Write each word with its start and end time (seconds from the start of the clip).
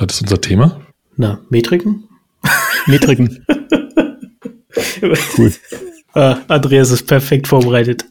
Was 0.00 0.14
ist 0.14 0.22
unser 0.22 0.40
Thema? 0.40 0.80
Na, 1.16 1.40
Metriken? 1.50 2.04
Metriken. 2.86 3.44
cool. 5.36 5.52
Uh, 6.14 6.36
Andreas 6.46 6.92
ist 6.92 7.08
perfekt 7.08 7.48
vorbereitet. 7.48 8.04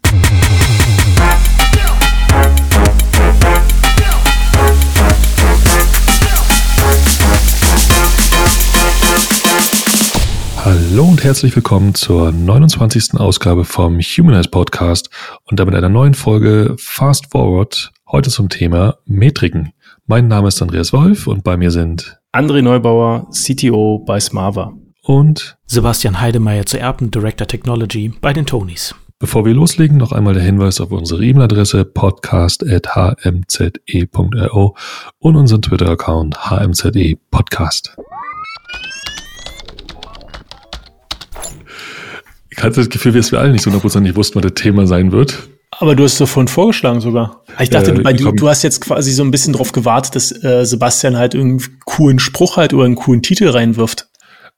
Hallo 10.66 11.06
und 11.06 11.24
herzlich 11.24 11.56
willkommen 11.56 11.96
zur 11.96 12.34
29. 12.34 13.14
Ausgabe 13.14 13.64
vom 13.64 14.02
Humanize 14.02 14.50
Podcast 14.50 15.10
und 15.46 15.58
damit 15.62 15.74
einer 15.74 15.88
neuen 15.88 16.16
Folge 16.16 16.76
Fast 16.78 17.32
Forward. 17.32 17.94
Heute 18.12 18.30
zum 18.30 18.50
Thema 18.50 18.98
Metriken. 19.06 19.72
Mein 20.10 20.30
Name 20.30 20.48
ist 20.48 20.62
Andreas 20.62 20.94
Wolf 20.94 21.28
und 21.28 21.44
bei 21.44 21.58
mir 21.58 21.70
sind 21.70 22.18
André 22.32 22.62
Neubauer, 22.62 23.28
CTO 23.30 24.06
bei 24.08 24.22
Smava. 24.22 24.72
Und 25.04 25.58
Sebastian 25.66 26.22
Heidemeyer 26.22 26.66
zu 26.66 26.80
Erben, 26.80 27.12
Director 27.12 27.46
Technology 27.46 28.14
bei 28.22 28.32
den 28.32 28.46
Tonys. 28.46 28.96
Bevor 29.20 29.44
wir 29.44 29.54
loslegen, 29.54 29.98
noch 29.98 30.14
einmal 30.14 30.34
der 30.34 30.44
Hinweis 30.44 30.80
auf 30.80 30.92
unsere 30.92 31.26
E-Mail-Adresse 31.26 31.84
podcast.hmze.io 31.84 34.78
und 35.20 35.36
unseren 35.36 35.62
Twitter-Account 35.62 36.52
hmze 36.52 37.18
podcast. 37.30 37.98
Ich 42.50 42.64
hatte 42.64 42.78
das 42.78 42.88
Gefühl, 42.88 43.12
dass 43.12 43.34
wir 43.34 43.42
alle 43.42 43.52
nicht 43.52 43.64
so 43.64 43.72
hundertprozentig 43.72 44.16
wussten, 44.16 44.36
was 44.36 44.44
das 44.44 44.54
Thema 44.54 44.88
sein 44.88 45.12
wird. 45.12 45.50
Aber 45.72 45.96
du 45.96 46.04
hast 46.04 46.14
es 46.14 46.20
davon 46.20 46.48
vorgeschlagen 46.48 47.02
sogar. 47.02 47.44
Ich 47.60 47.70
dachte, 47.70 47.92
äh, 47.92 48.14
du, 48.14 48.32
du, 48.32 48.48
hast 48.48 48.64
jetzt 48.64 48.82
quasi 48.82 49.12
so 49.12 49.24
ein 49.24 49.32
bisschen 49.32 49.54
drauf 49.54 49.74
gewartet, 49.74 50.16
dass 50.16 50.44
äh, 50.44 50.66
Sebastian 50.66 51.18
halt 51.18 51.36
irgendwie 51.36 51.68
einen 51.68 51.80
coolen 51.86 52.20
Spruch 52.20 52.58
halt 52.58 52.74
oder 52.74 52.86
einen 52.86 52.96
coolen 52.96 53.22
Titel 53.22 53.50
reinwirft. 53.50 54.08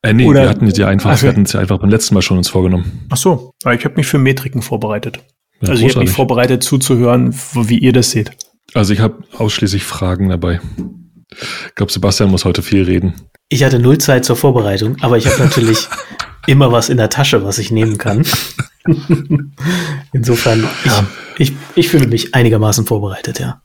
Äh, 0.01 0.13
nee, 0.13 0.25
oder, 0.25 0.43
wir 0.43 0.49
hatten 0.49 0.67
es 0.67 0.77
ja 0.77 0.87
einfach, 0.87 1.09
also, 1.09 1.23
wir 1.23 1.31
hatten 1.31 1.43
es 1.43 1.53
ja 1.53 1.59
einfach 1.59 1.79
beim 1.79 1.89
letzten 1.89 2.13
Mal 2.13 2.21
schon 2.21 2.37
uns 2.37 2.47
vorgenommen. 2.47 3.07
Ach 3.09 3.17
so, 3.17 3.53
ich 3.61 3.85
habe 3.85 3.95
mich 3.95 4.07
für 4.07 4.17
Metriken 4.17 4.61
vorbereitet. 4.61 5.19
Ja, 5.61 5.69
also 5.69 5.85
ich 5.85 5.93
habe 5.93 6.05
mich 6.05 6.13
vorbereitet 6.13 6.63
zuzuhören, 6.63 7.35
wie 7.53 7.79
ihr 7.79 7.91
das 7.91 8.11
seht. 8.11 8.31
Also 8.73 8.93
ich 8.93 8.99
habe 8.99 9.23
ausschließlich 9.37 9.83
Fragen 9.83 10.29
dabei. 10.29 10.61
Ich 11.67 11.75
glaube, 11.75 11.91
Sebastian 11.91 12.31
muss 12.31 12.45
heute 12.45 12.61
viel 12.61 12.83
reden. 12.83 13.13
Ich 13.49 13.63
hatte 13.63 13.79
null 13.79 13.97
Zeit 13.97 14.25
zur 14.25 14.35
Vorbereitung, 14.35 14.95
aber 15.01 15.17
ich 15.17 15.25
habe 15.27 15.43
natürlich 15.43 15.87
immer 16.47 16.71
was 16.71 16.89
in 16.89 16.97
der 16.97 17.09
Tasche, 17.09 17.43
was 17.43 17.57
ich 17.57 17.71
nehmen 17.71 17.97
kann. 17.97 18.25
Insofern, 20.13 20.67
ja. 20.85 21.07
ich, 21.37 21.51
ich, 21.51 21.57
ich 21.75 21.89
fühle 21.89 22.07
mich 22.07 22.33
einigermaßen 22.33 22.85
vorbereitet, 22.85 23.39
ja. 23.39 23.61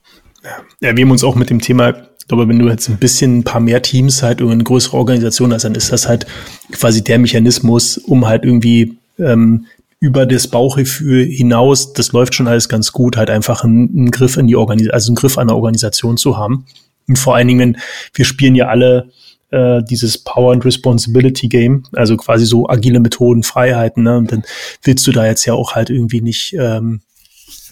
Ja, 0.81 0.95
wir 0.95 1.03
haben 1.03 1.11
uns 1.11 1.23
auch 1.23 1.35
mit 1.35 1.49
dem 1.49 1.59
Thema, 1.59 1.89
ich 2.19 2.27
glaube, 2.27 2.47
wenn 2.47 2.59
du 2.59 2.67
jetzt 2.67 2.87
ein 2.89 2.97
bisschen 2.97 3.39
ein 3.39 3.43
paar 3.43 3.61
mehr 3.61 3.81
Teams 3.81 4.21
halt 4.21 4.41
oder 4.41 4.51
eine 4.51 4.63
größere 4.63 4.97
Organisation 4.97 5.53
hast, 5.53 5.63
dann 5.63 5.75
ist 5.75 5.91
das 5.91 6.07
halt 6.07 6.25
quasi 6.71 7.03
der 7.03 7.17
Mechanismus, 7.19 7.97
um 7.97 8.27
halt 8.27 8.43
irgendwie 8.43 8.97
ähm, 9.17 9.65
über 9.99 10.25
das 10.25 10.47
Bauchgefühl 10.47 11.25
hinaus, 11.25 11.93
das 11.93 12.11
läuft 12.11 12.35
schon 12.35 12.47
alles 12.47 12.69
ganz 12.69 12.91
gut, 12.91 13.17
halt 13.17 13.29
einfach 13.29 13.63
einen, 13.63 13.89
einen 13.89 14.11
Griff 14.11 14.37
in 14.37 14.47
die 14.47 14.55
Organisation, 14.55 14.93
also 14.93 15.09
einen 15.09 15.15
Griff 15.15 15.37
an 15.37 15.47
der 15.47 15.55
Organisation 15.55 16.17
zu 16.17 16.37
haben. 16.37 16.65
Und 17.07 17.17
vor 17.17 17.35
allen 17.35 17.47
Dingen, 17.47 17.77
wir 18.13 18.25
spielen 18.25 18.55
ja 18.55 18.67
alle 18.67 19.09
äh, 19.51 19.81
dieses 19.83 20.17
Power 20.17 20.53
and 20.53 20.65
Responsibility 20.65 21.47
Game, 21.47 21.83
also 21.93 22.17
quasi 22.17 22.45
so 22.45 22.67
agile 22.67 22.99
Methoden, 22.99 23.43
Freiheiten, 23.43 24.03
ne? 24.03 24.17
Und 24.17 24.31
dann 24.31 24.43
willst 24.83 25.05
du 25.07 25.11
da 25.11 25.25
jetzt 25.25 25.45
ja 25.45 25.53
auch 25.53 25.75
halt 25.75 25.89
irgendwie 25.89 26.21
nicht 26.21 26.53
ähm, 26.53 27.01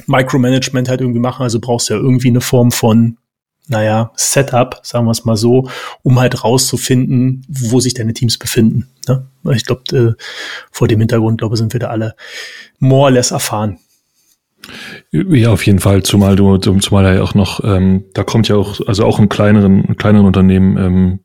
Micromanagement 0.07 0.89
halt 0.89 1.01
irgendwie 1.01 1.19
machen, 1.19 1.43
also 1.43 1.59
brauchst 1.59 1.89
du 1.89 1.95
ja 1.95 1.99
irgendwie 1.99 2.29
eine 2.29 2.41
Form 2.41 2.71
von 2.71 3.17
naja, 3.67 4.11
Setup, 4.15 4.81
sagen 4.83 5.05
wir 5.05 5.11
es 5.11 5.23
mal 5.23 5.37
so, 5.37 5.69
um 6.01 6.19
halt 6.19 6.43
rauszufinden, 6.43 7.45
wo 7.47 7.79
sich 7.79 7.93
deine 7.93 8.13
Teams 8.13 8.37
befinden. 8.37 8.89
Ne? 9.07 9.25
Ich 9.53 9.65
glaube, 9.65 9.97
äh, 9.97 10.23
vor 10.71 10.87
dem 10.87 10.99
Hintergrund, 10.99 11.39
glaube 11.39 11.55
sind 11.55 11.71
wir 11.71 11.79
da 11.79 11.87
alle 11.87 12.15
more 12.79 13.03
or 13.03 13.11
less 13.11 13.31
erfahren. 13.31 13.79
Ja, 15.11 15.51
auf 15.51 15.65
jeden 15.65 15.79
Fall, 15.79 16.03
zumal 16.03 16.35
du, 16.35 16.57
zumal 16.57 17.05
er 17.05 17.15
ja 17.15 17.21
auch 17.21 17.35
noch, 17.35 17.63
ähm, 17.63 18.05
da 18.13 18.23
kommt 18.23 18.47
ja 18.47 18.55
auch, 18.55 18.79
also 18.87 19.05
auch 19.05 19.19
in 19.19 19.29
kleineren, 19.29 19.83
in 19.83 19.97
kleineren 19.97 20.25
Unternehmen 20.25 20.77
ähm, 20.77 21.19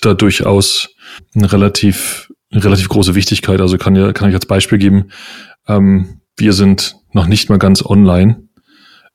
da 0.00 0.14
durchaus 0.14 0.88
eine 1.34 1.52
relativ, 1.52 2.32
eine 2.50 2.64
relativ 2.64 2.88
große 2.88 3.14
Wichtigkeit. 3.14 3.60
Also 3.60 3.78
kann 3.78 3.96
ja, 3.96 4.12
kann 4.12 4.28
ich 4.28 4.34
als 4.34 4.46
Beispiel 4.46 4.78
geben, 4.78 5.10
ähm, 5.66 6.20
wir 6.36 6.52
sind 6.52 6.96
noch 7.12 7.26
nicht 7.26 7.48
mal 7.50 7.58
ganz 7.58 7.84
online 7.84 8.48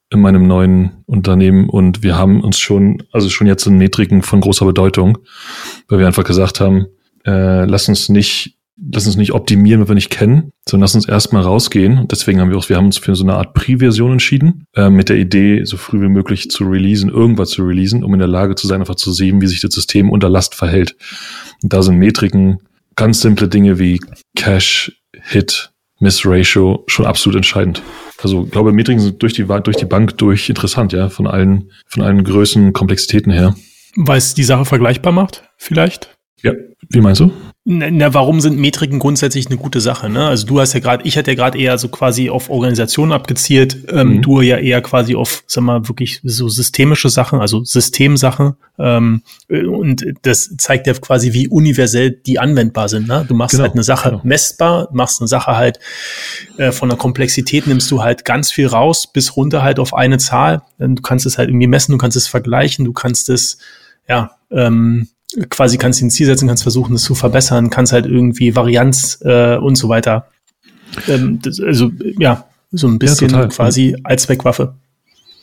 in 0.10 0.22
meinem 0.22 0.46
neuen 0.46 1.04
Unternehmen 1.06 1.70
und 1.70 2.04
wir 2.04 2.18
haben 2.18 2.42
uns 2.42 2.60
schon, 2.60 3.04
also 3.12 3.30
schon 3.30 3.48
jetzt 3.48 3.66
in 3.66 3.78
Metriken 3.78 4.22
von 4.22 4.42
großer 4.42 4.66
Bedeutung, 4.66 5.18
weil 5.88 6.00
wir 6.00 6.08
einfach 6.08 6.24
gesagt 6.24 6.60
haben, 6.60 6.88
äh, 7.26 7.66
lass 7.66 7.90
uns 7.90 8.10
nicht 8.10 8.58
lass 8.78 9.06
uns 9.06 9.16
nicht 9.16 9.34
optimieren, 9.34 9.82
wenn 9.82 9.88
wir 9.88 9.96
nicht 9.96 10.10
kennen, 10.10 10.52
sondern 10.68 10.84
lass 10.84 10.96
uns 10.96 11.08
erstmal 11.08 11.44
rausgehen. 11.44 11.98
Und 12.00 12.12
deswegen 12.12 12.40
haben 12.40 12.50
wir 12.50 12.58
auch, 12.58 12.70
wir 12.70 12.78
haben 12.78 12.86
uns 12.86 12.98
für 12.98 13.16
so 13.16 13.24
eine 13.24 13.36
Art 13.36 13.54
Pre-Version 13.54 14.14
entschieden, 14.14 14.66
äh, 14.76 14.90
mit 14.90 15.10
der 15.10 15.18
Idee, 15.18 15.64
so 15.64 15.78
früh 15.78 16.02
wie 16.02 16.10
möglich 16.10 16.50
zu 16.50 16.66
releasen, 16.66 17.10
irgendwas 17.10 17.50
zu 17.50 17.64
releasen, 17.64 18.04
um 18.04 18.14
in 18.14 18.20
der 18.20 18.28
Lage 18.28 18.56
zu 18.56 18.68
sein, 18.68 18.80
einfach 18.80 18.96
zu 18.96 19.12
sehen, 19.12 19.42
wie 19.42 19.48
sich 19.48 19.62
das 19.62 19.74
System 19.74 20.10
unter 20.10 20.30
Last 20.30 20.56
verhält. 20.56 20.96
Und 21.62 21.74
da 21.74 21.84
sind 21.84 21.98
Metriken, 21.98 22.60
ganz 22.96 23.22
simple 23.22 23.48
Dinge 23.48 23.80
wie 23.80 24.00
Cache, 24.36 24.94
Hit, 25.22 25.72
Miss 26.00 26.26
Ratio 26.26 26.84
schon 26.88 27.06
absolut 27.06 27.38
entscheidend. 27.38 27.82
Also 28.22 28.44
ich 28.46 28.52
glaube, 28.52 28.74
Metriken 28.74 29.02
sind 29.02 29.22
durch 29.22 29.34
die, 29.34 29.46
durch 29.46 29.78
die 29.78 29.86
Bank 29.86 30.18
durch 30.18 30.50
interessant, 30.50 30.94
ja, 30.94 31.10
von 31.10 31.28
allen, 31.28 31.72
von 31.88 32.04
allen 32.04 32.24
Größen, 32.24 32.74
Komplexitäten 32.74 33.32
her. 33.32 33.56
Weil 33.96 34.18
es 34.18 34.34
die 34.34 34.44
Sache 34.44 34.66
vergleichbar 34.66 35.14
macht, 35.14 35.44
vielleicht? 35.58 36.18
Ja, 36.42 36.54
wie 36.90 37.00
meinst 37.00 37.22
du? 37.22 37.32
Na, 37.66 38.14
warum 38.14 38.42
sind 38.42 38.58
Metriken 38.58 39.00
grundsätzlich 39.00 39.48
eine 39.48 39.56
gute 39.56 39.80
Sache? 39.80 40.10
Ne? 40.10 40.28
Also 40.28 40.46
du 40.46 40.60
hast 40.60 40.74
ja 40.74 40.82
gerade, 40.82 41.06
ich 41.08 41.18
hatte 41.18 41.32
ja 41.32 41.36
gerade 41.36 41.58
eher 41.58 41.78
so 41.78 41.88
quasi 41.88 42.30
auf 42.30 42.50
Organisation 42.50 43.14
abgezielt, 43.14 43.86
ähm, 43.90 44.16
mhm. 44.16 44.22
du 44.22 44.42
ja 44.42 44.58
eher 44.58 44.82
quasi 44.82 45.16
auf, 45.16 45.46
sag 45.48 45.64
mal, 45.64 45.88
wirklich 45.88 46.20
so 46.26 46.50
systemische 46.50 47.08
Sachen, 47.08 47.40
also 47.40 47.64
Systemsachen. 47.64 48.58
Ähm, 48.78 49.22
und 49.48 50.04
das 50.24 50.54
zeigt 50.58 50.88
ja 50.88 50.94
quasi, 50.94 51.32
wie 51.32 51.48
universell 51.48 52.12
die 52.12 52.38
anwendbar 52.38 52.90
sind. 52.90 53.08
Ne? 53.08 53.24
Du 53.26 53.34
machst 53.34 53.52
genau, 53.52 53.64
halt 53.64 53.74
eine 53.74 53.84
Sache 53.84 54.10
genau. 54.10 54.22
messbar, 54.26 54.90
machst 54.92 55.22
eine 55.22 55.30
Sache 55.30 55.56
halt 55.56 55.80
äh, 56.58 56.74
von 56.74 56.90
der 56.90 56.98
Komplexität 56.98 57.66
nimmst 57.66 57.90
du 57.92 58.04
halt 58.04 58.26
ganz 58.26 58.52
viel 58.52 58.68
raus, 58.68 59.08
bis 59.08 59.38
runter 59.38 59.64
halt 59.64 59.80
auf 59.80 59.94
eine 59.94 60.18
Zahl. 60.18 60.64
Du 60.80 61.02
kannst 61.02 61.26
es 61.26 61.38
halt 61.38 61.48
irgendwie 61.48 61.68
messen, 61.68 61.94
du 61.94 61.98
kannst 61.98 62.18
es 62.18 62.28
vergleichen, 62.28 62.84
du 62.84 62.92
kannst 62.92 63.30
es 63.30 63.58
ja 64.06 64.32
ähm, 64.52 65.08
quasi 65.50 65.78
kannst 65.78 66.02
du 66.02 66.06
ein 66.06 66.12
Ziel 66.12 66.26
setzen, 66.26 66.48
kannst 66.48 66.64
versuchen, 66.64 66.96
es 66.96 67.04
zu 67.04 67.16
verbessern, 67.16 67.70
kannst 67.70 67.94
halt 67.94 68.06
irgendwie 68.06 68.56
Varianz 68.56 69.20
äh, 69.24 69.58
und 69.58 69.76
so 69.76 69.90
weiter. 69.90 70.28
Ähm, 71.08 71.40
das, 71.42 71.60
also 71.60 71.92
ja, 72.18 72.46
so 72.72 72.88
ein 72.88 73.00
bisschen 73.00 73.32
ja, 73.32 73.48
quasi 73.48 73.96
als 74.04 74.24
Zweckwaffe. 74.24 74.76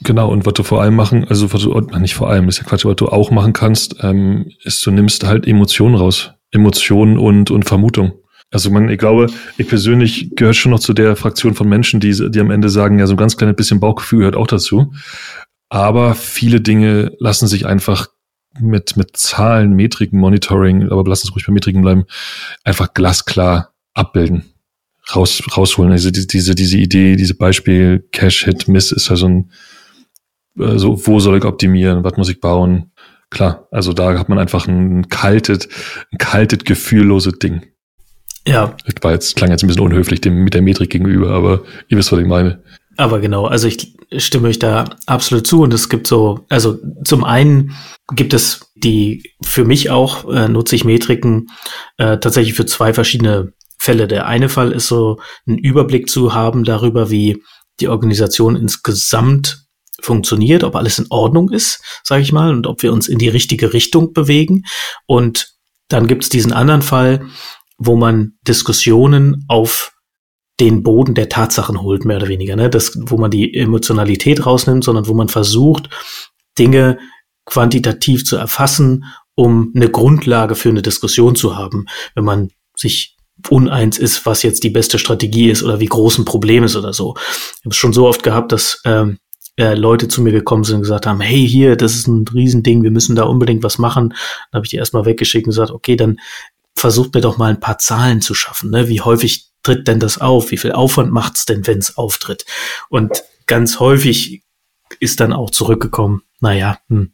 Genau, 0.03 0.31
und 0.31 0.47
was 0.47 0.55
du 0.55 0.63
vor 0.63 0.81
allem 0.81 0.97
machen, 0.97 1.27
also 1.29 1.53
was 1.53 1.63
du, 1.63 1.79
nicht 1.99 2.15
vor 2.15 2.31
allem, 2.31 2.49
ist 2.49 2.59
ja 2.59 2.65
Quatsch, 2.65 2.85
was 2.87 2.97
du 2.97 3.09
auch 3.09 3.31
machen 3.31 3.53
kannst, 3.53 3.97
ähm, 4.01 4.51
ist, 4.65 4.85
du 4.87 4.91
nimmst 4.91 5.25
halt 5.25 5.47
Emotionen 5.47 5.95
raus. 5.95 6.33
Emotionen 6.53 7.19
und, 7.19 7.51
und 7.51 7.65
Vermutung. 7.65 8.13
Also 8.51 8.71
man, 8.71 8.89
ich 8.89 8.99
glaube, 8.99 9.29
ich 9.57 9.69
persönlich 9.69 10.31
gehöre 10.35 10.55
schon 10.55 10.73
noch 10.73 10.81
zu 10.81 10.93
der 10.93 11.15
Fraktion 11.15 11.55
von 11.55 11.69
Menschen, 11.69 12.01
die, 12.01 12.31
die 12.31 12.41
am 12.41 12.51
Ende 12.51 12.69
sagen, 12.69 12.99
ja, 12.99 13.07
so 13.07 13.15
ein 13.15 13.19
ganz 13.19 13.37
kleines 13.37 13.57
bisschen 13.57 13.79
Bauchgefühl 13.79 14.21
gehört 14.21 14.37
auch 14.37 14.49
dazu. 14.49 14.93
Aber 15.69 16.17
viele 16.17 16.61
Dinge 16.61 17.13
lassen 17.21 17.47
sich 17.47 17.67
einfach 17.67 18.09
mit, 18.59 18.97
mit 18.97 19.17
Zahlen, 19.17 19.75
Metriken, 19.75 20.19
Monitoring, 20.19 20.91
aber 20.91 21.05
lass 21.07 21.23
uns 21.25 21.35
ruhig 21.35 21.47
bei 21.47 21.53
Metriken 21.53 21.83
bleiben, 21.83 22.05
einfach 22.65 22.93
glasklar 22.95 23.73
abbilden, 23.95 24.45
raus, 25.15 25.43
rausholen. 25.57 25.93
Also 25.93 26.11
diese, 26.11 26.55
diese 26.55 26.77
Idee, 26.79 27.17
diese 27.17 27.35
Beispiel 27.35 28.07
Cache, 28.13 28.47
Hit, 28.47 28.69
Miss 28.69 28.93
ist 28.93 29.09
ja 29.09 29.17
so 29.17 29.27
ein, 29.27 29.51
äh, 30.59 30.79
so, 30.79 31.07
wo 31.07 31.21
soll 31.21 31.39
ich 31.39 31.45
optimieren, 31.45 32.05
was 32.05 32.17
muss 32.17 32.29
ich 32.29 32.41
bauen? 32.41 32.93
Klar, 33.31 33.69
also 33.71 33.93
da 33.93 34.19
hat 34.19 34.29
man 34.29 34.39
einfach 34.39 34.67
ein 34.67 35.09
kaltes, 35.09 35.69
ein 36.11 36.19
kaltes, 36.19 36.65
gefühlloses 36.65 37.39
Ding. 37.39 37.63
Ja. 38.47 38.75
Das 38.85 38.95
war 39.03 39.13
jetzt, 39.13 39.37
klang 39.37 39.51
jetzt 39.51 39.63
ein 39.63 39.69
bisschen 39.69 39.85
unhöflich 39.85 40.21
dem, 40.21 40.43
mit 40.43 40.55
der 40.55 40.63
Metrik 40.63 40.91
gegenüber, 40.91 41.31
aber 41.31 41.63
ihr 41.89 41.97
wisst, 41.97 42.11
was 42.11 42.19
ich 42.19 42.27
meine. 42.27 42.63
Aber 43.01 43.19
genau, 43.21 43.47
also 43.47 43.67
ich 43.67 43.97
stimme 44.19 44.49
euch 44.49 44.59
da 44.59 44.85
absolut 45.07 45.47
zu 45.47 45.63
und 45.63 45.73
es 45.73 45.89
gibt 45.89 46.07
so, 46.07 46.45
also 46.51 46.77
zum 47.03 47.25
einen 47.25 47.75
gibt 48.15 48.35
es 48.35 48.71
die, 48.75 49.23
für 49.43 49.65
mich 49.65 49.89
auch 49.89 50.31
äh, 50.31 50.49
nutze 50.49 50.77
ich 50.77 50.85
Metriken 50.85 51.47
äh, 51.97 52.19
tatsächlich 52.19 52.53
für 52.53 52.67
zwei 52.67 52.93
verschiedene 52.93 53.55
Fälle. 53.79 54.07
Der 54.07 54.27
eine 54.27 54.51
Fall 54.51 54.73
ist 54.73 54.89
so, 54.89 55.19
einen 55.47 55.57
Überblick 55.57 56.11
zu 56.11 56.35
haben 56.35 56.63
darüber, 56.63 57.09
wie 57.09 57.43
die 57.81 57.89
Organisation 57.89 58.55
insgesamt 58.55 59.65
funktioniert, 60.03 60.63
ob 60.63 60.77
alles 60.77 60.99
in 60.99 61.07
Ordnung 61.09 61.51
ist, 61.51 61.83
sage 62.05 62.21
ich 62.21 62.33
mal, 62.33 62.51
und 62.51 62.67
ob 62.67 62.83
wir 62.83 62.93
uns 62.93 63.09
in 63.09 63.19
die 63.19 63.31
richtige 63.31 63.73
Richtung 63.73 64.13
bewegen. 64.13 64.65
Und 65.07 65.55
dann 65.89 66.07
gibt 66.07 66.25
es 66.25 66.29
diesen 66.29 66.53
anderen 66.53 66.83
Fall, 66.83 67.25
wo 67.79 67.97
man 67.97 68.35
Diskussionen 68.47 69.47
auf 69.49 69.93
den 70.61 70.83
Boden 70.83 71.15
der 71.15 71.29
Tatsachen 71.29 71.81
holt, 71.81 72.05
mehr 72.05 72.19
oder 72.19 72.29
weniger. 72.29 72.55
Ne? 72.55 72.69
Das, 72.69 72.93
wo 73.01 73.17
man 73.17 73.31
die 73.31 73.55
Emotionalität 73.55 74.45
rausnimmt, 74.45 74.85
sondern 74.85 75.09
wo 75.09 75.15
man 75.15 75.29
versucht, 75.29 75.89
Dinge 76.59 76.99
quantitativ 77.47 78.25
zu 78.25 78.37
erfassen, 78.37 79.05
um 79.35 79.73
eine 79.75 79.89
Grundlage 79.89 80.55
für 80.55 80.69
eine 80.69 80.83
Diskussion 80.83 81.35
zu 81.35 81.57
haben, 81.57 81.87
wenn 82.15 82.25
man 82.25 82.51
sich 82.77 83.17
uneins 83.49 83.99
ist, 83.99 84.27
was 84.27 84.43
jetzt 84.43 84.65
die 84.65 84.71
beste 84.71 84.99
Strategie 84.99 85.51
ist 85.51 85.63
oder 85.63 85.81
wie 85.81 85.87
groß 85.87 86.19
ein 86.19 86.25
Problem 86.27 86.63
ist 86.63 86.77
oder 86.77 86.93
so. 86.93 87.15
Ich 87.17 87.65
habe 87.65 87.71
es 87.71 87.77
schon 87.77 87.95
so 87.95 88.07
oft 88.07 88.23
gehabt, 88.23 88.53
dass 88.53 88.83
ähm, 88.85 89.19
äh, 89.57 89.75
Leute 89.75 90.09
zu 90.09 90.21
mir 90.21 90.33
gekommen 90.33 90.65
sind 90.65 90.77
und 90.77 90.83
gesagt 90.83 91.07
haben, 91.07 91.21
hey, 91.21 91.49
hier, 91.49 91.77
das 91.77 91.95
ist 91.95 92.07
ein 92.07 92.27
Riesending, 92.29 92.83
wir 92.83 92.91
müssen 92.91 93.17
da 93.17 93.25
unbedingt 93.25 93.63
was 93.63 93.79
machen. 93.79 94.11
Dann 94.11 94.59
habe 94.59 94.67
ich 94.67 94.71
die 94.71 94.77
erstmal 94.77 95.07
weggeschickt 95.07 95.47
und 95.47 95.53
gesagt, 95.53 95.71
okay, 95.71 95.97
dann 95.97 96.21
versucht 96.77 97.15
mir 97.15 97.21
doch 97.21 97.39
mal 97.39 97.51
ein 97.51 97.61
paar 97.61 97.79
Zahlen 97.79 98.21
zu 98.21 98.35
schaffen. 98.35 98.71
Ne? 98.71 98.89
Wie 98.89 99.01
häufig 99.01 99.50
tritt 99.63 99.89
denn 99.89 100.01
das 100.01 100.19
auf? 100.19 100.51
Wie 100.51 100.57
viel 100.57 100.73
Aufwand 100.73 101.13
macht's 101.13 101.47
denn, 101.47 101.67
wenn 101.67 101.79
es 101.79 101.97
auftritt? 101.97 102.45
Und 102.89 103.25
ganz 103.47 103.81
häufig 103.81 104.43
ist 104.99 105.21
dann 105.21 105.33
auch 105.33 105.51
zurückgekommen, 105.51 106.23
naja, 106.41 106.79
hm, 106.89 107.13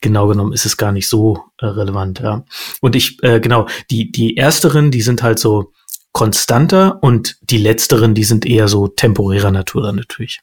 genau 0.00 0.28
genommen 0.28 0.52
ist 0.52 0.66
es 0.66 0.76
gar 0.76 0.92
nicht 0.92 1.08
so 1.08 1.44
äh, 1.58 1.66
relevant, 1.66 2.20
ja. 2.20 2.44
Und 2.80 2.94
ich, 2.94 3.22
äh, 3.22 3.40
genau, 3.40 3.66
die, 3.90 4.12
die 4.12 4.36
ersteren, 4.36 4.90
die 4.90 5.02
sind 5.02 5.22
halt 5.22 5.38
so 5.38 5.72
konstanter 6.12 7.02
und 7.02 7.36
die 7.42 7.58
letzteren, 7.58 8.14
die 8.14 8.24
sind 8.24 8.46
eher 8.46 8.68
so 8.68 8.88
temporärer 8.88 9.50
Natur 9.50 9.82
dann 9.82 9.96
natürlich. 9.96 10.40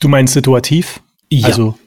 Du 0.00 0.08
meinst 0.08 0.34
situativ? 0.34 1.00
Ja. 1.30 1.48
Also, 1.48 1.78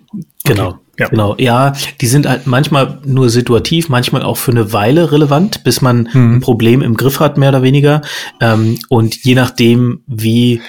genau. 0.44 0.68
Okay. 0.70 0.80
Ja. 1.00 1.08
Genau, 1.08 1.36
ja, 1.38 1.74
die 2.02 2.08
sind 2.08 2.28
halt 2.28 2.46
manchmal 2.46 3.00
nur 3.06 3.30
situativ, 3.30 3.88
manchmal 3.88 4.22
auch 4.22 4.36
für 4.36 4.52
eine 4.52 4.74
Weile 4.74 5.14
relevant, 5.14 5.64
bis 5.64 5.82
man 5.82 6.10
mhm. 6.12 6.36
ein 6.36 6.40
Problem 6.42 6.82
im 6.82 6.98
Griff 6.98 7.22
hat, 7.22 7.38
mehr 7.38 7.50
oder 7.50 7.64
weniger. 7.64 8.02
Ähm, 8.42 8.78
und 8.90 9.24
je 9.24 9.34
nachdem, 9.34 10.02
wie 10.08 10.62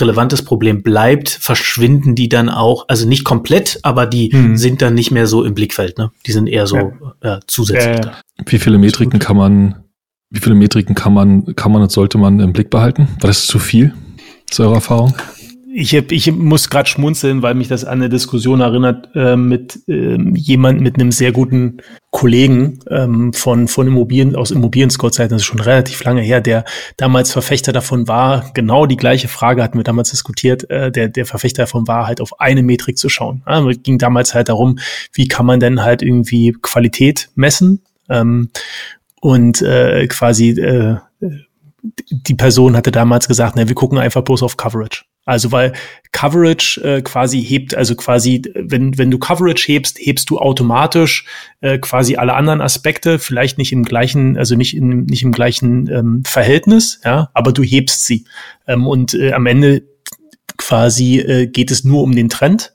relevantes 0.00 0.42
Problem 0.42 0.82
bleibt, 0.82 1.30
verschwinden 1.30 2.14
die 2.14 2.28
dann 2.28 2.50
auch, 2.50 2.84
also 2.88 3.08
nicht 3.08 3.24
komplett, 3.24 3.80
aber 3.82 4.04
die 4.04 4.30
mhm. 4.30 4.58
sind 4.58 4.82
dann 4.82 4.94
nicht 4.94 5.10
mehr 5.10 5.26
so 5.26 5.42
im 5.42 5.54
Blickfeld, 5.54 5.96
ne? 5.96 6.10
Die 6.26 6.32
sind 6.32 6.48
eher 6.48 6.66
so 6.66 6.92
ja. 7.22 7.36
äh, 7.36 7.40
zusätzlich 7.46 7.96
äh, 7.96 8.00
da. 8.00 8.12
Wie 8.44 8.58
viele 8.58 8.76
Metriken 8.76 9.18
kann 9.18 9.36
man, 9.36 9.84
wie 10.30 10.40
viele 10.40 10.54
Metriken 10.54 10.94
kann 10.94 11.14
man, 11.14 11.56
kann 11.56 11.72
man 11.72 11.80
und 11.82 11.90
sollte 11.90 12.18
man 12.18 12.40
im 12.40 12.52
Blick 12.52 12.68
behalten? 12.68 13.08
War 13.20 13.28
das 13.28 13.46
zu 13.46 13.58
viel? 13.58 13.94
Zu 14.50 14.64
eurer 14.64 14.76
Erfahrung? 14.76 15.14
Ich, 15.74 15.94
hab, 15.94 16.12
ich 16.12 16.30
muss 16.32 16.70
gerade 16.70 16.88
schmunzeln, 16.88 17.42
weil 17.42 17.54
mich 17.54 17.68
das 17.68 17.84
an 17.84 17.98
eine 17.98 18.08
Diskussion 18.08 18.60
erinnert 18.60 19.10
äh, 19.14 19.36
mit 19.36 19.80
ähm, 19.86 20.34
jemand 20.34 20.80
mit 20.80 20.94
einem 20.94 21.12
sehr 21.12 21.32
guten 21.32 21.78
Kollegen 22.10 22.80
ähm, 22.90 23.32
von 23.32 23.68
von 23.68 23.86
Immobilien 23.86 24.34
aus 24.34 24.50
Immobilien-Score-Zeiten, 24.50 25.30
das 25.30 25.42
ist 25.42 25.46
schon 25.46 25.60
relativ 25.60 26.02
lange 26.04 26.22
her, 26.22 26.40
der 26.40 26.64
damals 26.96 27.32
Verfechter 27.32 27.72
davon 27.72 28.08
war. 28.08 28.50
Genau 28.54 28.86
die 28.86 28.96
gleiche 28.96 29.28
Frage 29.28 29.62
hatten 29.62 29.78
wir 29.78 29.84
damals 29.84 30.10
diskutiert. 30.10 30.68
Äh, 30.70 30.90
der 30.90 31.08
der 31.08 31.26
Verfechter 31.26 31.62
davon 31.62 31.86
war 31.86 32.06
halt 32.06 32.20
auf 32.20 32.40
eine 32.40 32.62
Metrik 32.62 32.96
zu 32.96 33.08
schauen. 33.08 33.42
Also 33.44 33.68
es 33.70 33.82
ging 33.82 33.98
damals 33.98 34.34
halt 34.34 34.48
darum, 34.48 34.78
wie 35.12 35.28
kann 35.28 35.44
man 35.44 35.60
denn 35.60 35.82
halt 35.82 36.02
irgendwie 36.02 36.56
Qualität 36.62 37.28
messen 37.34 37.82
ähm, 38.08 38.48
und 39.20 39.60
äh, 39.60 40.06
quasi 40.06 40.50
äh, 40.50 40.96
die 42.10 42.34
Person 42.34 42.76
hatte 42.76 42.90
damals 42.90 43.28
gesagt, 43.28 43.54
na, 43.56 43.68
wir 43.68 43.74
gucken 43.74 43.98
einfach 43.98 44.22
bloß 44.22 44.42
auf 44.42 44.56
Coverage. 44.56 45.04
Also 45.28 45.52
weil 45.52 45.74
Coverage 46.12 46.80
äh, 46.82 47.02
quasi 47.02 47.44
hebt, 47.44 47.74
also 47.74 47.94
quasi, 47.94 48.42
wenn, 48.54 48.96
wenn 48.96 49.10
du 49.10 49.18
Coverage 49.18 49.66
hebst, 49.66 49.98
hebst 50.00 50.30
du 50.30 50.38
automatisch 50.38 51.26
äh, 51.60 51.78
quasi 51.78 52.16
alle 52.16 52.32
anderen 52.32 52.62
Aspekte, 52.62 53.18
vielleicht 53.18 53.58
nicht 53.58 53.72
im 53.72 53.84
gleichen, 53.84 54.38
also 54.38 54.56
nicht, 54.56 54.74
in, 54.74 55.04
nicht 55.04 55.22
im 55.22 55.32
gleichen 55.32 55.86
ähm, 55.90 56.22
Verhältnis, 56.24 57.02
ja, 57.04 57.28
aber 57.34 57.52
du 57.52 57.62
hebst 57.62 58.06
sie. 58.06 58.24
Ähm, 58.66 58.86
und 58.86 59.12
äh, 59.12 59.32
am 59.32 59.44
Ende 59.44 59.82
quasi 60.56 61.18
äh, 61.18 61.46
geht 61.46 61.70
es 61.70 61.84
nur 61.84 62.02
um 62.02 62.16
den 62.16 62.30
Trend 62.30 62.72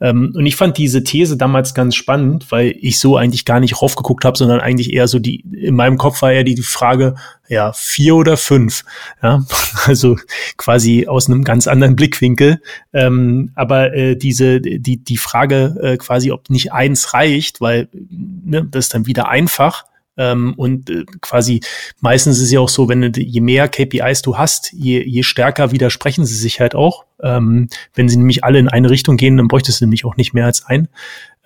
ähm, 0.00 0.32
und 0.34 0.46
ich 0.46 0.56
fand 0.56 0.78
diese 0.78 1.04
These 1.04 1.36
damals 1.36 1.74
ganz 1.74 1.94
spannend, 1.94 2.46
weil 2.50 2.74
ich 2.80 2.98
so 2.98 3.16
eigentlich 3.16 3.44
gar 3.44 3.60
nicht 3.60 3.80
raufgeguckt 3.82 4.24
habe, 4.24 4.38
sondern 4.38 4.60
eigentlich 4.60 4.92
eher 4.92 5.08
so 5.08 5.18
die, 5.18 5.40
in 5.40 5.76
meinem 5.76 5.98
Kopf 5.98 6.22
war 6.22 6.32
eher 6.32 6.44
die, 6.44 6.54
die 6.54 6.62
Frage, 6.62 7.16
ja, 7.48 7.72
vier 7.74 8.16
oder 8.16 8.36
fünf. 8.36 8.84
Ja, 9.22 9.44
also 9.84 10.16
quasi 10.56 11.06
aus 11.06 11.28
einem 11.28 11.44
ganz 11.44 11.66
anderen 11.66 11.96
Blickwinkel. 11.96 12.62
Ähm, 12.94 13.52
aber 13.54 13.92
äh, 13.92 14.16
diese, 14.16 14.60
die, 14.60 14.96
die 15.04 15.16
Frage 15.18 15.76
äh, 15.82 15.96
quasi, 15.98 16.30
ob 16.30 16.48
nicht 16.48 16.72
eins 16.72 17.12
reicht, 17.12 17.60
weil 17.60 17.88
ne, 17.92 18.66
das 18.70 18.86
ist 18.86 18.94
dann 18.94 19.06
wieder 19.06 19.28
einfach. 19.28 19.84
Ähm, 20.20 20.52
und 20.58 20.90
äh, 20.90 21.06
quasi 21.22 21.62
meistens 22.00 22.36
ist 22.36 22.44
es 22.44 22.52
ja 22.52 22.60
auch 22.60 22.68
so, 22.68 22.90
wenn 22.90 23.00
du, 23.00 23.20
je 23.20 23.40
mehr 23.40 23.68
KPIs 23.68 24.20
du 24.20 24.36
hast, 24.36 24.70
je, 24.70 25.02
je 25.02 25.22
stärker 25.22 25.72
widersprechen 25.72 26.26
sie 26.26 26.34
sich 26.34 26.60
halt 26.60 26.74
auch. 26.74 27.06
Ähm, 27.22 27.70
wenn 27.94 28.10
sie 28.10 28.18
nämlich 28.18 28.44
alle 28.44 28.58
in 28.58 28.68
eine 28.68 28.90
Richtung 28.90 29.16
gehen, 29.16 29.38
dann 29.38 29.48
bräuchtest 29.48 29.80
du 29.80 29.86
nämlich 29.86 30.04
auch 30.04 30.16
nicht 30.16 30.34
mehr 30.34 30.44
als 30.44 30.66
ein. 30.66 30.88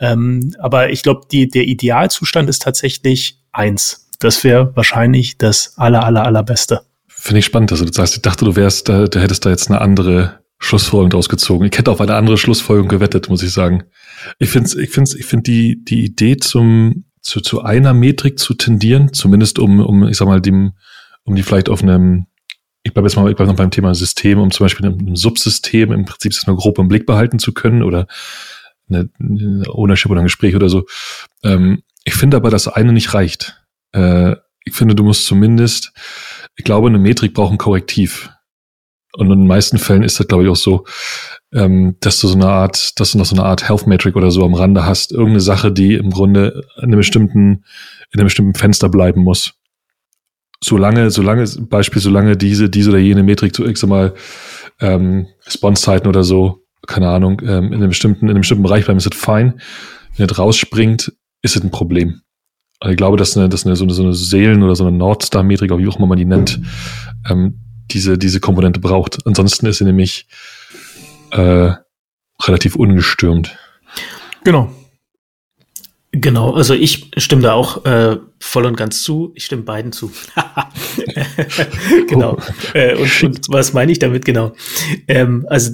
Ähm, 0.00 0.56
aber 0.58 0.90
ich 0.90 1.04
glaube, 1.04 1.20
der 1.30 1.62
Idealzustand 1.62 2.50
ist 2.50 2.62
tatsächlich 2.62 3.38
eins. 3.52 4.08
Das 4.18 4.42
wäre 4.42 4.74
wahrscheinlich 4.74 5.38
das 5.38 5.78
aller, 5.78 6.04
aller, 6.04 6.24
allerbeste. 6.24 6.80
Finde 7.06 7.38
ich 7.38 7.44
spannend, 7.44 7.70
also 7.70 7.84
du 7.84 7.92
sagst, 7.92 8.16
ich 8.16 8.22
dachte, 8.22 8.44
du 8.44 8.56
wärst, 8.56 8.88
da, 8.88 9.06
du 9.06 9.20
hättest 9.20 9.46
da 9.46 9.50
jetzt 9.50 9.70
eine 9.70 9.80
andere 9.80 10.40
Schlussfolgerung 10.58 11.10
draus 11.10 11.28
gezogen. 11.28 11.64
Ich 11.64 11.78
hätte 11.78 11.92
auf 11.92 12.00
eine 12.00 12.16
andere 12.16 12.38
Schlussfolgerung 12.38 12.88
gewettet, 12.88 13.28
muss 13.28 13.42
ich 13.44 13.52
sagen. 13.52 13.84
Ich 14.40 14.50
finde, 14.50 14.82
ich 14.82 14.90
finde, 14.90 15.16
ich 15.16 15.26
finde 15.26 15.42
die 15.44 15.84
die 15.84 16.04
Idee 16.04 16.38
zum 16.38 17.04
zu, 17.24 17.40
zu 17.40 17.62
einer 17.62 17.94
Metrik 17.94 18.38
zu 18.38 18.54
tendieren, 18.54 19.12
zumindest 19.12 19.58
um, 19.58 19.80
um, 19.80 20.06
ich 20.06 20.16
sag 20.18 20.28
mal, 20.28 20.40
dem, 20.40 20.74
um 21.24 21.34
die 21.34 21.42
vielleicht 21.42 21.68
auf 21.68 21.82
einem, 21.82 22.26
ich 22.82 22.92
bleibe 22.92 23.08
jetzt 23.08 23.16
mal, 23.16 23.28
ich 23.30 23.36
bleib 23.36 23.48
noch 23.48 23.56
beim 23.56 23.70
Thema 23.70 23.94
System, 23.94 24.38
um 24.38 24.50
zum 24.50 24.64
Beispiel 24.64 24.86
einem, 24.86 25.16
Subsystem 25.16 25.90
im 25.90 26.04
Prinzip 26.04 26.32
das 26.32 26.46
mal 26.46 26.54
grob 26.54 26.78
im 26.78 26.88
Blick 26.88 27.06
behalten 27.06 27.38
zu 27.38 27.52
können 27.54 27.82
oder 27.82 28.06
eine, 28.88 29.08
eine 29.18 29.64
Ownership 29.68 30.10
oder 30.10 30.20
ein 30.20 30.26
Gespräch 30.26 30.54
oder 30.54 30.68
so. 30.68 30.84
Ähm, 31.42 31.82
ich 32.04 32.14
finde 32.14 32.36
aber, 32.36 32.50
dass 32.50 32.68
eine 32.68 32.92
nicht 32.92 33.14
reicht. 33.14 33.64
Äh, 33.92 34.36
ich 34.66 34.74
finde, 34.74 34.94
du 34.94 35.02
musst 35.02 35.26
zumindest, 35.26 35.92
ich 36.56 36.64
glaube, 36.64 36.88
eine 36.88 36.98
Metrik 36.98 37.32
braucht 37.32 37.52
ein 37.52 37.58
Korrektiv. 37.58 38.30
Und 39.16 39.30
in 39.30 39.38
den 39.38 39.46
meisten 39.46 39.78
Fällen 39.78 40.02
ist 40.02 40.18
das, 40.18 40.26
glaube 40.26 40.44
ich, 40.44 40.50
auch 40.50 40.56
so, 40.56 40.84
ähm, 41.52 41.96
dass 42.00 42.20
du 42.20 42.28
so 42.28 42.34
eine 42.34 42.48
Art, 42.48 42.98
dass 42.98 43.12
du 43.12 43.18
noch 43.18 43.26
so 43.26 43.36
eine 43.36 43.44
Art 43.44 43.68
Health 43.68 43.86
Metric 43.86 44.16
oder 44.16 44.30
so 44.30 44.44
am 44.44 44.54
Rande 44.54 44.84
hast, 44.84 45.12
irgendeine 45.12 45.40
Sache, 45.40 45.70
die 45.70 45.94
im 45.94 46.10
Grunde 46.10 46.66
in 46.78 46.84
einem 46.84 46.98
bestimmten, 46.98 47.64
in 48.10 48.20
einem 48.20 48.26
bestimmten 48.26 48.54
Fenster 48.54 48.88
bleiben 48.88 49.22
muss. 49.22 49.54
Solange, 50.62 51.10
solange, 51.10 51.44
Beispiel, 51.68 52.02
solange 52.02 52.36
diese, 52.36 52.68
diese 52.68 52.90
oder 52.90 52.98
jene 52.98 53.22
Metrik 53.22 53.54
zu 53.54 53.64
x 53.64 53.86
mal 53.86 54.14
ähm, 54.80 55.26
Response-Zeiten 55.46 56.08
oder 56.08 56.24
so, 56.24 56.64
keine 56.86 57.08
Ahnung, 57.08 57.40
ähm, 57.42 57.66
in 57.66 57.74
einem 57.74 57.90
bestimmten, 57.90 58.24
in 58.24 58.30
einem 58.30 58.40
bestimmten 58.40 58.64
Bereich 58.64 58.84
bleiben, 58.84 58.98
ist 58.98 59.12
es 59.12 59.18
fein. 59.18 59.60
Wenn 60.16 60.26
es 60.26 60.38
rausspringt, 60.38 61.12
ist 61.42 61.56
es 61.56 61.62
ein 61.62 61.70
Problem. 61.70 62.22
Also 62.80 62.92
ich 62.92 62.96
glaube, 62.96 63.16
dass 63.16 63.36
eine, 63.36 63.48
dass 63.48 63.64
eine, 63.64 63.76
so 63.76 63.84
eine, 63.84 63.94
so 63.94 64.02
eine 64.02 64.14
Seelen- 64.14 64.62
oder 64.62 64.74
so 64.74 64.86
eine 64.86 64.96
Nordstar-Metrik, 64.96 65.70
wie 65.70 65.88
auch 65.88 65.98
immer 65.98 66.06
man 66.06 66.18
die 66.18 66.24
nennt, 66.24 66.60
ähm, 67.28 67.60
diese, 67.90 68.18
diese 68.18 68.40
Komponente 68.40 68.80
braucht. 68.80 69.26
Ansonsten 69.26 69.66
ist 69.66 69.78
sie 69.78 69.84
nämlich 69.84 70.26
äh, 71.30 71.72
relativ 72.42 72.76
ungestürmt. 72.76 73.56
Genau. 74.44 74.70
Genau, 76.16 76.52
also 76.54 76.74
ich 76.74 77.10
stimme 77.16 77.42
da 77.42 77.54
auch 77.54 77.84
äh, 77.84 78.18
voll 78.38 78.66
und 78.66 78.76
ganz 78.76 79.02
zu. 79.02 79.32
Ich 79.34 79.46
stimme 79.46 79.62
beiden 79.62 79.90
zu. 79.90 80.12
genau. 82.08 82.36
Oh. 82.38 82.78
Äh, 82.78 82.94
und, 82.94 83.22
und, 83.24 83.48
was 83.48 83.72
meine 83.72 83.90
ich 83.90 83.98
damit 83.98 84.24
genau? 84.24 84.52
Ähm, 85.08 85.44
also 85.48 85.72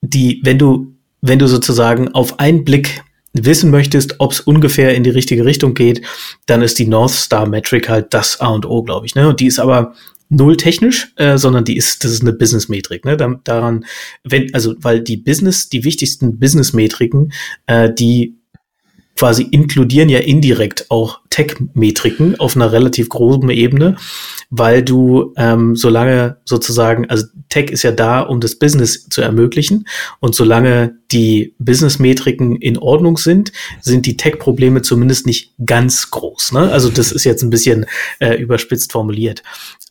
die, 0.00 0.40
wenn 0.44 0.58
du, 0.58 0.94
wenn 1.20 1.38
du 1.38 1.46
sozusagen 1.46 2.08
auf 2.14 2.40
einen 2.40 2.64
Blick 2.64 3.02
wissen 3.34 3.70
möchtest, 3.70 4.14
ob 4.18 4.32
es 4.32 4.40
ungefähr 4.40 4.94
in 4.94 5.04
die 5.04 5.10
richtige 5.10 5.44
Richtung 5.44 5.74
geht, 5.74 6.00
dann 6.46 6.62
ist 6.62 6.78
die 6.78 6.86
North 6.86 7.12
Star 7.12 7.46
Metric 7.46 7.88
halt 7.90 8.14
das 8.14 8.40
A 8.40 8.48
und 8.48 8.64
O, 8.64 8.82
glaube 8.82 9.04
ich. 9.04 9.14
Ne? 9.14 9.28
Und 9.28 9.40
die 9.40 9.46
ist 9.46 9.58
aber 9.58 9.94
null 10.28 10.56
technisch, 10.56 11.12
äh, 11.16 11.38
sondern 11.38 11.64
die 11.64 11.76
ist, 11.76 12.04
das 12.04 12.12
ist 12.12 12.22
eine 12.22 12.32
Business-Metrik. 12.32 13.04
Ne? 13.04 13.16
Da, 13.16 13.40
daran, 13.44 13.84
wenn, 14.24 14.52
also, 14.54 14.74
weil 14.78 15.00
die 15.00 15.16
Business, 15.16 15.68
die 15.68 15.84
wichtigsten 15.84 16.38
Business-Metriken, 16.38 17.32
äh, 17.66 17.92
die 17.92 18.36
quasi 19.16 19.44
inkludieren 19.44 20.08
ja 20.08 20.18
indirekt 20.18 20.90
auch 20.90 21.20
Tech-Metriken 21.30 22.38
auf 22.38 22.54
einer 22.54 22.70
relativ 22.70 23.08
groben 23.08 23.50
Ebene, 23.50 23.96
weil 24.50 24.82
du 24.82 25.32
ähm, 25.36 25.74
solange 25.74 26.36
sozusagen, 26.44 27.08
also 27.08 27.26
Tech 27.48 27.70
ist 27.70 27.82
ja 27.82 27.92
da, 27.92 28.20
um 28.20 28.40
das 28.40 28.56
Business 28.56 29.08
zu 29.08 29.22
ermöglichen 29.22 29.86
und 30.20 30.34
solange 30.34 30.98
die 31.12 31.54
Business-Metriken 31.58 32.56
in 32.56 32.78
Ordnung 32.78 33.16
sind, 33.16 33.52
sind 33.80 34.06
die 34.06 34.16
Tech-Probleme 34.16 34.82
zumindest 34.82 35.26
nicht 35.26 35.54
ganz 35.64 36.10
groß. 36.10 36.52
Ne? 36.52 36.70
Also 36.70 36.90
das 36.90 37.10
ist 37.10 37.24
jetzt 37.24 37.42
ein 37.42 37.50
bisschen 37.50 37.86
äh, 38.18 38.34
überspitzt 38.34 38.92
formuliert. 38.92 39.42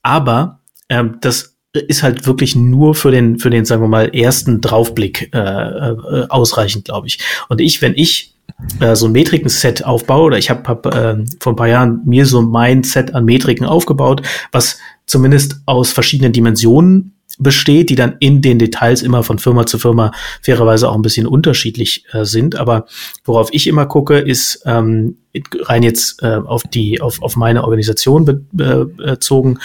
Aber 0.06 0.60
ähm, 0.88 1.18
das 1.22 1.58
ist 1.74 2.04
halt 2.04 2.28
wirklich 2.28 2.56
nur 2.56 2.94
für 2.94 3.10
den, 3.10 3.40
für 3.40 3.50
den, 3.50 3.66
sagen 3.66 3.82
wir 3.82 3.88
mal, 3.88 4.16
ersten 4.16 4.62
Draufblick 4.62 5.34
äh, 5.34 5.40
äh, 5.40 6.28
ausreichend, 6.30 6.86
glaube 6.86 7.08
ich. 7.08 7.18
Und 7.50 7.60
ich, 7.60 7.82
wenn 7.82 7.96
ich 7.96 8.36
äh, 8.80 8.96
so 8.96 9.08
ein 9.08 9.14
Metriken-Set 9.14 9.84
aufbaue, 9.84 10.26
oder 10.26 10.38
ich 10.38 10.52
habe 10.52 10.62
hab, 10.70 10.86
äh, 10.86 11.18
vor 11.40 11.54
ein 11.54 11.56
paar 11.56 11.68
Jahren 11.68 12.02
mir 12.06 12.28
so 12.28 12.44
mein 12.44 12.84
Set 12.84 13.16
an 13.16 13.26
Metriken 13.26 13.66
aufgebaut, 13.66 14.22
was 14.52 14.78
zumindest 15.08 15.62
aus 15.66 15.92
verschiedenen 15.92 16.34
Dimensionen 16.34 17.15
besteht, 17.38 17.90
die 17.90 17.96
dann 17.96 18.16
in 18.20 18.42
den 18.42 18.60
Details 18.60 19.02
immer 19.02 19.24
von 19.24 19.40
Firma 19.40 19.66
zu 19.66 19.78
Firma 19.78 20.12
fairerweise 20.42 20.90
auch 20.90 20.96
ein 20.96 21.02
bisschen 21.02 21.28
unterschiedlich 21.28 22.06
äh, 22.12 22.24
sind. 22.24 22.56
Aber 22.56 22.86
worauf 23.24 23.50
ich 23.52 23.68
immer 23.68 23.86
gucke, 23.86 24.20
ist 24.20 24.64
ähm, 24.66 25.18
rein 25.62 25.84
jetzt 25.84 26.24
äh, 26.24 26.38
auf 26.46 26.64
die 26.64 27.02
auf, 27.02 27.22
auf 27.22 27.36
meine 27.36 27.64
Organisation 27.64 28.26
be 28.26 28.86
bezogen. 28.86 29.60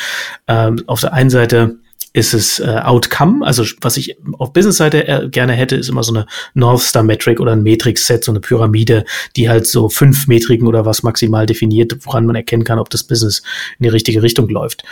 Ähm, 0.48 0.82
auf 0.86 1.00
der 1.00 1.12
einen 1.12 1.30
Seite 1.30 1.76
ist 2.12 2.34
es 2.34 2.58
äh, 2.58 2.80
Outcome, 2.82 3.46
also 3.46 3.64
was 3.80 3.96
ich 3.96 4.16
auf 4.38 4.52
Business-Seite 4.52 5.06
äh, 5.06 5.28
gerne 5.28 5.52
hätte, 5.52 5.76
ist 5.76 5.88
immer 5.88 6.02
so 6.02 6.12
eine 6.12 6.26
North 6.54 6.82
Star 6.82 7.04
Metric 7.04 7.38
oder 7.38 7.52
ein 7.52 7.62
Matrix-Set, 7.62 8.24
so 8.24 8.32
eine 8.32 8.40
Pyramide, 8.40 9.04
die 9.36 9.48
halt 9.48 9.66
so 9.66 9.88
fünf 9.88 10.26
Metriken 10.26 10.66
oder 10.66 10.84
was 10.84 11.04
maximal 11.04 11.46
definiert, 11.46 11.96
woran 12.04 12.26
man 12.26 12.34
erkennen 12.34 12.64
kann, 12.64 12.80
ob 12.80 12.90
das 12.90 13.04
Business 13.04 13.42
in 13.78 13.84
die 13.84 13.90
richtige 13.90 14.22
Richtung 14.22 14.48
läuft. 14.48 14.82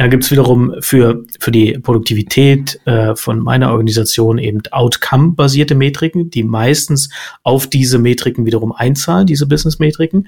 Da 0.00 0.06
gibt's 0.06 0.30
wiederum 0.30 0.76
für, 0.80 1.26
für 1.38 1.50
die 1.50 1.78
Produktivität 1.78 2.80
äh, 2.86 3.14
von 3.16 3.38
meiner 3.38 3.70
Organisation 3.70 4.38
eben 4.38 4.62
Outcome-basierte 4.70 5.74
Metriken, 5.74 6.30
die 6.30 6.42
meistens 6.42 7.10
auf 7.42 7.66
diese 7.66 7.98
Metriken 7.98 8.46
wiederum 8.46 8.72
einzahlen, 8.72 9.26
diese 9.26 9.44
Business-Metriken. 9.44 10.26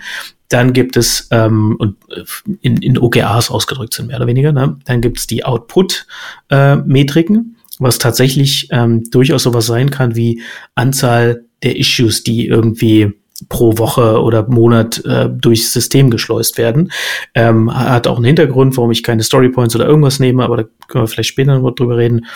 Dann 0.51 0.75
gibt 0.75 0.99
es, 0.99 1.29
ähm, 1.31 1.77
und 1.79 1.97
äh, 2.11 2.23
in, 2.61 2.83
in 2.83 2.99
OKRs 2.99 3.51
ausgedrückt 3.51 3.95
sind 3.95 4.09
mehr 4.09 4.19
oder 4.19 4.27
weniger, 4.27 4.53
ne? 4.53 4.77
dann 4.85 5.01
gibt's 5.01 5.27
die 5.27 5.43
Output-Metriken, 5.43 7.37
äh, 7.37 7.43
was 7.79 7.97
tatsächlich 7.99 8.69
ähm, 8.73 9.05
durchaus 9.11 9.45
sowas 9.45 9.65
sein 9.65 9.91
kann 9.91 10.15
wie 10.15 10.43
Anzahl 10.75 11.47
der 11.63 11.79
Issues, 11.79 12.23
die 12.25 12.47
irgendwie 12.47 13.15
pro 13.49 13.79
Woche 13.79 14.21
oder 14.21 14.49
Monat 14.49 15.05
äh, 15.05 15.29
durchs 15.29 15.73
System 15.73 16.11
geschleust 16.11 16.59
werden. 16.59 16.93
Ähm, 17.35 17.73
hat 17.73 18.07
auch 18.07 18.17
einen 18.17 18.25
Hintergrund, 18.25 18.77
warum 18.77 18.91
ich 18.91 19.03
keine 19.03 19.23
Storypoints 19.23 19.75
oder 19.75 19.87
irgendwas 19.87 20.21
nehme, 20.21 20.45
aber 20.45 20.57
da 20.57 20.65
können 20.89 21.05
wir 21.05 21.09
vielleicht 21.09 21.31
später 21.31 21.59
noch 21.59 21.75
drüber 21.75 21.97
reden. 21.97 22.27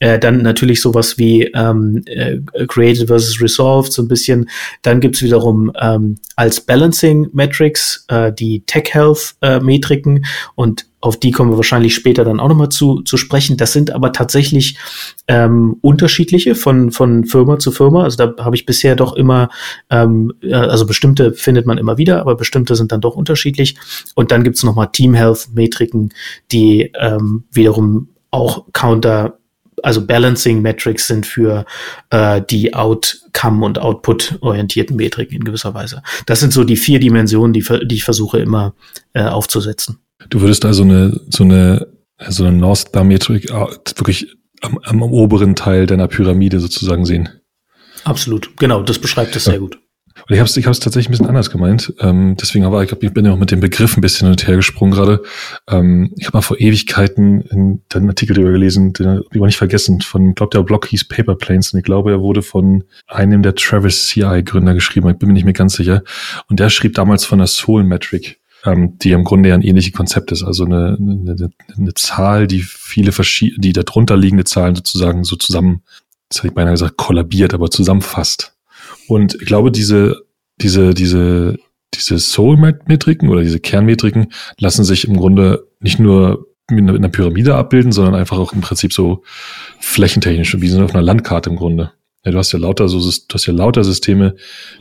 Äh, 0.00 0.18
dann 0.18 0.42
natürlich 0.42 0.80
sowas 0.80 1.18
wie 1.18 1.44
ähm, 1.54 2.02
äh, 2.06 2.38
Created 2.66 3.08
versus 3.08 3.40
Resolved, 3.40 3.92
so 3.92 4.02
ein 4.02 4.08
bisschen. 4.08 4.50
Dann 4.82 5.00
gibt's 5.00 5.22
wiederum 5.22 5.72
ähm, 5.80 6.16
als 6.36 6.60
Balancing 6.60 7.28
Metrics 7.32 8.04
äh, 8.08 8.32
die 8.32 8.60
Tech 8.66 8.90
Health 8.92 9.34
äh, 9.40 9.60
Metriken 9.60 10.24
und 10.54 10.86
auf 11.04 11.20
die 11.20 11.32
kommen 11.32 11.50
wir 11.50 11.58
wahrscheinlich 11.58 11.94
später 11.94 12.24
dann 12.24 12.40
auch 12.40 12.48
nochmal 12.48 12.70
zu, 12.70 13.02
zu 13.02 13.18
sprechen. 13.18 13.58
Das 13.58 13.74
sind 13.74 13.90
aber 13.90 14.12
tatsächlich 14.12 14.78
ähm, 15.28 15.76
unterschiedliche 15.82 16.54
von, 16.54 16.92
von 16.92 17.26
Firma 17.26 17.58
zu 17.58 17.72
Firma. 17.72 18.04
Also 18.04 18.16
da 18.16 18.42
habe 18.42 18.56
ich 18.56 18.64
bisher 18.64 18.96
doch 18.96 19.12
immer, 19.12 19.50
ähm, 19.90 20.32
also 20.50 20.86
bestimmte 20.86 21.34
findet 21.34 21.66
man 21.66 21.76
immer 21.76 21.98
wieder, 21.98 22.20
aber 22.20 22.36
bestimmte 22.36 22.74
sind 22.74 22.90
dann 22.90 23.02
doch 23.02 23.16
unterschiedlich. 23.16 23.76
Und 24.14 24.30
dann 24.30 24.44
gibt's 24.44 24.62
nochmal 24.62 24.92
Team 24.92 25.12
Health 25.12 25.48
Metriken, 25.52 26.08
die 26.50 26.90
ähm, 26.98 27.44
wiederum 27.52 28.08
auch 28.30 28.64
Counter 28.72 29.36
also 29.82 30.06
Balancing 30.06 30.62
Metrics 30.62 31.06
sind 31.06 31.26
für 31.26 31.66
äh, 32.08 32.40
die 32.40 32.72
Outcome- 32.72 33.66
und 33.66 33.78
Output-orientierten 33.78 34.96
Metriken 34.96 35.36
in 35.36 35.44
gewisser 35.44 35.74
Weise. 35.74 36.02
Das 36.24 36.40
sind 36.40 36.54
so 36.54 36.64
die 36.64 36.78
vier 36.78 36.98
Dimensionen, 36.98 37.52
die, 37.52 37.62
die 37.82 37.96
ich 37.96 38.04
versuche 38.04 38.38
immer 38.38 38.72
äh, 39.12 39.24
aufzusetzen. 39.24 39.98
Du 40.30 40.40
würdest 40.40 40.64
also 40.64 40.82
eine, 40.82 41.20
so 41.28 41.44
eine, 41.44 41.86
so 42.28 42.44
eine 42.44 42.56
North 42.56 42.78
Star 42.78 43.04
Metrik 43.04 43.50
äh, 43.50 43.66
wirklich 43.96 44.28
am, 44.62 44.78
am 44.82 45.02
oberen 45.02 45.54
Teil 45.54 45.86
deiner 45.86 46.08
Pyramide 46.08 46.60
sozusagen 46.60 47.04
sehen. 47.04 47.28
Absolut, 48.04 48.56
genau, 48.56 48.82
das 48.82 48.98
beschreibt 48.98 49.34
es 49.36 49.44
sehr 49.44 49.58
gut. 49.58 49.78
Und 50.16 50.34
ich 50.34 50.38
habe 50.38 50.48
es 50.48 50.56
ich 50.56 50.66
hab's 50.66 50.78
tatsächlich 50.78 51.08
ein 51.08 51.12
bisschen 51.12 51.26
anders 51.26 51.50
gemeint. 51.50 51.92
Ähm, 51.98 52.36
deswegen 52.40 52.64
aber 52.64 52.82
ich, 52.82 52.88
glaub, 52.88 53.02
ich 53.02 53.12
bin 53.12 53.24
ja 53.26 53.32
auch 53.32 53.38
mit 53.38 53.50
dem 53.50 53.60
Begriff 53.60 53.96
ein 53.96 54.00
bisschen 54.00 54.26
hin 54.26 54.32
und 54.32 54.46
her 54.46 54.56
gesprungen 54.56 54.92
gerade. 54.92 55.22
Ähm, 55.68 56.12
ich 56.16 56.26
habe 56.26 56.38
mal 56.38 56.42
vor 56.42 56.58
Ewigkeiten 56.60 57.42
in 57.42 57.82
den 57.92 58.08
Artikel 58.08 58.34
darüber 58.34 58.52
gelesen, 58.52 58.92
den 58.92 59.08
habe 59.08 59.24
ich 59.32 59.40
nicht 59.40 59.56
vergessen, 59.56 60.00
von, 60.00 60.34
glaube 60.34 60.56
der 60.56 60.62
Blog 60.62 60.86
hieß 60.86 61.08
Paper 61.08 61.34
Planes 61.34 61.72
und 61.72 61.80
ich 61.80 61.84
glaube, 61.84 62.12
er 62.12 62.20
wurde 62.20 62.42
von 62.42 62.84
einem 63.06 63.42
der 63.42 63.54
Travis 63.56 64.06
CI-Gründer 64.06 64.74
geschrieben. 64.74 65.08
Ich 65.10 65.18
bin 65.18 65.28
mir 65.28 65.34
nicht 65.34 65.44
mehr 65.44 65.52
ganz 65.52 65.74
sicher. 65.74 66.02
Und 66.48 66.60
der 66.60 66.70
schrieb 66.70 66.94
damals 66.94 67.24
von 67.24 67.38
der 67.38 67.48
Soul 67.48 67.82
Metric 67.82 68.40
ähm, 68.64 68.98
die 68.98 69.12
im 69.12 69.24
Grunde 69.24 69.50
ja 69.50 69.54
ein 69.54 69.62
ähnliches 69.62 69.92
Konzept 69.92 70.32
ist. 70.32 70.42
Also 70.42 70.64
eine, 70.64 70.96
eine, 70.98 71.50
eine 71.76 71.94
Zahl, 71.94 72.46
die 72.46 72.60
viele 72.60 73.12
verschiedene, 73.12 73.60
die 73.60 73.72
darunter 73.72 74.16
liegende 74.16 74.44
Zahlen 74.44 74.74
sozusagen 74.74 75.24
so 75.24 75.36
zusammen, 75.36 75.82
das 76.28 76.38
hätte 76.38 76.48
ich 76.48 76.54
beinahe 76.54 76.74
gesagt, 76.74 76.96
kollabiert, 76.96 77.54
aber 77.54 77.70
zusammenfasst. 77.70 78.56
Und 79.06 79.34
ich 79.34 79.46
glaube, 79.46 79.70
diese, 79.70 80.22
diese, 80.60 80.94
diese, 80.94 81.58
diese 81.94 82.18
Soul-Metriken 82.18 83.28
oder 83.28 83.42
diese 83.42 83.60
Kernmetriken 83.60 84.32
lassen 84.58 84.84
sich 84.84 85.06
im 85.06 85.16
Grunde 85.16 85.68
nicht 85.80 85.98
nur 85.98 86.46
in 86.70 86.88
einer 86.88 87.10
Pyramide 87.10 87.56
abbilden, 87.56 87.92
sondern 87.92 88.14
einfach 88.14 88.38
auch 88.38 88.54
im 88.54 88.62
Prinzip 88.62 88.92
so 88.92 89.22
flächentechnisch, 89.80 90.58
wie 90.60 90.68
so 90.68 90.82
auf 90.82 90.94
einer 90.94 91.02
Landkarte 91.02 91.50
im 91.50 91.56
Grunde. 91.56 91.92
Ja, 92.24 92.32
du 92.32 92.38
hast 92.38 92.52
ja 92.52 92.58
lauter 92.58 92.88
so, 92.88 92.98
du 92.98 93.34
hast 93.34 93.46
ja 93.46 93.52
lauter 93.52 93.84
Systeme, 93.84 94.34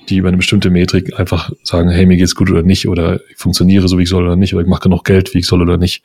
die 0.07 0.17
über 0.17 0.29
eine 0.29 0.37
bestimmte 0.37 0.69
Metrik 0.69 1.19
einfach 1.19 1.51
sagen, 1.63 1.89
hey, 1.89 2.05
mir 2.05 2.15
geht's 2.15 2.35
gut 2.35 2.49
oder 2.49 2.63
nicht, 2.63 2.87
oder 2.87 3.19
ich 3.29 3.37
funktioniere 3.37 3.87
so, 3.87 3.97
wie 3.97 4.03
ich 4.03 4.09
soll 4.09 4.23
oder 4.23 4.37
nicht, 4.37 4.53
oder 4.53 4.63
ich 4.63 4.69
mache 4.69 4.83
genug 4.83 5.03
Geld, 5.03 5.33
wie 5.33 5.39
ich 5.39 5.45
soll 5.45 5.61
oder 5.61 5.77
nicht. 5.77 6.03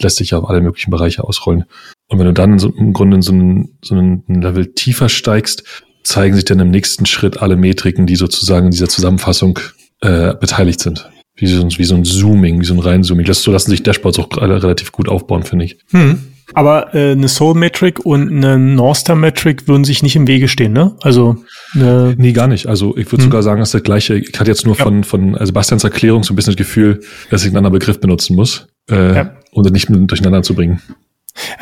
Lässt 0.00 0.16
sich 0.16 0.30
ja 0.30 0.38
auf 0.38 0.48
alle 0.50 0.60
möglichen 0.60 0.90
Bereiche 0.90 1.22
ausrollen. 1.22 1.64
Und 2.08 2.18
wenn 2.18 2.26
du 2.26 2.32
dann 2.32 2.58
so, 2.58 2.70
im 2.70 2.92
Grunde 2.92 3.16
in 3.16 3.22
so 3.22 3.32
einen, 3.32 3.78
so 3.82 3.94
einen 3.94 4.24
Level 4.26 4.72
tiefer 4.74 5.08
steigst, 5.08 5.62
zeigen 6.02 6.34
sich 6.34 6.44
dann 6.44 6.58
im 6.58 6.70
nächsten 6.70 7.06
Schritt 7.06 7.40
alle 7.40 7.56
Metriken, 7.56 8.06
die 8.06 8.16
sozusagen 8.16 8.66
in 8.66 8.72
dieser 8.72 8.88
Zusammenfassung 8.88 9.60
äh, 10.00 10.34
beteiligt 10.34 10.80
sind. 10.80 11.08
Wie 11.34 11.46
so, 11.46 11.66
wie 11.66 11.84
so 11.84 11.94
ein 11.94 12.04
Zooming, 12.04 12.60
wie 12.60 12.64
so 12.64 12.74
ein 12.74 12.80
Reinzooming. 12.80 13.24
Das, 13.24 13.42
so 13.42 13.52
lassen 13.52 13.70
sich 13.70 13.82
Dashboards 13.82 14.18
auch 14.18 14.28
relativ 14.36 14.92
gut 14.92 15.08
aufbauen, 15.08 15.42
finde 15.44 15.64
ich. 15.64 15.78
Hm. 15.90 16.18
Aber 16.54 16.94
äh, 16.94 17.12
eine 17.12 17.28
Soul-Metric 17.28 18.04
und 18.04 18.28
eine 18.28 18.58
North-Star-Metric 18.58 19.68
würden 19.68 19.84
sich 19.84 20.02
nicht 20.02 20.16
im 20.16 20.26
Wege 20.26 20.48
stehen, 20.48 20.72
ne? 20.72 20.94
Also 21.00 21.36
eine 21.74 22.14
Nee, 22.18 22.32
gar 22.32 22.46
nicht. 22.46 22.66
Also 22.66 22.96
ich 22.96 23.06
würde 23.06 23.24
hm. 23.24 23.30
sogar 23.30 23.42
sagen, 23.42 23.60
dass 23.60 23.70
das 23.70 23.82
gleiche, 23.82 24.16
ich 24.16 24.38
hatte 24.38 24.50
jetzt 24.50 24.66
nur 24.66 24.76
ja. 24.76 24.84
von, 24.84 25.04
von 25.04 25.34
also 25.34 25.46
Sebastians 25.46 25.84
Erklärung 25.84 26.24
so 26.24 26.32
ein 26.32 26.36
bisschen 26.36 26.52
das 26.52 26.58
Gefühl, 26.58 27.00
dass 27.30 27.42
ich 27.42 27.48
einen 27.48 27.56
anderen 27.56 27.78
Begriff 27.78 28.00
benutzen 28.00 28.36
muss, 28.36 28.68
äh, 28.90 29.14
ja. 29.14 29.36
um 29.52 29.62
das 29.62 29.72
nicht 29.72 29.88
durcheinander 29.88 30.42
zu 30.42 30.54
bringen. 30.54 30.82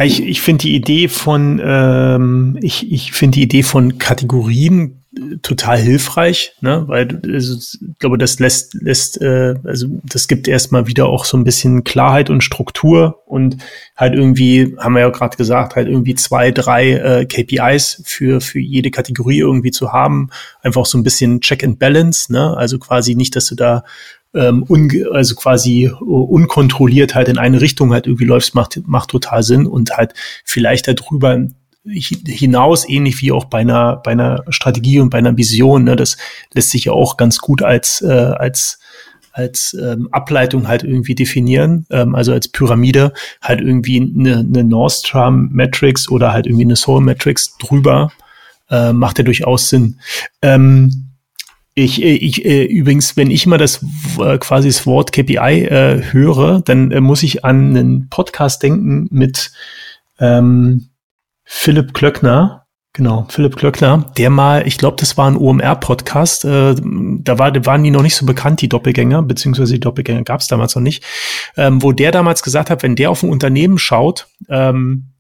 Ich, 0.03 0.21
ich 0.23 0.41
finde 0.41 0.63
die 0.63 0.75
Idee 0.75 1.07
von, 1.07 1.61
ähm, 1.63 2.59
ich, 2.61 2.91
ich 2.91 3.13
finde 3.13 3.37
die 3.37 3.43
Idee 3.43 3.63
von 3.63 3.99
Kategorien 3.99 5.00
total 5.43 5.79
hilfreich, 5.79 6.53
ne? 6.61 6.85
weil 6.87 7.21
also, 7.25 7.57
ich 7.57 7.99
glaube, 7.99 8.17
das 8.17 8.39
lässt, 8.39 8.75
lässt 8.75 9.21
äh, 9.21 9.57
also 9.65 9.89
das 10.05 10.29
gibt 10.29 10.47
erstmal 10.47 10.87
wieder 10.87 11.07
auch 11.07 11.25
so 11.25 11.37
ein 11.37 11.43
bisschen 11.43 11.83
Klarheit 11.83 12.31
und 12.31 12.45
Struktur 12.45 13.21
und 13.27 13.57
halt 13.97 14.15
irgendwie, 14.15 14.77
haben 14.79 14.95
wir 14.95 15.01
ja 15.01 15.09
gerade 15.09 15.37
gesagt, 15.37 15.75
halt 15.75 15.89
irgendwie 15.89 16.15
zwei, 16.15 16.53
drei 16.53 16.93
äh, 16.93 17.27
KPIs 17.27 18.03
für, 18.05 18.41
für 18.41 18.61
jede 18.61 18.93
Kategorie 18.93 19.41
irgendwie 19.41 19.73
zu 19.73 19.93
haben. 19.93 20.31
Einfach 20.63 20.87
so 20.87 20.97
ein 20.97 21.03
bisschen 21.03 21.41
Check 21.41 21.65
and 21.65 21.81
Balance, 21.81 22.33
ne? 22.33 22.57
Also 22.57 22.79
quasi 22.79 23.17
nicht, 23.17 23.35
dass 23.35 23.47
du 23.47 23.57
da 23.57 23.83
ähm, 24.33 24.65
un, 24.69 24.91
also 25.13 25.35
quasi 25.35 25.91
unkontrolliert 26.01 27.17
halt 27.17 27.29
in 27.29 27.39
eine 27.39 27.61
Richtung 27.61 27.93
halt 27.93 28.07
irgendwie 28.07 28.27
läufst, 28.27 28.55
macht, 28.55 28.81
macht 28.87 29.11
total 29.11 29.43
Sinn 29.43 29.67
und 29.67 29.97
halt 29.97 30.15
vielleicht 30.45 30.87
darüber 30.87 31.47
hinaus, 31.85 32.89
ähnlich 32.89 33.21
wie 33.23 33.33
auch 33.33 33.47
bei 33.47 33.61
einer, 33.61 33.97
bei 33.97 34.13
einer 34.13 34.45
Strategie 34.49 35.01
und 35.01 35.11
bei 35.11 35.19
einer 35.19 35.37
Vision. 35.37 35.85
Ne? 35.85 35.97
Das 35.97 36.17
lässt 36.53 36.71
sich 36.71 36.85
ja 36.87 36.93
auch 36.93 37.17
ganz 37.17 37.39
gut 37.39 37.63
als, 37.63 38.03
äh, 38.03 38.09
als 38.09 38.79
als 39.33 39.77
ähm, 39.81 40.09
Ableitung 40.11 40.67
halt 40.67 40.83
irgendwie 40.83 41.15
definieren, 41.15 41.87
ähm, 41.91 42.15
also 42.15 42.33
als 42.33 42.49
Pyramide 42.49 43.13
halt 43.41 43.61
irgendwie 43.61 44.01
eine, 44.01 44.39
eine 44.39 44.65
Nostrum 44.65 45.51
Matrix 45.53 46.09
oder 46.09 46.33
halt 46.33 46.47
irgendwie 46.47 46.65
eine 46.65 46.77
Soul 46.77 47.01
Matrix 47.01 47.57
drüber, 47.59 48.11
äh, 48.71 48.93
macht 48.93 49.19
ja 49.19 49.25
durchaus 49.25 49.69
Sinn. 49.69 50.01
Ähm, 50.43 51.11
ich, 51.75 52.03
ich 52.03 52.45
äh, 52.45 52.65
übrigens, 52.65 53.17
wenn 53.17 53.31
ich 53.31 53.47
mal 53.47 53.57
das 53.57 53.85
äh, 54.19 54.39
quasi 54.39 54.69
das 54.69 54.85
Wort 54.87 55.13
KPI 55.13 55.65
äh, 55.65 56.03
höre, 56.11 56.61
dann 56.61 56.91
äh, 56.91 57.01
muss 57.01 57.23
ich 57.23 57.45
an 57.45 57.71
einen 57.71 58.09
Podcast 58.09 58.63
denken 58.63 59.07
mit 59.11 59.53
ähm, 60.19 60.90
Philipp 61.53 61.95
Klöckner, 61.95 62.65
genau, 62.93 63.27
Philipp 63.29 63.57
Klöckner, 63.57 64.13
der 64.17 64.31
mal, 64.31 64.67
ich 64.69 64.79
glaube, 64.79 64.97
das 65.01 65.19
war 65.19 65.29
ein 65.29 65.37
OMR-Podcast, 65.37 66.45
äh, 66.45 66.77
da 66.77 67.39
war, 67.41 67.67
waren 67.67 67.83
die 67.83 67.91
noch 67.91 68.03
nicht 68.03 68.15
so 68.15 68.25
bekannt, 68.25 68.63
die 68.63 68.69
Doppelgänger, 68.69 69.23
beziehungsweise 69.23 69.75
die 69.75 69.81
Doppelgänger 69.81 70.23
gab 70.23 70.41
es 70.41 70.47
damals 70.47 70.77
noch 70.77 70.83
nicht, 70.83 71.05
ähm, 71.57 71.83
wo 71.83 71.91
der 71.91 72.13
damals 72.13 72.45
gesagt 72.45 72.71
hat, 72.71 72.85
wenn 72.85 72.95
der 72.95 73.11
auf 73.11 73.25
ein 73.25 73.31
Unternehmen 73.31 73.79
schaut, 73.79 74.29
ähm, 74.49 75.11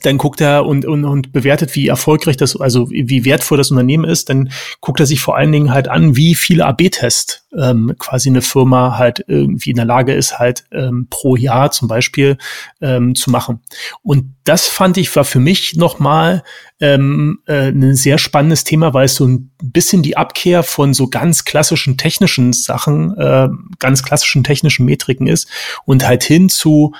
dann 0.00 0.18
guckt 0.18 0.40
er 0.40 0.64
und, 0.64 0.86
und, 0.86 1.04
und 1.04 1.32
bewertet, 1.32 1.74
wie 1.74 1.88
erfolgreich 1.88 2.36
das, 2.36 2.58
also 2.58 2.90
wie 2.90 3.24
wertvoll 3.24 3.58
das 3.58 3.70
Unternehmen 3.70 4.04
ist, 4.04 4.30
dann 4.30 4.50
guckt 4.80 5.00
er 5.00 5.06
sich 5.06 5.20
vor 5.20 5.36
allen 5.36 5.52
Dingen 5.52 5.72
halt 5.72 5.88
an, 5.88 6.16
wie 6.16 6.34
viele 6.34 6.64
AB-Tests 6.66 7.46
ähm, 7.58 7.94
quasi 7.98 8.30
eine 8.30 8.40
Firma 8.40 8.96
halt 8.96 9.24
irgendwie 9.26 9.70
in 9.70 9.76
der 9.76 9.84
Lage 9.84 10.14
ist, 10.14 10.38
halt 10.38 10.64
ähm, 10.72 11.08
pro 11.10 11.36
Jahr 11.36 11.70
zum 11.70 11.88
Beispiel 11.88 12.38
ähm, 12.80 13.14
zu 13.14 13.30
machen. 13.30 13.60
Und 14.02 14.34
das 14.44 14.68
fand 14.68 14.96
ich 14.96 15.14
war 15.14 15.24
für 15.24 15.40
mich 15.40 15.76
nochmal 15.76 16.42
ähm, 16.80 17.40
äh, 17.46 17.68
ein 17.68 17.94
sehr 17.94 18.18
spannendes 18.18 18.64
Thema, 18.64 18.94
weil 18.94 19.04
es 19.04 19.14
so 19.14 19.26
ein 19.26 19.50
bisschen 19.62 20.02
die 20.02 20.16
Abkehr 20.16 20.62
von 20.62 20.94
so 20.94 21.08
ganz 21.08 21.44
klassischen 21.44 21.98
technischen 21.98 22.52
Sachen, 22.52 23.16
äh, 23.18 23.48
ganz 23.78 24.02
klassischen 24.02 24.42
technischen 24.42 24.86
Metriken 24.86 25.26
ist 25.26 25.48
und 25.84 26.06
halt 26.06 26.24
hin 26.24 26.48
zu 26.48 26.92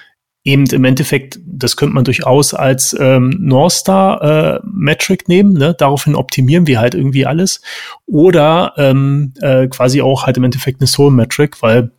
eben 0.45 0.67
im 0.67 0.85
Endeffekt, 0.85 1.39
das 1.47 1.77
könnte 1.77 1.95
man 1.95 2.05
durchaus 2.05 2.53
als 2.53 2.97
ähm, 2.99 3.37
North 3.39 3.73
Star 3.73 4.57
äh, 4.57 4.61
Metric 4.65 5.29
nehmen, 5.29 5.53
ne? 5.53 5.75
daraufhin 5.79 6.17
optimieren 6.17 6.67
wir 6.67 6.81
halt 6.81 6.95
irgendwie 6.95 7.27
alles. 7.27 7.61
Oder 8.07 8.73
ähm, 8.77 9.35
äh, 9.41 9.69
quasi 9.69 10.03
auch 10.03 10.25
halt 10.27 10.37
im 10.37 10.45
Endeffekt 10.45 10.81
eine 10.81 10.89
Soul 10.89 11.13
Metric, 11.13 11.63
weil 11.63 11.93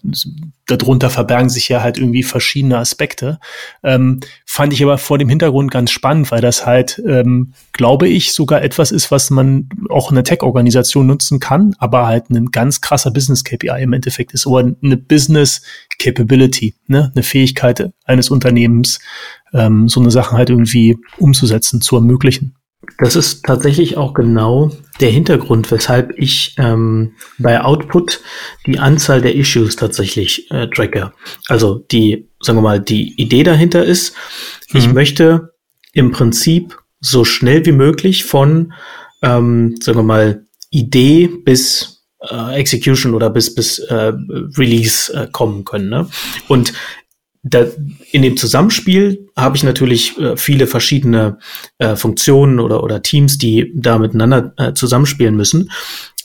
darunter 0.68 1.10
verbergen 1.10 1.50
sich 1.50 1.68
ja 1.70 1.82
halt 1.82 1.98
irgendwie 1.98 2.24
verschiedene 2.24 2.78
Aspekte. 2.78 3.40
Ähm, 3.84 4.22
fand 4.46 4.74
ich 4.74 4.82
aber 4.82 4.98
vor 4.98 5.18
dem 5.18 5.30
Hintergrund 5.30 5.72
ganz 5.72 5.92
spannend, 5.92 6.32
weil 6.32 6.42
das 6.42 6.66
halt, 6.66 7.02
ähm, 7.08 7.54
glaube 7.74 8.08
ich, 8.08 8.34
sogar 8.34 8.62
etwas 8.62 8.92
ist, 8.92 9.12
was 9.12 9.30
man 9.30 9.70
auch 9.90 10.10
in 10.10 10.16
der 10.16 10.24
Tech-Organisation 10.24 11.06
nutzen 11.06 11.40
kann, 11.40 11.76
aber 11.80 12.08
halt 12.08 12.30
ein 12.30 12.48
ganz 12.52 12.82
krasser 12.82 13.12
Business-KPI 13.12 13.82
im 13.82 13.94
Endeffekt 13.94 14.34
ist 14.34 14.48
oder 14.48 14.74
eine 14.82 14.98
Business-Capability, 14.98 16.76
ne? 16.88 17.12
eine 17.14 17.24
Fähigkeit 17.24 17.92
eines 18.06 18.30
Unternehmens, 18.30 19.00
ähm, 19.54 19.90
so 19.90 20.00
eine 20.00 20.12
Sache 20.12 20.38
halt 20.38 20.50
irgendwie 20.50 20.98
umzusetzen, 21.18 21.82
zu 21.82 21.96
ermöglichen. 21.96 22.56
Das 22.98 23.16
ist 23.16 23.44
tatsächlich 23.44 23.98
auch 23.98 24.14
genau 24.14 24.72
der 25.00 25.10
Hintergrund, 25.10 25.72
weshalb 25.72 26.14
ich 26.18 26.56
ähm, 26.58 27.14
bei 27.38 27.62
Output 27.62 28.22
die 28.66 28.80
Anzahl 28.80 29.22
der 29.22 29.36
Issues 29.36 29.76
tatsächlich 29.76 30.50
äh, 30.52 30.68
tracke. 30.68 31.12
Also 31.48 31.76
die, 31.76 32.30
sagen 32.40 32.58
wir 32.58 32.64
mal, 32.64 32.80
die 32.80 33.20
Idee 33.20 33.44
dahinter 33.44 33.84
ist, 33.84 34.16
mhm. 34.72 34.80
ich 34.80 34.94
möchte 34.94 35.54
im 35.94 36.12
Prinzip 36.12 36.78
so 37.00 37.26
schnell 37.26 37.66
wie 37.66 37.72
möglich 37.72 38.24
von, 38.24 38.74
ähm, 39.22 39.76
sagen 39.82 40.00
wir 40.00 40.04
mal, 40.04 40.46
Idee 40.70 41.28
bis 41.28 42.06
äh, 42.30 42.56
Execution 42.56 43.14
oder 43.14 43.30
bis 43.30 43.54
bis 43.54 43.80
äh, 43.80 44.14
Release 44.58 45.14
äh, 45.14 45.28
kommen 45.32 45.66
können. 45.66 45.90
Ne? 45.90 46.10
Und 46.48 46.74
da, 47.44 47.66
in 48.12 48.22
dem 48.22 48.38
Zusammenspiel 48.38 49.28
habe 49.36 49.58
ich 49.58 49.64
natürlich 49.64 50.18
äh, 50.18 50.38
viele 50.38 50.66
verschiedene 50.66 51.40
äh, 51.78 51.96
Funktionen 51.96 52.60
oder, 52.60 52.84
oder 52.84 53.02
Teams, 53.02 53.38
die 53.38 53.72
da 53.76 54.00
miteinander 54.00 54.54
äh, 54.58 54.74
zusammenspielen 54.74 55.36
müssen. 55.36 55.70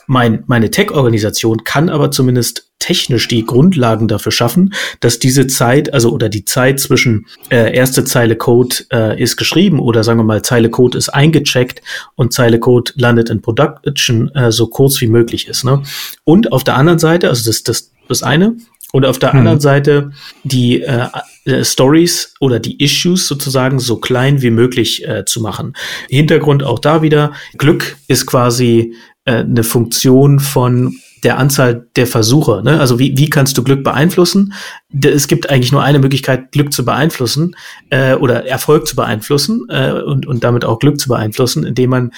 Mein, 0.06 0.44
meine 0.46 0.70
Tech-Organisation 0.70 1.64
kann 1.64 1.90
aber 1.90 2.10
zumindest 2.10 2.70
technisch 2.78 3.28
die 3.28 3.44
Grundlagen 3.44 4.08
dafür 4.08 4.32
schaffen, 4.32 4.72
dass 5.00 5.18
diese 5.18 5.48
Zeit, 5.48 5.92
also 5.92 6.10
oder 6.12 6.28
die 6.28 6.44
Zeit 6.44 6.80
zwischen 6.80 7.26
äh, 7.50 7.74
erste 7.76 8.04
Zeile 8.04 8.36
Code 8.36 8.76
äh, 8.92 9.20
ist 9.20 9.36
geschrieben 9.36 9.80
oder 9.80 10.04
sagen 10.04 10.20
wir 10.20 10.24
mal 10.24 10.42
Zeile 10.42 10.70
Code 10.70 10.96
ist 10.96 11.10
eingecheckt 11.10 11.82
und 12.14 12.32
Zeile 12.32 12.60
Code 12.60 12.92
landet 12.94 13.28
in 13.28 13.42
Production 13.42 14.30
äh, 14.34 14.52
so 14.52 14.68
kurz 14.68 15.00
wie 15.00 15.08
möglich 15.08 15.48
ist. 15.48 15.64
Ne? 15.64 15.82
Und 16.24 16.52
auf 16.52 16.64
der 16.64 16.76
anderen 16.76 17.00
Seite, 17.00 17.28
also 17.28 17.50
das, 17.50 17.64
das, 17.64 17.90
das 18.08 18.22
eine, 18.22 18.56
und 18.92 19.04
auf 19.04 19.18
der 19.18 19.32
hm. 19.32 19.40
anderen 19.40 19.60
Seite 19.60 20.12
die 20.44 20.82
äh, 20.82 21.08
äh, 21.44 21.64
Stories 21.64 22.34
oder 22.40 22.58
die 22.58 22.82
Issues 22.82 23.26
sozusagen 23.26 23.78
so 23.78 23.96
klein 23.96 24.42
wie 24.42 24.50
möglich 24.50 25.06
äh, 25.06 25.24
zu 25.24 25.40
machen. 25.40 25.74
Hintergrund 26.08 26.62
auch 26.62 26.78
da 26.78 27.02
wieder. 27.02 27.32
Glück 27.56 27.96
ist 28.06 28.26
quasi 28.26 28.94
äh, 29.24 29.38
eine 29.38 29.64
Funktion 29.64 30.40
von 30.40 30.96
der 31.24 31.38
Anzahl 31.38 31.88
der 31.96 32.06
Versuche. 32.06 32.62
Ne? 32.62 32.78
Also 32.80 32.98
wie, 32.98 33.16
wie 33.16 33.28
kannst 33.28 33.58
du 33.58 33.64
Glück 33.64 33.82
beeinflussen? 33.82 34.54
Es 35.02 35.26
gibt 35.26 35.50
eigentlich 35.50 35.72
nur 35.72 35.82
eine 35.82 35.98
Möglichkeit, 35.98 36.52
Glück 36.52 36.72
zu 36.72 36.84
beeinflussen 36.84 37.56
äh, 37.90 38.14
oder 38.14 38.46
Erfolg 38.46 38.86
zu 38.86 38.96
beeinflussen 38.96 39.66
äh, 39.68 39.92
und, 39.92 40.26
und 40.26 40.44
damit 40.44 40.64
auch 40.64 40.78
Glück 40.78 41.00
zu 41.00 41.08
beeinflussen, 41.08 41.64
indem 41.64 41.90
man 41.90 42.12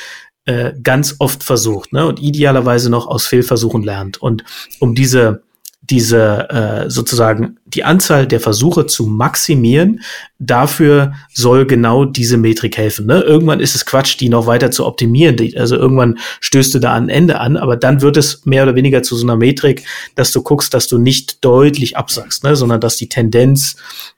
äh, 0.44 0.72
ganz 0.82 1.16
oft 1.18 1.42
versucht 1.42 1.92
ne? 1.92 2.06
und 2.06 2.20
idealerweise 2.20 2.90
noch 2.90 3.06
aus 3.06 3.26
Fehlversuchen 3.26 3.82
lernt. 3.82 4.18
Und 4.18 4.44
um 4.80 4.94
diese 4.94 5.42
diese 5.90 6.48
äh, 6.50 6.90
sozusagen 6.90 7.58
die 7.66 7.84
Anzahl 7.84 8.26
der 8.26 8.40
Versuche 8.40 8.86
zu 8.86 9.06
maximieren, 9.06 10.00
dafür 10.38 11.14
soll 11.32 11.66
genau 11.66 12.04
diese 12.04 12.36
Metrik 12.36 12.78
helfen. 12.78 13.06
Ne? 13.06 13.20
Irgendwann 13.20 13.60
ist 13.60 13.74
es 13.74 13.84
Quatsch, 13.84 14.18
die 14.20 14.28
noch 14.28 14.46
weiter 14.46 14.70
zu 14.70 14.86
optimieren. 14.86 15.36
Also 15.56 15.76
irgendwann 15.76 16.18
stößt 16.40 16.74
du 16.74 16.78
da 16.78 16.94
ein 16.94 17.08
Ende 17.08 17.40
an, 17.40 17.56
aber 17.56 17.76
dann 17.76 18.02
wird 18.02 18.16
es 18.16 18.46
mehr 18.46 18.62
oder 18.62 18.76
weniger 18.76 19.02
zu 19.02 19.16
so 19.16 19.26
einer 19.26 19.36
Metrik, 19.36 19.84
dass 20.14 20.32
du 20.32 20.42
guckst, 20.42 20.72
dass 20.72 20.86
du 20.86 20.98
nicht 20.98 21.44
deutlich 21.44 21.96
absagst, 21.96 22.44
ne? 22.44 22.54
sondern 22.56 22.80
dass 22.80 22.96
die 22.96 23.08
Tendenz 23.08 23.76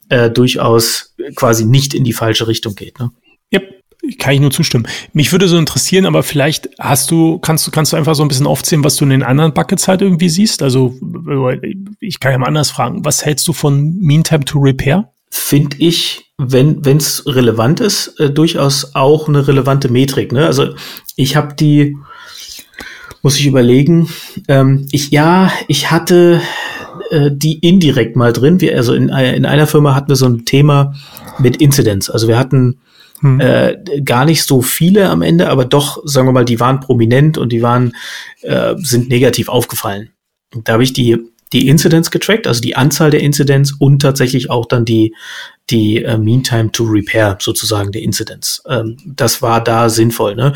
äh, 0.09 0.31
durchaus 0.31 1.15
quasi 1.35 1.65
nicht 1.65 1.95
in 1.95 2.05
die 2.05 2.13
falsche 2.13 2.47
Richtung 2.47 2.75
geht. 2.75 2.99
Ne? 3.01 3.11
Yep. 3.53 3.82
Kann 4.19 4.35
ich 4.35 4.41
nur 4.41 4.51
zustimmen. 4.51 4.89
Mich 5.13 5.31
würde 5.31 5.47
so 5.47 5.57
interessieren, 5.57 6.07
aber 6.07 6.25
vielleicht 6.25 6.71
hast 6.81 7.11
du, 7.13 7.39
kannst 7.39 7.67
du, 7.67 7.71
kannst 7.71 7.93
du 7.93 7.97
einfach 7.97 8.17
so 8.17 8.23
ein 8.23 8.29
bisschen 8.29 8.49
aufzählen, 8.49 8.83
was 8.83 8.97
du 8.97 9.05
in 9.05 9.11
den 9.11 9.23
anderen 9.23 9.55
Buckets 9.55 9.87
halt 9.87 10.03
irgendwie 10.03 10.29
siehst? 10.29 10.63
Also, 10.63 10.95
ich 12.01 12.19
kann 12.19 12.33
ja 12.33 12.39
mal 12.39 12.49
anders 12.49 12.73
fragen. 12.73 13.05
Was 13.05 13.25
hältst 13.25 13.47
du 13.47 13.53
von 13.53 13.99
Mean 14.01 14.25
Time 14.25 14.45
to 14.45 14.59
Repair? 14.59 15.13
Finde 15.31 15.77
ich, 15.79 16.33
wenn 16.37 16.81
es 16.85 17.25
relevant 17.27 17.79
ist, 17.81 18.19
äh, 18.19 18.31
durchaus 18.31 18.97
auch 18.97 19.29
eine 19.29 19.47
relevante 19.47 19.89
Metrik. 19.89 20.33
Ne? 20.33 20.47
Also, 20.47 20.75
ich 21.15 21.37
habe 21.37 21.55
die, 21.55 21.97
muss 23.23 23.39
ich 23.39 23.47
überlegen, 23.47 24.09
ähm, 24.49 24.89
ich, 24.91 25.13
ja, 25.13 25.53
ich 25.69 25.93
hatte 25.93 26.43
äh, 27.11 27.31
die 27.33 27.59
indirekt 27.61 28.17
mal 28.17 28.33
drin. 28.33 28.61
Wir, 28.61 28.77
also 28.77 28.95
in, 28.95 29.11
in 29.11 29.47
einer 29.47 29.67
Firma 29.67 29.95
hatten 29.95 30.09
wir 30.09 30.17
so 30.17 30.27
ein 30.27 30.45
Thema 30.45 30.95
mit 31.39 31.59
Incidents. 31.59 32.11
Also 32.11 32.27
wir 32.27 32.39
hatten 32.39 32.79
hm. 33.23 33.41
Äh, 33.41 33.77
gar 34.05 34.25
nicht 34.25 34.43
so 34.43 34.63
viele 34.63 35.09
am 35.09 35.23
Ende, 35.23 35.49
aber 35.49 35.65
doch, 35.65 36.03
sagen 36.05 36.27
wir 36.27 36.33
mal, 36.33 36.45
die 36.45 36.59
waren 36.59 36.81
prominent 36.81 37.39
und 37.39 37.53
die 37.53 37.63
waren, 37.63 37.95
äh, 38.43 38.75
sind 38.79 39.09
negativ 39.09 39.49
aufgefallen. 39.49 40.11
Und 40.53 40.69
da 40.69 40.75
habe 40.75 40.83
ich 40.83 40.93
die, 40.93 41.17
die 41.53 41.69
Incidents 41.69 42.11
getrackt, 42.11 42.49
also 42.49 42.61
die 42.61 42.75
Anzahl 42.75 43.13
der 43.13 43.21
Incidents 43.21 43.73
und 43.79 44.03
tatsächlich 44.03 44.51
auch 44.51 44.67
dann 44.67 44.85
die, 44.85 45.15
die 45.71 46.03
äh, 46.03 46.19
Mean 46.19 46.43
Time 46.43 46.73
to 46.73 46.83
Repair 46.83 47.39
sozusagen 47.41 47.93
der 47.93 48.03
Incidents. 48.03 48.63
Ähm, 48.69 48.97
das 49.07 49.41
war 49.41 49.63
da 49.63 49.89
sinnvoll. 49.89 50.35
Ne? 50.35 50.53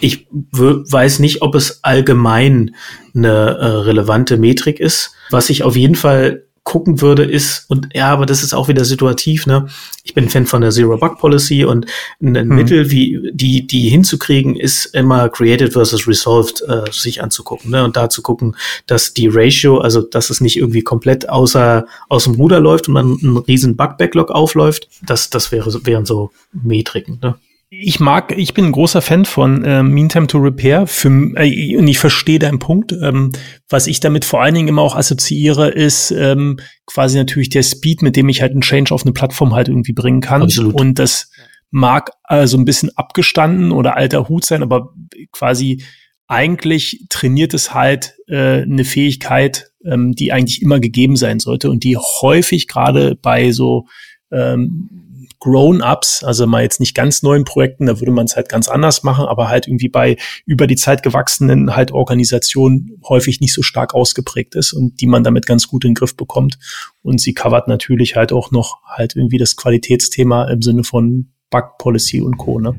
Ich 0.00 0.26
weiß 0.30 1.18
nicht, 1.18 1.42
ob 1.42 1.54
es 1.54 1.84
allgemein 1.84 2.74
eine 3.14 3.28
äh, 3.28 3.66
relevante 3.66 4.38
Metrik 4.38 4.80
ist. 4.80 5.12
Was 5.30 5.50
ich 5.50 5.62
auf 5.62 5.76
jeden 5.76 5.96
Fall 5.96 6.44
gucken 6.68 7.00
würde, 7.00 7.24
ist, 7.24 7.64
und 7.68 7.88
ja, 7.94 8.12
aber 8.12 8.26
das 8.26 8.42
ist 8.42 8.52
auch 8.52 8.68
wieder 8.68 8.84
situativ, 8.84 9.46
ne? 9.46 9.68
Ich 10.04 10.12
bin 10.12 10.28
Fan 10.28 10.44
von 10.44 10.60
der 10.60 10.70
Zero-Bug-Policy 10.70 11.64
und 11.64 11.86
ein 12.20 12.36
hm. 12.36 12.48
Mittel, 12.48 12.90
wie 12.90 13.30
die, 13.32 13.66
die 13.66 13.88
hinzukriegen, 13.88 14.54
ist 14.54 14.84
immer 14.94 15.30
Created 15.30 15.72
versus 15.72 16.06
Resolved 16.06 16.60
äh, 16.68 16.92
sich 16.92 17.22
anzugucken, 17.22 17.70
ne? 17.70 17.84
Und 17.84 17.96
da 17.96 18.10
zu 18.10 18.20
gucken, 18.20 18.54
dass 18.86 19.14
die 19.14 19.28
Ratio, 19.28 19.78
also 19.78 20.02
dass 20.02 20.28
es 20.28 20.42
nicht 20.42 20.58
irgendwie 20.58 20.82
komplett 20.82 21.30
außer 21.30 21.86
aus 22.10 22.24
dem 22.24 22.34
Ruder 22.34 22.60
läuft 22.60 22.88
und 22.88 22.94
man 22.94 23.18
einen 23.22 23.38
riesen 23.38 23.74
Bug-Backlog 23.74 24.30
aufläuft, 24.30 24.90
das, 25.00 25.30
das 25.30 25.50
wäre, 25.50 25.86
wären 25.86 26.04
so 26.04 26.32
Metriken, 26.52 27.18
ne? 27.22 27.36
Ich 27.70 28.00
mag, 28.00 28.32
ich 28.36 28.54
bin 28.54 28.66
ein 28.66 28.72
großer 28.72 29.02
Fan 29.02 29.26
von 29.26 29.62
äh, 29.62 29.82
Meantime 29.82 30.26
to 30.26 30.38
Repair 30.38 30.86
für, 30.86 31.08
äh, 31.36 31.76
und 31.76 31.86
ich 31.86 31.98
verstehe 31.98 32.38
deinen 32.38 32.58
Punkt. 32.58 32.92
Ähm, 32.92 33.32
was 33.68 33.86
ich 33.86 34.00
damit 34.00 34.24
vor 34.24 34.40
allen 34.40 34.54
Dingen 34.54 34.68
immer 34.68 34.80
auch 34.80 34.96
assoziiere, 34.96 35.68
ist 35.68 36.10
ähm, 36.10 36.58
quasi 36.86 37.18
natürlich 37.18 37.50
der 37.50 37.62
Speed, 37.62 38.00
mit 38.00 38.16
dem 38.16 38.30
ich 38.30 38.40
halt 38.40 38.52
einen 38.52 38.62
Change 38.62 38.94
auf 38.94 39.04
eine 39.04 39.12
Plattform 39.12 39.54
halt 39.54 39.68
irgendwie 39.68 39.92
bringen 39.92 40.22
kann. 40.22 40.42
Absolut. 40.42 40.80
Und 40.80 40.98
das 40.98 41.30
mag 41.70 42.12
also 42.22 42.56
ein 42.56 42.64
bisschen 42.64 42.90
abgestanden 42.96 43.72
oder 43.72 43.96
alter 43.98 44.30
Hut 44.30 44.46
sein, 44.46 44.62
aber 44.62 44.94
quasi 45.32 45.82
eigentlich 46.26 47.04
trainiert 47.10 47.52
es 47.52 47.74
halt 47.74 48.14
äh, 48.28 48.62
eine 48.62 48.84
Fähigkeit, 48.84 49.72
ähm, 49.84 50.12
die 50.14 50.32
eigentlich 50.32 50.62
immer 50.62 50.80
gegeben 50.80 51.16
sein 51.16 51.38
sollte 51.38 51.70
und 51.70 51.84
die 51.84 51.98
häufig 51.98 52.66
gerade 52.66 53.14
bei 53.14 53.52
so 53.52 53.86
ähm, 54.30 55.07
Grown-ups, 55.40 56.24
also 56.24 56.46
mal 56.46 56.62
jetzt 56.62 56.80
nicht 56.80 56.94
ganz 56.94 57.22
neuen 57.22 57.44
Projekten, 57.44 57.86
da 57.86 58.00
würde 58.00 58.12
man 58.12 58.26
es 58.26 58.34
halt 58.34 58.48
ganz 58.48 58.68
anders 58.68 59.02
machen, 59.04 59.24
aber 59.26 59.48
halt 59.48 59.68
irgendwie 59.68 59.88
bei 59.88 60.16
über 60.46 60.66
die 60.66 60.76
Zeit 60.76 61.02
gewachsenen 61.02 61.76
halt 61.76 61.92
Organisationen 61.92 63.00
häufig 63.08 63.40
nicht 63.40 63.54
so 63.54 63.62
stark 63.62 63.94
ausgeprägt 63.94 64.54
ist 64.56 64.72
und 64.72 65.00
die 65.00 65.06
man 65.06 65.22
damit 65.22 65.46
ganz 65.46 65.68
gut 65.68 65.84
in 65.84 65.90
den 65.90 65.94
Griff 65.94 66.16
bekommt. 66.16 66.58
Und 67.02 67.20
sie 67.20 67.34
covert 67.34 67.68
natürlich 67.68 68.16
halt 68.16 68.32
auch 68.32 68.50
noch 68.50 68.82
halt 68.84 69.14
irgendwie 69.14 69.38
das 69.38 69.56
Qualitätsthema 69.56 70.44
im 70.50 70.62
Sinne 70.62 70.84
von 70.84 71.32
Bug 71.50 71.78
Policy 71.78 72.20
und 72.20 72.36
Co. 72.36 72.60
Ne? 72.60 72.74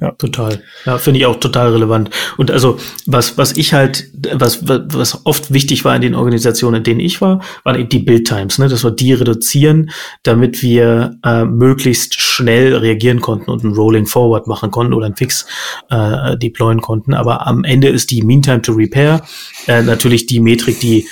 Ja, 0.00 0.12
total. 0.12 0.62
Ja, 0.84 0.98
finde 0.98 1.20
ich 1.20 1.26
auch 1.26 1.40
total 1.40 1.72
relevant. 1.72 2.10
Und 2.36 2.50
also 2.50 2.78
was 3.06 3.38
was 3.38 3.56
ich 3.56 3.72
halt 3.72 4.10
was 4.32 4.66
was 4.66 5.24
oft 5.26 5.52
wichtig 5.52 5.84
war 5.84 5.94
in 5.96 6.02
den 6.02 6.14
Organisationen, 6.14 6.78
in 6.78 6.84
denen 6.84 7.00
ich 7.00 7.20
war, 7.20 7.42
waren 7.64 7.78
eben 7.78 7.88
die 7.88 7.98
Build 7.98 8.26
Times. 8.26 8.58
Ne, 8.58 8.68
dass 8.68 8.84
wir 8.84 8.90
die 8.90 9.12
reduzieren, 9.12 9.90
damit 10.22 10.62
wir 10.62 11.18
äh, 11.24 11.44
möglichst 11.44 12.20
schnell 12.20 12.74
reagieren 12.76 13.20
konnten 13.20 13.50
und 13.50 13.64
ein 13.64 13.72
Rolling 13.72 14.06
Forward 14.06 14.46
machen 14.46 14.70
konnten 14.70 14.92
oder 14.92 15.06
ein 15.06 15.16
Fix 15.16 15.46
äh, 15.90 16.36
deployen 16.36 16.80
konnten. 16.80 17.14
Aber 17.14 17.46
am 17.46 17.64
Ende 17.64 17.88
ist 17.88 18.10
die 18.10 18.22
Meantime 18.22 18.62
to 18.62 18.72
Repair 18.72 19.22
äh, 19.66 19.82
natürlich 19.82 20.26
die 20.26 20.40
Metrik, 20.40 20.80
die 20.80 21.06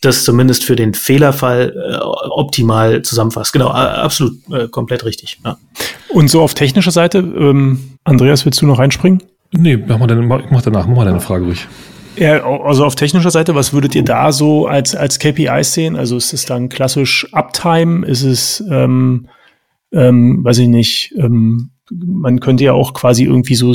das 0.00 0.24
zumindest 0.24 0.64
für 0.64 0.76
den 0.76 0.94
Fehlerfall 0.94 1.74
äh, 1.74 1.96
optimal 2.30 3.02
zusammenfasst. 3.02 3.52
Genau, 3.52 3.68
absolut 3.68 4.34
äh, 4.52 4.68
komplett 4.68 5.04
richtig. 5.04 5.38
Ja. 5.44 5.58
Und 6.10 6.30
so 6.30 6.40
auf 6.40 6.54
technischer 6.54 6.90
Seite, 6.90 7.18
ähm, 7.18 7.96
Andreas, 8.04 8.44
willst 8.44 8.62
du 8.62 8.66
noch 8.66 8.78
reinspringen? 8.78 9.22
Nee, 9.52 9.76
mach 9.76 9.98
mal 9.98 10.06
deine, 10.06 10.22
mach 10.22 10.62
danach, 10.62 10.86
mach 10.86 10.96
mal 10.96 11.04
deine 11.04 11.20
Frage 11.20 11.44
ruhig. 11.44 11.66
Ja, 12.16 12.44
also 12.44 12.84
auf 12.84 12.96
technischer 12.96 13.30
Seite, 13.30 13.54
was 13.54 13.72
würdet 13.72 13.94
ihr 13.94 14.04
da 14.04 14.32
so 14.32 14.66
als, 14.66 14.94
als 14.94 15.18
KPIs 15.18 15.72
sehen? 15.74 15.96
Also 15.96 16.16
ist 16.16 16.32
es 16.32 16.44
dann 16.44 16.68
klassisch 16.68 17.26
Uptime? 17.32 18.04
Ist 18.04 18.22
es 18.22 18.62
ähm, 18.70 19.28
ähm, 19.92 20.44
weiß 20.44 20.58
ich 20.58 20.68
nicht, 20.68 21.14
ähm, 21.16 21.70
man 21.90 22.40
könnte 22.40 22.64
ja 22.64 22.72
auch 22.72 22.92
quasi 22.92 23.24
irgendwie 23.24 23.54
so 23.54 23.72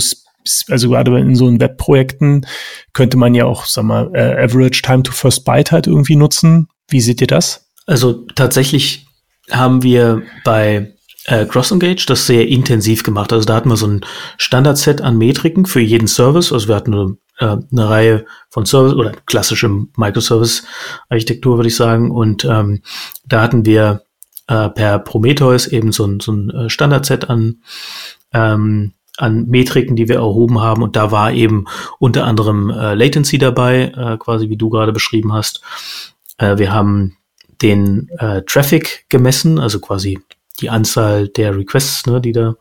also 0.69 0.89
gerade 0.89 1.17
in 1.19 1.35
so 1.35 1.47
Webprojekten 1.59 2.45
könnte 2.93 3.17
man 3.17 3.35
ja 3.35 3.45
auch, 3.45 3.65
sag 3.65 3.85
mal, 3.85 4.11
äh, 4.13 4.43
Average 4.43 4.81
Time 4.81 5.03
to 5.03 5.11
First 5.11 5.45
Byte 5.45 5.71
halt 5.71 5.87
irgendwie 5.87 6.15
nutzen. 6.15 6.67
Wie 6.87 7.01
seht 7.01 7.21
ihr 7.21 7.27
das? 7.27 7.69
Also 7.85 8.25
tatsächlich 8.35 9.07
haben 9.51 9.83
wir 9.83 10.23
bei 10.43 10.93
äh, 11.25 11.45
CrossEngage 11.45 12.05
das 12.05 12.27
sehr 12.27 12.47
intensiv 12.47 13.03
gemacht. 13.03 13.31
Also 13.33 13.45
da 13.45 13.55
hatten 13.55 13.69
wir 13.69 13.77
so 13.77 13.87
ein 13.87 14.01
Standardset 14.37 15.01
an 15.01 15.17
Metriken 15.17 15.65
für 15.65 15.79
jeden 15.79 16.07
Service. 16.07 16.51
Also 16.51 16.67
wir 16.67 16.75
hatten 16.75 16.93
eine, 16.93 17.17
äh, 17.39 17.57
eine 17.71 17.89
Reihe 17.89 18.25
von 18.49 18.65
Service 18.65 18.93
oder 18.93 19.11
klassische 19.25 19.69
Microservice-Architektur, 19.95 21.57
würde 21.57 21.69
ich 21.69 21.75
sagen. 21.75 22.11
Und 22.11 22.45
ähm, 22.45 22.81
da 23.25 23.41
hatten 23.41 23.65
wir 23.65 24.03
äh, 24.47 24.69
per 24.69 24.99
Prometheus 24.99 25.67
eben 25.67 25.91
so 25.91 26.05
ein, 26.05 26.19
so 26.19 26.33
ein 26.33 26.49
äh, 26.49 26.69
Standardset 26.69 27.29
an 27.29 27.61
ähm, 28.33 28.93
an 29.17 29.47
Metriken, 29.47 29.95
die 29.95 30.07
wir 30.07 30.15
erhoben 30.15 30.59
haben. 30.59 30.81
Und 30.81 30.95
da 30.95 31.11
war 31.11 31.31
eben 31.31 31.65
unter 31.99 32.25
anderem 32.25 32.69
äh, 32.69 32.95
Latency 32.95 33.37
dabei, 33.37 33.91
äh, 33.95 34.17
quasi 34.17 34.49
wie 34.49 34.57
du 34.57 34.69
gerade 34.69 34.91
beschrieben 34.91 35.33
hast. 35.33 35.61
Äh, 36.37 36.57
wir 36.57 36.73
haben 36.73 37.17
den 37.61 38.09
äh, 38.17 38.41
Traffic 38.43 39.05
gemessen, 39.09 39.59
also 39.59 39.79
quasi 39.79 40.19
die 40.59 40.69
Anzahl 40.69 41.27
der 41.29 41.55
Requests, 41.55 42.05
ne, 42.05 42.21
die 42.21 42.31
da 42.31 42.55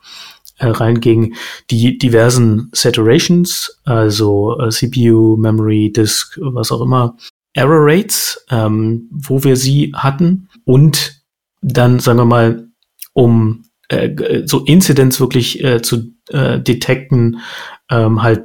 äh, 0.59 0.69
reingingen, 0.69 1.35
die 1.71 1.99
diversen 1.99 2.71
Saturations, 2.73 3.81
also 3.85 4.59
äh, 4.61 4.71
CPU, 4.71 5.37
Memory, 5.37 5.93
Disk, 5.93 6.39
was 6.41 6.71
auch 6.71 6.83
immer, 6.83 7.17
Error 7.55 7.81
Rates, 7.81 8.45
ähm, 8.51 9.09
wo 9.11 9.45
wir 9.45 9.57
sie 9.57 9.93
hatten 9.95 10.49
und 10.65 11.23
dann, 11.61 12.01
sagen 12.01 12.19
wir 12.19 12.25
mal, 12.25 12.69
um 13.13 13.65
äh, 13.93 14.43
so 14.47 14.65
Incidents 14.65 15.21
wirklich 15.21 15.63
äh, 15.63 15.83
zu 15.83 16.13
äh, 16.31 16.61
detekten, 16.61 17.41
ähm, 17.91 18.23
halt 18.23 18.45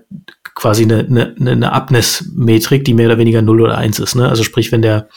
quasi 0.55 0.83
eine, 0.83 0.99
eine, 0.99 1.51
eine 1.51 1.71
Abness-Metrik, 1.71 2.83
die 2.83 2.93
mehr 2.93 3.07
oder 3.07 3.17
weniger 3.17 3.41
0 3.41 3.61
oder 3.61 3.77
1 3.77 3.99
ist. 3.99 4.15
Ne? 4.15 4.27
Also 4.27 4.43
sprich, 4.43 4.71
wenn 4.71 4.81
der, 4.81 5.07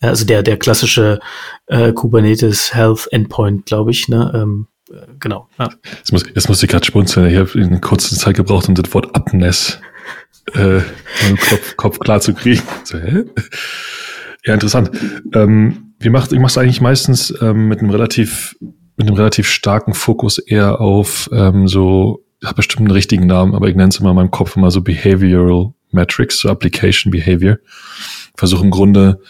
also 0.00 0.24
der, 0.24 0.42
der 0.42 0.56
klassische 0.56 1.20
äh, 1.66 1.92
Kubernetes 1.92 2.74
Health 2.74 3.08
Endpoint, 3.10 3.66
glaube 3.66 3.92
ich, 3.92 4.08
ne? 4.08 4.32
Ähm, 4.34 4.66
äh, 4.90 5.06
genau. 5.20 5.48
Ja. 5.58 5.70
Jetzt, 5.98 6.12
muss, 6.12 6.24
jetzt 6.34 6.48
muss 6.48 6.62
ich 6.62 6.68
gerade 6.68 6.84
spunzeln. 6.84 7.30
Ich 7.30 7.36
habe 7.36 7.50
eine 7.54 7.80
kurze 7.80 8.16
Zeit 8.16 8.36
gebraucht, 8.36 8.68
um 8.68 8.74
das 8.74 8.92
Wort 8.92 9.14
Abness 9.14 9.80
äh, 10.54 10.78
im 10.78 11.36
Kopf, 11.48 11.76
Kopf 11.76 11.98
klar 11.98 12.20
zu 12.20 12.34
kriegen. 12.34 12.62
So, 12.84 12.98
hä? 12.98 13.24
Ja, 14.44 14.54
interessant. 14.54 14.90
Ähm, 15.34 15.94
wie 16.00 16.10
macht, 16.10 16.32
ich 16.32 16.38
mache 16.38 16.50
es 16.50 16.58
eigentlich 16.58 16.80
meistens 16.80 17.34
ähm, 17.40 17.68
mit 17.68 17.80
einem 17.80 17.90
relativ 17.90 18.56
mit 18.98 19.06
einem 19.06 19.16
relativ 19.16 19.48
starken 19.48 19.94
Fokus 19.94 20.38
eher 20.38 20.80
auf 20.80 21.30
ähm, 21.32 21.68
so, 21.68 22.24
ich 22.40 22.46
habe 22.46 22.56
bestimmt 22.56 22.80
einen 22.80 22.90
richtigen 22.90 23.26
Namen, 23.26 23.54
aber 23.54 23.68
ich 23.68 23.76
nenne 23.76 23.88
es 23.88 24.00
immer 24.00 24.10
in 24.10 24.16
meinem 24.16 24.30
Kopf 24.30 24.56
immer 24.56 24.70
so 24.70 24.82
Behavioral 24.82 25.72
Metrics, 25.92 26.40
so 26.40 26.50
Application 26.50 27.12
Behavior. 27.12 27.58
Versuche 28.36 28.64
im 28.64 28.70
Grunde 28.70 29.20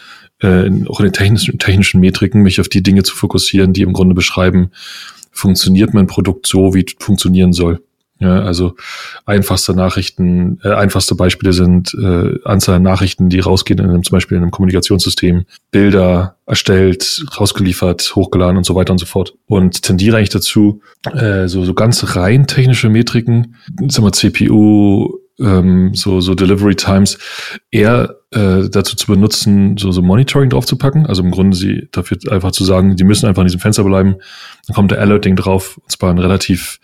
äh, 0.41 0.69
auch 0.87 0.99
in 0.99 1.05
den 1.05 1.13
technischen, 1.13 1.59
technischen 1.59 2.01
Metriken 2.01 2.41
mich 2.41 2.59
auf 2.59 2.67
die 2.67 2.83
Dinge 2.83 3.03
zu 3.03 3.15
fokussieren, 3.15 3.71
die 3.71 3.83
im 3.83 3.93
Grunde 3.93 4.15
beschreiben, 4.15 4.71
funktioniert 5.31 5.93
mein 5.93 6.07
Produkt 6.07 6.47
so, 6.47 6.73
wie 6.73 6.83
es 6.85 6.95
funktionieren 6.99 7.53
soll. 7.53 7.81
Ja, 8.21 8.41
also 8.41 8.75
einfachste 9.25 9.73
Nachrichten, 9.73 10.59
äh, 10.63 10.73
einfachste 10.73 11.15
Beispiele 11.15 11.53
sind 11.53 11.93
äh, 11.93 12.37
Anzahl 12.43 12.81
Nachrichten, 12.81 13.29
die 13.29 13.39
rausgehen 13.39 13.79
in 13.79 13.89
einem, 13.89 14.03
zum 14.03 14.17
Beispiel 14.17 14.35
in 14.35 14.43
einem 14.43 14.51
Kommunikationssystem, 14.51 15.45
Bilder 15.71 16.35
erstellt, 16.45 17.23
rausgeliefert, 17.39 18.13
hochgeladen 18.15 18.57
und 18.57 18.65
so 18.65 18.75
weiter 18.75 18.91
und 18.91 18.97
so 18.97 19.05
fort. 19.05 19.35
Und 19.45 19.83
tendiere 19.83 20.17
eigentlich 20.17 20.29
dazu, 20.29 20.81
äh, 21.13 21.47
so, 21.47 21.63
so 21.63 21.73
ganz 21.73 22.17
rein 22.17 22.45
technische 22.45 22.89
Metriken, 22.89 23.55
sagen 23.87 24.05
wir 24.05 24.11
CPU, 24.11 25.19
ähm, 25.39 25.91
so, 25.93 26.19
so 26.21 26.35
Delivery 26.35 26.75
Times 26.75 27.17
eher 27.71 28.15
äh, 28.31 28.69
dazu 28.69 28.95
zu 28.95 29.07
benutzen, 29.07 29.77
so, 29.77 29.91
so 29.91 30.01
Monitoring 30.01 30.49
draufzupacken. 30.49 31.05
Also 31.05 31.23
im 31.23 31.31
Grunde 31.31 31.55
sie 31.55 31.87
dafür 31.91 32.17
einfach 32.29 32.51
zu 32.51 32.63
sagen, 32.63 32.95
die 32.95 33.03
müssen 33.03 33.25
einfach 33.27 33.41
in 33.41 33.47
diesem 33.47 33.61
Fenster 33.61 33.83
bleiben. 33.83 34.17
Dann 34.67 34.75
kommt 34.75 34.91
der 34.91 34.99
Alerting 34.99 35.35
drauf, 35.35 35.77
und 35.77 35.91
zwar 35.91 36.11
ein 36.11 36.19
relativ 36.19 36.79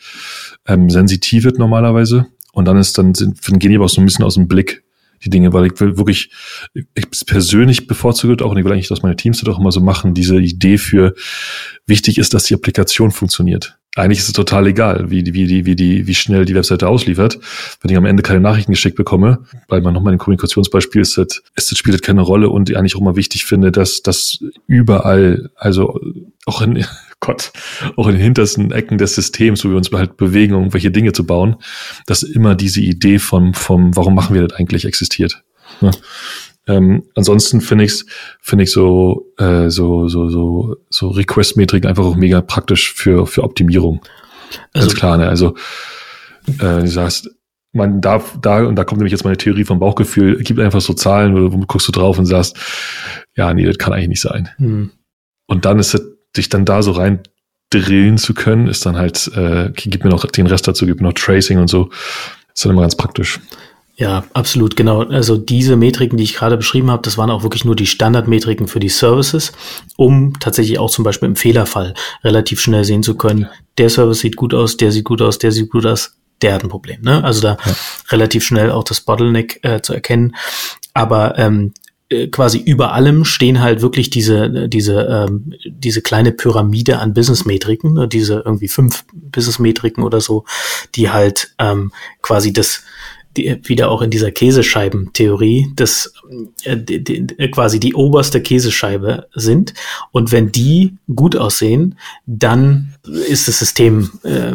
ähm, 0.67 0.89
sensitiv 0.89 1.43
wird 1.43 1.59
normalerweise. 1.59 2.27
Und 2.53 2.65
dann 2.65 2.77
ist 2.77 2.97
dann, 2.97 3.13
sind, 3.13 3.41
gehen 3.59 3.69
die 3.69 3.75
aber 3.75 3.85
auch 3.85 3.89
so 3.89 4.01
ein 4.01 4.05
bisschen 4.05 4.25
aus 4.25 4.35
dem 4.35 4.47
Blick, 4.47 4.83
die 5.23 5.29
Dinge, 5.29 5.53
weil 5.53 5.65
ich 5.67 5.79
will 5.79 5.97
wirklich, 5.97 6.31
ich 6.73 7.25
persönlich 7.25 7.87
bevorzuge 7.87 8.43
auch, 8.43 8.51
und 8.51 8.57
ich 8.57 8.65
will 8.65 8.71
eigentlich, 8.71 8.87
dass 8.87 9.01
meine 9.01 9.15
Teams 9.15 9.41
das 9.41 9.53
auch 9.53 9.59
immer 9.59 9.71
so 9.71 9.81
machen, 9.81 10.13
diese 10.13 10.39
Idee 10.39 10.77
für 10.77 11.15
wichtig 11.85 12.17
ist, 12.17 12.33
dass 12.33 12.43
die 12.45 12.53
Applikation 12.53 13.11
funktioniert. 13.11 13.77
Eigentlich 13.95 14.19
ist 14.19 14.27
es 14.27 14.33
total 14.33 14.67
egal, 14.67 15.09
wie, 15.09 15.25
wie, 15.33 15.47
die, 15.47 15.65
wie, 15.65 15.75
die, 15.75 16.05
wie 16.05 16.15
schnell 16.15 16.43
die 16.43 16.53
Webseite 16.53 16.89
ausliefert. 16.89 17.39
Wenn 17.79 17.91
ich 17.91 17.97
am 17.97 18.03
Ende 18.03 18.23
keine 18.23 18.41
Nachrichten 18.41 18.73
geschickt 18.73 18.97
bekomme, 18.97 19.45
weil 19.69 19.79
man 19.79 19.93
nochmal 19.93 20.11
ein 20.11 20.19
Kommunikationsbeispiel 20.19 21.01
ist, 21.01 21.17
das, 21.17 21.41
ist 21.55 21.71
das 21.71 21.77
spielt 21.77 21.93
das 21.93 22.01
keine 22.01 22.21
Rolle 22.21 22.49
und 22.49 22.69
ich 22.69 22.77
eigentlich 22.77 22.97
auch 22.97 23.01
mal 23.01 23.15
wichtig 23.15 23.45
finde, 23.45 23.71
dass 23.71 24.01
das 24.01 24.39
überall, 24.67 25.49
also 25.55 25.97
auch 26.45 26.61
in, 26.61 26.85
Gott, 27.25 27.51
auch 27.95 28.07
in 28.07 28.13
den 28.13 28.21
hintersten 28.21 28.71
Ecken 28.71 28.97
des 28.97 29.15
Systems, 29.15 29.65
wo 29.65 29.69
wir 29.69 29.77
uns 29.77 29.91
halt 29.91 30.17
bewegen, 30.17 30.53
um 30.53 30.61
irgendwelche 30.61 30.91
Dinge 30.91 31.13
zu 31.13 31.25
bauen, 31.25 31.55
dass 32.05 32.23
immer 32.23 32.55
diese 32.55 32.81
Idee 32.81 33.19
vom, 33.19 33.53
vom, 33.53 33.95
warum 33.95 34.13
machen 34.13 34.35
wir 34.35 34.47
das 34.47 34.57
eigentlich 34.57 34.85
existiert. 34.85 35.43
Ja. 35.81 35.91
Ähm, 36.67 37.03
ansonsten 37.15 37.61
finde 37.61 37.85
ich 37.85 38.03
finde 38.41 38.63
ich 38.63 38.71
so, 38.71 39.31
äh, 39.37 39.69
so, 39.69 40.07
so, 40.07 40.29
so, 40.29 40.75
so 40.89 41.09
Request-Metriken 41.09 41.89
einfach 41.89 42.05
auch 42.05 42.15
mega 42.15 42.41
praktisch 42.41 42.93
für, 42.93 43.27
für 43.27 43.43
Optimierung. 43.43 44.01
Also, 44.73 44.87
Ganz 44.87 44.99
klar, 44.99 45.17
ne? 45.17 45.27
Also, 45.27 45.55
äh, 46.59 46.81
du 46.81 46.87
sagst, 46.87 47.29
man 47.71 48.01
darf 48.01 48.37
da, 48.41 48.63
und 48.65 48.75
da 48.77 48.83
kommt 48.83 48.99
nämlich 48.99 49.11
jetzt 49.11 49.25
meine 49.25 49.37
Theorie 49.37 49.65
vom 49.65 49.79
Bauchgefühl, 49.79 50.41
gibt 50.43 50.59
einfach 50.59 50.81
so 50.81 50.93
Zahlen, 50.93 51.35
wo, 51.35 51.53
wo 51.53 51.57
guckst 51.65 51.87
du 51.87 51.91
drauf 51.91 52.17
und 52.17 52.25
sagst, 52.25 52.57
ja, 53.35 53.53
nee, 53.53 53.65
das 53.65 53.77
kann 53.77 53.93
eigentlich 53.93 54.09
nicht 54.09 54.21
sein. 54.21 54.49
Hm. 54.57 54.91
Und 55.47 55.65
dann 55.65 55.77
ist 55.77 55.93
es 55.93 56.14
dich 56.37 56.49
dann 56.49 56.65
da 56.65 56.81
so 56.81 56.91
rein 56.91 57.21
drillen 57.69 58.17
zu 58.17 58.33
können, 58.33 58.67
ist 58.67 58.85
dann 58.85 58.95
halt, 58.95 59.29
äh, 59.35 59.71
gib 59.73 60.03
mir 60.03 60.09
noch 60.09 60.25
den 60.25 60.47
Rest 60.47 60.67
dazu, 60.67 60.85
gib 60.85 61.01
mir 61.01 61.07
noch 61.07 61.13
Tracing 61.13 61.59
und 61.59 61.67
so. 61.67 61.89
Ist 62.53 62.63
dann 62.63 62.71
immer 62.71 62.81
ganz 62.81 62.95
praktisch. 62.95 63.39
Ja, 63.97 64.25
absolut, 64.33 64.75
genau. 64.75 65.03
Also 65.03 65.37
diese 65.37 65.77
Metriken, 65.77 66.17
die 66.17 66.25
ich 66.25 66.35
gerade 66.35 66.57
beschrieben 66.57 66.91
habe, 66.91 67.01
das 67.01 67.17
waren 67.17 67.31
auch 67.31 67.43
wirklich 67.43 67.63
nur 67.63 67.77
die 67.77 67.85
Standardmetriken 67.85 68.67
für 68.67 68.81
die 68.81 68.89
Services, 68.89 69.53
um 69.95 70.37
tatsächlich 70.39 70.79
auch 70.79 70.91
zum 70.91 71.05
Beispiel 71.05 71.29
im 71.29 71.37
Fehlerfall 71.37 71.93
relativ 72.23 72.59
schnell 72.59 72.83
sehen 72.83 73.03
zu 73.03 73.15
können, 73.15 73.47
der 73.77 73.89
Service 73.89 74.19
sieht 74.19 74.35
gut 74.35 74.53
aus, 74.53 74.75
der 74.75 74.91
sieht 74.91 75.05
gut 75.05 75.21
aus, 75.21 75.39
der 75.39 75.53
sieht 75.53 75.71
gut 75.71 75.85
aus, 75.85 76.17
der 76.41 76.53
hat 76.53 76.63
ein 76.63 76.69
Problem. 76.69 77.01
Ne? 77.01 77.23
Also 77.23 77.41
da 77.41 77.57
ja. 77.65 77.75
relativ 78.09 78.45
schnell 78.45 78.69
auch 78.69 78.83
das 78.83 78.99
Bottleneck 78.99 79.59
äh, 79.63 79.81
zu 79.81 79.93
erkennen. 79.93 80.35
Aber 80.93 81.37
ähm, 81.37 81.73
äh, 81.77 81.84
quasi 82.31 82.59
über 82.59 82.93
allem 82.93 83.25
stehen 83.25 83.61
halt 83.61 83.81
wirklich 83.81 84.11
diese, 84.11 84.69
diese, 84.69 85.01
ähm, 85.27 85.53
diese 85.65 86.01
kleine 86.01 86.31
Pyramide 86.31 86.99
an 86.99 87.13
Business-Metriken, 87.13 87.93
ne, 87.93 88.07
diese 88.07 88.43
irgendwie 88.45 88.67
fünf 88.67 89.05
Business-Metriken 89.13 90.03
oder 90.03 90.21
so, 90.21 90.45
die 90.93 91.09
halt 91.09 91.55
ähm, 91.57 91.91
quasi 92.21 92.53
das, 92.53 92.83
die, 93.37 93.59
wieder 93.63 93.89
auch 93.89 94.01
in 94.01 94.09
dieser 94.09 94.31
Käsescheibentheorie, 94.31 95.67
das 95.75 96.13
äh, 96.63 96.77
die, 96.77 97.03
die, 97.03 97.27
quasi 97.49 97.79
die 97.79 97.93
oberste 97.93 98.41
Käsescheibe 98.41 99.27
sind. 99.33 99.73
Und 100.11 100.31
wenn 100.31 100.51
die 100.51 100.95
gut 101.13 101.35
aussehen, 101.35 101.95
dann 102.25 102.93
ist 103.29 103.47
das 103.47 103.59
System 103.59 104.11
äh, 104.23 104.53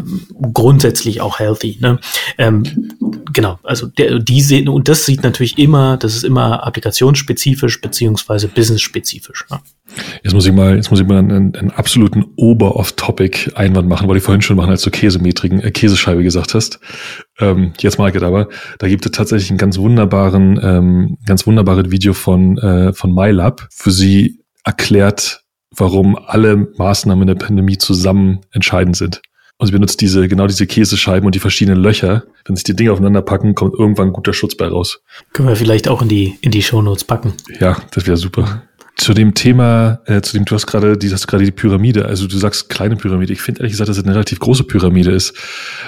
grundsätzlich 0.52 1.20
auch 1.20 1.38
healthy. 1.38 1.78
Ne? 1.80 1.98
Ähm, 2.38 2.92
genau, 3.32 3.58
also 3.62 3.86
der, 3.86 4.18
die 4.18 4.40
sehen, 4.40 4.68
und 4.68 4.88
das 4.88 5.06
sieht 5.06 5.22
natürlich 5.22 5.58
immer, 5.58 5.96
das 5.96 6.16
ist 6.16 6.24
immer 6.24 6.66
applikationsspezifisch 6.66 7.80
beziehungsweise 7.80 8.48
businessspezifisch. 8.48 9.46
Ne? 9.50 9.60
Jetzt 10.22 10.34
muss 10.34 10.46
ich 10.46 10.52
mal, 10.52 10.76
jetzt 10.76 10.90
muss 10.90 11.00
ich 11.00 11.06
mal 11.06 11.18
einen, 11.18 11.54
einen 11.54 11.70
absoluten 11.70 12.26
Ober-off-Topic-Einwand 12.36 13.88
machen, 13.88 14.08
weil 14.08 14.16
ich 14.16 14.22
vorhin 14.22 14.42
schon 14.42 14.56
machen, 14.56 14.70
als 14.70 14.82
du 14.82 14.90
Käsemetriken, 14.90 15.60
äh, 15.60 15.70
Käsescheibe 15.70 16.22
gesagt 16.22 16.54
hast. 16.54 16.80
Ähm, 17.40 17.72
jetzt 17.78 17.98
mag 17.98 18.14
ich 18.14 18.22
aber, 18.22 18.48
da 18.78 18.88
gibt 18.88 19.06
es 19.06 19.12
tatsächlich 19.12 19.50
einen 19.50 19.58
ganz 19.58 19.78
wunderbaren, 19.78 20.60
ähm, 20.62 21.18
ganz 21.26 21.46
wunderbares 21.46 21.90
Video 21.90 22.12
von, 22.12 22.58
äh, 22.58 22.92
von 22.92 23.14
MyLab, 23.14 23.68
wo 23.82 23.90
sie 23.90 24.40
erklärt, 24.64 25.42
warum 25.74 26.16
alle 26.16 26.68
Maßnahmen 26.76 27.22
in 27.22 27.38
der 27.38 27.44
Pandemie 27.46 27.78
zusammen 27.78 28.40
entscheidend 28.52 28.96
sind. 28.96 29.22
Und 29.56 29.66
sie 29.66 29.72
benutzt 29.72 30.00
diese, 30.00 30.26
genau 30.26 30.46
diese 30.46 30.66
Käsescheiben 30.66 31.26
und 31.26 31.34
die 31.34 31.38
verschiedenen 31.38 31.82
Löcher. 31.82 32.24
Wenn 32.46 32.56
sich 32.56 32.64
die 32.64 32.74
Dinge 32.74 32.92
aufeinander 32.92 33.20
packen, 33.20 33.54
kommt 33.54 33.74
irgendwann 33.78 34.08
ein 34.08 34.12
guter 34.14 34.32
Schutz 34.32 34.54
bei 34.54 34.66
raus. 34.66 35.02
Können 35.34 35.48
wir 35.48 35.56
vielleicht 35.56 35.86
auch 35.86 36.00
in 36.00 36.08
die, 36.08 36.38
in 36.40 36.50
die 36.50 36.62
Shownotes 36.62 37.04
packen. 37.04 37.34
Ja, 37.60 37.76
das 37.90 38.06
wäre 38.06 38.16
super. 38.16 38.62
Zu 38.96 39.14
dem 39.14 39.34
Thema, 39.34 40.00
äh, 40.06 40.20
zu 40.20 40.36
dem 40.36 40.44
du 40.44 40.54
hast 40.54 40.66
gerade, 40.66 40.98
die 40.98 41.10
hast 41.10 41.26
gerade 41.26 41.44
die 41.44 41.52
Pyramide, 41.52 42.04
also 42.04 42.26
du 42.26 42.36
sagst 42.36 42.68
kleine 42.68 42.96
Pyramide. 42.96 43.32
Ich 43.32 43.40
finde 43.40 43.60
ehrlich 43.60 43.72
gesagt, 43.72 43.88
dass 43.88 43.96
es 43.96 44.04
eine 44.04 44.14
relativ 44.14 44.40
große 44.40 44.64
Pyramide 44.64 45.10
ist. 45.10 45.34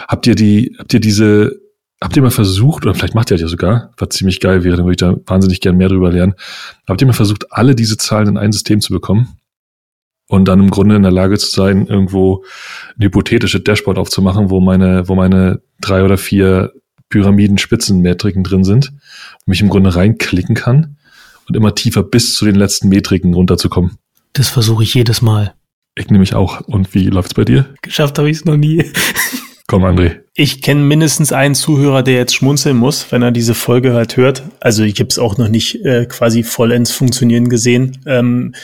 Habt 0.09 0.27
ihr 0.27 0.35
die, 0.35 0.75
habt 0.79 0.95
ihr 0.95 1.01
diese, 1.01 1.61
habt 2.01 2.17
ihr 2.17 2.23
mal 2.23 2.31
versucht, 2.31 2.85
oder 2.85 2.95
vielleicht 2.95 3.15
macht 3.15 3.31
ihr 3.31 3.35
das 3.35 3.43
ja 3.43 3.49
sogar, 3.49 3.93
was 3.99 4.11
ziemlich 4.11 4.41
geil 4.41 4.65
wäre, 4.65 4.77
dann 4.77 4.87
würde 4.87 4.93
ich 4.93 4.97
da 4.97 5.17
wahnsinnig 5.27 5.61
gern 5.61 5.77
mehr 5.77 5.89
drüber 5.89 6.11
lernen. 6.11 6.35
Habt 6.89 7.01
ihr 7.01 7.07
mal 7.07 7.13
versucht, 7.13 7.53
alle 7.53 7.75
diese 7.75 7.99
Zahlen 7.99 8.29
in 8.29 8.39
ein 8.39 8.53
System 8.53 8.81
zu 8.81 8.93
bekommen? 8.93 9.37
und 10.33 10.49
dann 10.49 10.61
im 10.61 10.71
Grunde 10.71 10.97
in 10.97 11.03
der 11.03 11.13
Lage 11.13 11.37
zu 11.37 11.51
sein, 11.51 11.87
irgendwo 11.87 12.43
ein 12.97 13.05
hypothetisches 13.05 13.65
Dashboard 13.65 13.99
aufzumachen, 13.99 14.49
wo 14.49 14.61
meine, 14.61 15.07
wo 15.07 15.15
meine 15.15 15.61
drei 15.79 16.05
oder 16.05 16.17
vier 16.17 16.73
Pyramiden-Spitzenmetriken 17.11 18.43
drin 18.43 18.65
sind, 18.65 18.95
mich 19.45 19.61
im 19.61 19.69
Grunde 19.69 19.95
reinklicken 19.95 20.55
kann 20.55 20.97
und 21.53 21.57
immer 21.57 21.75
tiefer 21.75 22.03
bis 22.03 22.33
zu 22.33 22.47
den 22.47 22.55
letzten 22.55 22.89
Metriken 22.89 23.35
runterzukommen. 23.35 23.99
Das 24.33 24.49
versuche 24.49 24.85
ich 24.85 24.95
jedes 24.95 25.21
Mal. 25.21 25.53
Ich 25.95 26.07
nehme 26.07 26.21
mich 26.21 26.35
auch. 26.35 26.63
Und 26.63 26.95
wie 26.95 27.11
läuft's 27.11 27.35
bei 27.35 27.45
dir? 27.45 27.75
Geschafft 27.83 28.17
habe 28.19 28.31
ich 28.31 28.39
es 28.39 28.45
noch 28.47 28.57
nie. 28.57 28.91
Komm, 29.67 29.85
André. 29.85 30.21
Ich 30.35 30.63
kenne 30.63 30.81
mindestens 30.81 31.33
einen 31.33 31.55
Zuhörer, 31.55 32.03
der 32.03 32.15
jetzt 32.15 32.35
schmunzeln 32.35 32.77
muss, 32.77 33.13
wenn 33.13 33.23
er 33.23 33.33
diese 33.33 33.55
Folge 33.55 33.95
halt 33.95 34.17
hört. 34.17 34.43
Also 34.61 34.83
ich 34.83 34.99
habe 34.99 35.09
es 35.09 35.19
auch 35.19 35.39
noch 35.39 35.49
nicht 35.49 35.85
äh, 35.85 36.07
quasi 36.07 36.43
vollends 36.43 36.91
funktionieren 36.91 37.49
gesehen. 37.49 37.99
Ähm, 38.07 38.55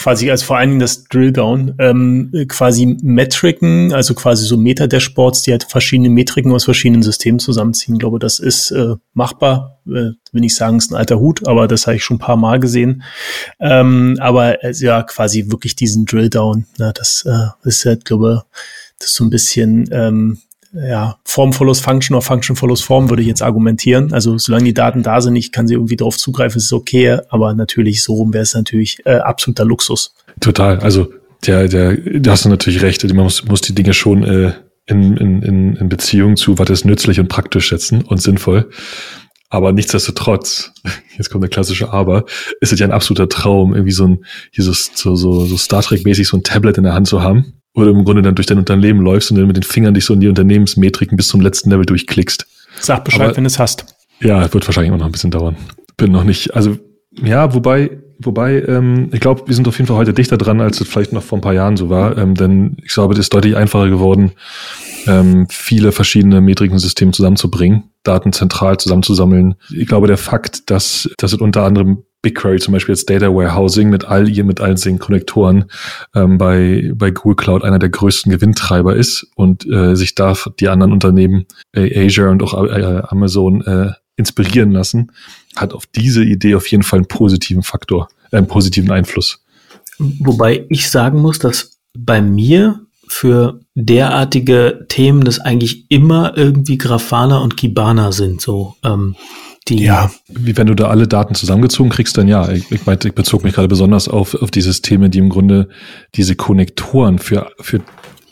quasi 0.00 0.30
als 0.30 0.42
vor 0.42 0.56
allen 0.56 0.70
Dingen 0.70 0.80
das 0.80 1.04
Drilldown, 1.04 1.74
ähm, 1.78 2.32
quasi 2.48 2.86
Metriken, 3.02 3.92
also 3.92 4.14
quasi 4.14 4.46
so 4.46 4.56
Meta-Dashboards, 4.56 5.42
die 5.42 5.50
halt 5.50 5.64
verschiedene 5.64 6.08
Metriken 6.08 6.52
aus 6.52 6.64
verschiedenen 6.64 7.02
Systemen 7.02 7.38
zusammenziehen. 7.38 7.96
Ich 7.96 8.00
glaube, 8.00 8.18
das 8.18 8.38
ist 8.38 8.70
äh, 8.70 8.94
machbar. 9.12 9.80
Äh, 9.86 10.12
will 10.32 10.44
ich 10.44 10.54
sagen, 10.54 10.78
ist 10.78 10.90
ein 10.90 10.96
alter 10.96 11.20
Hut, 11.20 11.46
aber 11.46 11.68
das 11.68 11.86
habe 11.86 11.96
ich 11.96 12.04
schon 12.04 12.16
ein 12.16 12.20
paar 12.20 12.38
Mal 12.38 12.60
gesehen. 12.60 13.02
Ähm, 13.60 14.16
aber 14.20 14.64
äh, 14.64 14.72
ja, 14.78 15.02
quasi 15.02 15.50
wirklich 15.50 15.76
diesen 15.76 16.06
Drilldown. 16.06 16.66
Ne, 16.78 16.92
das 16.96 17.26
äh, 17.26 17.68
ist 17.68 17.84
halt, 17.84 18.06
glaube 18.06 18.44
das 19.00 19.10
ist 19.10 19.16
so 19.16 19.24
ein 19.24 19.30
bisschen 19.30 19.88
ähm, 19.90 20.38
ja, 20.72 21.18
Form 21.24 21.52
follows 21.52 21.80
Function 21.80 22.14
oder 22.14 22.22
Function 22.22 22.54
follows 22.54 22.80
Form, 22.80 23.10
würde 23.10 23.22
ich 23.22 23.28
jetzt 23.28 23.42
argumentieren. 23.42 24.12
Also 24.12 24.38
solange 24.38 24.64
die 24.64 24.74
Daten 24.74 25.02
da 25.02 25.20
sind, 25.20 25.34
ich 25.36 25.50
kann 25.50 25.66
sie 25.66 25.74
irgendwie 25.74 25.96
drauf 25.96 26.16
zugreifen, 26.16 26.58
ist 26.58 26.72
okay, 26.72 27.18
aber 27.28 27.54
natürlich 27.54 28.02
so 28.02 28.14
rum 28.14 28.32
wäre 28.32 28.42
es 28.42 28.54
natürlich 28.54 28.98
äh, 29.04 29.16
absoluter 29.16 29.64
Luxus. 29.64 30.14
Total. 30.38 30.78
Also 30.78 31.12
der, 31.46 31.68
der, 31.68 31.96
da 31.96 32.32
hast 32.32 32.44
du 32.44 32.48
natürlich 32.48 32.82
recht. 32.82 33.02
Man 33.02 33.24
muss, 33.24 33.44
muss 33.44 33.62
die 33.62 33.74
Dinge 33.74 33.94
schon 33.94 34.22
äh, 34.22 34.52
in, 34.86 35.16
in, 35.16 35.76
in 35.76 35.88
Beziehung 35.88 36.36
zu, 36.36 36.58
was 36.58 36.70
ist 36.70 36.84
nützlich 36.84 37.18
und 37.18 37.28
praktisch 37.28 37.70
setzen 37.70 38.02
und 38.02 38.22
sinnvoll. 38.22 38.70
Aber 39.48 39.72
nichtsdestotrotz, 39.72 40.72
jetzt 41.18 41.30
kommt 41.30 41.42
der 41.42 41.50
klassische 41.50 41.92
Aber, 41.92 42.26
ist 42.60 42.72
es 42.72 42.78
ja 42.78 42.86
ein 42.86 42.92
absoluter 42.92 43.28
Traum, 43.28 43.74
irgendwie 43.74 43.92
so 43.92 44.06
ein, 44.06 44.24
hier 44.52 44.62
so, 44.62 44.72
so, 44.72 45.16
so 45.46 45.56
Star 45.56 45.82
Trek-mäßig 45.82 46.28
so 46.28 46.36
ein 46.36 46.44
Tablet 46.44 46.78
in 46.78 46.84
der 46.84 46.94
Hand 46.94 47.08
zu 47.08 47.22
haben 47.22 47.59
oder 47.74 47.90
im 47.90 48.04
Grunde 48.04 48.22
dann 48.22 48.34
durch 48.34 48.46
dein 48.46 48.58
Unternehmen 48.58 49.00
läufst 49.00 49.30
und 49.30 49.38
dann 49.38 49.46
mit 49.46 49.56
den 49.56 49.62
Fingern 49.62 49.94
dich 49.94 50.04
so 50.04 50.14
in 50.14 50.20
die 50.20 50.28
Unternehmensmetriken 50.28 51.16
bis 51.16 51.28
zum 51.28 51.40
letzten 51.40 51.70
Level 51.70 51.86
durchklickst. 51.86 52.46
Sag 52.80 53.04
Bescheid, 53.04 53.28
Aber, 53.28 53.36
wenn 53.36 53.46
es 53.46 53.58
hast. 53.58 53.86
Ja, 54.20 54.52
wird 54.52 54.66
wahrscheinlich 54.66 54.88
immer 54.88 54.98
noch 54.98 55.06
ein 55.06 55.12
bisschen 55.12 55.30
dauern. 55.30 55.56
Bin 55.96 56.12
noch 56.12 56.24
nicht, 56.24 56.54
also 56.54 56.76
ja, 57.22 57.54
wobei, 57.54 57.98
wobei, 58.18 58.62
ähm, 58.62 59.08
ich 59.12 59.20
glaube, 59.20 59.42
wir 59.46 59.54
sind 59.54 59.66
auf 59.66 59.76
jeden 59.78 59.88
Fall 59.88 59.96
heute 59.96 60.14
dichter 60.14 60.36
dran, 60.36 60.60
als 60.60 60.80
es 60.80 60.88
vielleicht 60.88 61.12
noch 61.12 61.22
vor 61.22 61.38
ein 61.38 61.42
paar 61.42 61.54
Jahren 61.54 61.76
so 61.76 61.90
war. 61.90 62.16
Ähm, 62.16 62.34
denn 62.34 62.76
ich 62.84 62.92
glaube, 62.92 63.14
es 63.14 63.20
ist 63.20 63.34
deutlich 63.34 63.56
einfacher 63.56 63.88
geworden, 63.88 64.32
ähm, 65.06 65.46
viele 65.50 65.92
verschiedene 65.92 66.40
Metrikensysteme 66.40 67.12
zusammenzubringen, 67.12 67.84
Daten 68.02 68.32
zentral 68.32 68.78
zusammenzusammeln. 68.78 69.56
Ich 69.74 69.88
glaube, 69.88 70.06
der 70.06 70.18
Fakt, 70.18 70.70
dass, 70.70 71.10
dass 71.18 71.32
es 71.32 71.40
unter 71.40 71.64
anderem 71.64 72.04
BigQuery 72.22 72.58
zum 72.58 72.72
Beispiel 72.72 72.92
als 72.92 73.06
Data 73.06 73.26
Warehousing 73.26 73.88
mit 73.88 74.04
all 74.04 74.28
ihr, 74.28 74.44
mit 74.44 74.60
all 74.60 74.74
den 74.74 74.98
Konnektoren 74.98 75.66
ähm, 76.14 76.38
bei, 76.38 76.92
bei 76.94 77.10
Google 77.10 77.36
Cloud 77.36 77.64
einer 77.64 77.78
der 77.78 77.88
größten 77.88 78.30
Gewinntreiber 78.30 78.94
ist 78.96 79.26
und 79.36 79.66
äh, 79.66 79.96
sich 79.96 80.14
da 80.14 80.34
die 80.58 80.68
anderen 80.68 80.92
Unternehmen, 80.92 81.46
äh, 81.72 82.06
Azure 82.06 82.30
und 82.30 82.42
auch 82.42 82.54
äh, 82.64 83.02
Amazon, 83.08 83.62
äh, 83.62 83.92
inspirieren 84.16 84.70
lassen, 84.70 85.12
hat 85.56 85.72
auf 85.72 85.86
diese 85.86 86.22
Idee 86.22 86.54
auf 86.54 86.66
jeden 86.68 86.82
Fall 86.82 86.98
einen 86.98 87.08
positiven 87.08 87.62
Faktor, 87.62 88.08
äh, 88.30 88.36
einen 88.36 88.46
positiven 88.46 88.90
Einfluss. 88.90 89.42
Wobei 89.98 90.66
ich 90.68 90.90
sagen 90.90 91.20
muss, 91.20 91.38
dass 91.38 91.78
bei 91.98 92.22
mir 92.22 92.80
für 93.08 93.60
derartige 93.74 94.86
Themen 94.88 95.24
das 95.24 95.40
eigentlich 95.40 95.90
immer 95.90 96.36
irgendwie 96.36 96.78
Grafana 96.78 97.38
und 97.38 97.56
Kibana 97.56 98.12
sind, 98.12 98.40
so. 98.40 98.76
Ähm, 98.84 99.16
die. 99.70 99.84
Ja, 99.84 100.10
wie 100.28 100.56
wenn 100.56 100.66
du 100.66 100.74
da 100.74 100.88
alle 100.88 101.08
Daten 101.08 101.34
zusammengezogen 101.34 101.90
kriegst, 101.90 102.18
dann 102.18 102.28
ja. 102.28 102.50
Ich, 102.50 102.70
ich 102.70 102.86
meinte, 102.86 103.08
ich 103.08 103.14
bezog 103.14 103.44
mich 103.44 103.54
gerade 103.54 103.68
besonders 103.68 104.08
auf, 104.08 104.34
auf 104.34 104.50
die 104.50 104.60
Systeme, 104.60 105.08
die 105.08 105.18
im 105.18 105.28
Grunde 105.28 105.68
diese 106.14 106.34
Konnektoren 106.36 107.18
für, 107.18 107.50
für 107.60 107.80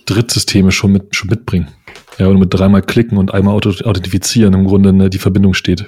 Drittsysteme 0.06 0.72
schon, 0.72 0.92
mit, 0.92 1.14
schon 1.14 1.30
mitbringen. 1.30 1.68
Ja, 2.18 2.26
und 2.26 2.38
mit 2.38 2.52
dreimal 2.52 2.82
klicken 2.82 3.16
und 3.16 3.32
einmal 3.32 3.54
authentifizieren 3.54 4.54
im 4.54 4.64
Grunde 4.64 4.92
ne, 4.92 5.08
die 5.08 5.18
Verbindung 5.18 5.54
steht. 5.54 5.86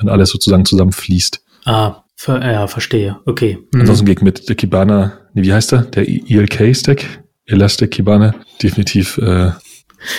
Und 0.00 0.08
alles 0.08 0.30
sozusagen 0.30 0.64
zusammenfließt. 0.64 1.42
Ah, 1.64 2.02
ver 2.16 2.44
ja, 2.44 2.66
verstehe. 2.66 3.18
Okay. 3.26 3.58
Mhm. 3.72 3.80
Ansonsten 3.80 4.06
geht 4.06 4.22
mit 4.22 4.48
der 4.48 4.56
Kibana, 4.56 5.12
nee, 5.34 5.42
wie 5.42 5.52
heißt 5.52 5.72
der? 5.72 5.82
Der 5.82 6.08
ELK-Stack? 6.08 7.04
Elastic 7.46 7.92
Kibana, 7.92 8.34
definitiv. 8.62 9.18
Äh, 9.18 9.50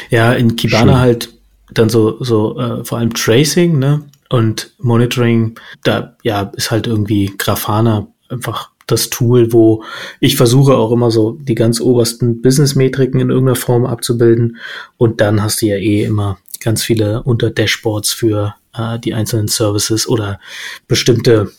ja, 0.09 0.33
in 0.33 0.55
Kibana 0.55 0.93
schön. 0.93 0.99
halt 0.99 1.29
dann 1.73 1.89
so, 1.89 2.23
so 2.23 2.59
äh, 2.59 2.83
vor 2.83 2.97
allem 2.97 3.13
Tracing, 3.13 3.79
ne? 3.79 4.03
Und 4.31 4.73
Monitoring, 4.79 5.59
da 5.83 6.15
ja, 6.23 6.51
ist 6.55 6.71
halt 6.71 6.87
irgendwie 6.87 7.33
Grafana 7.37 8.07
einfach 8.29 8.69
das 8.87 9.09
Tool, 9.09 9.51
wo 9.51 9.83
ich 10.21 10.37
versuche 10.37 10.77
auch 10.77 10.93
immer 10.93 11.11
so 11.11 11.33
die 11.33 11.53
ganz 11.53 11.81
obersten 11.81 12.41
Business-Metriken 12.41 13.19
in 13.19 13.29
irgendeiner 13.29 13.57
Form 13.57 13.85
abzubilden. 13.85 14.55
Und 14.95 15.19
dann 15.19 15.43
hast 15.43 15.61
du 15.61 15.65
ja 15.65 15.75
eh 15.75 16.05
immer 16.05 16.37
ganz 16.61 16.81
viele 16.81 17.23
Unter-Dashboards 17.23 18.13
für 18.13 18.55
äh, 18.73 18.99
die 18.99 19.13
einzelnen 19.13 19.49
Services 19.49 20.07
oder 20.07 20.39
bestimmte, 20.87 21.51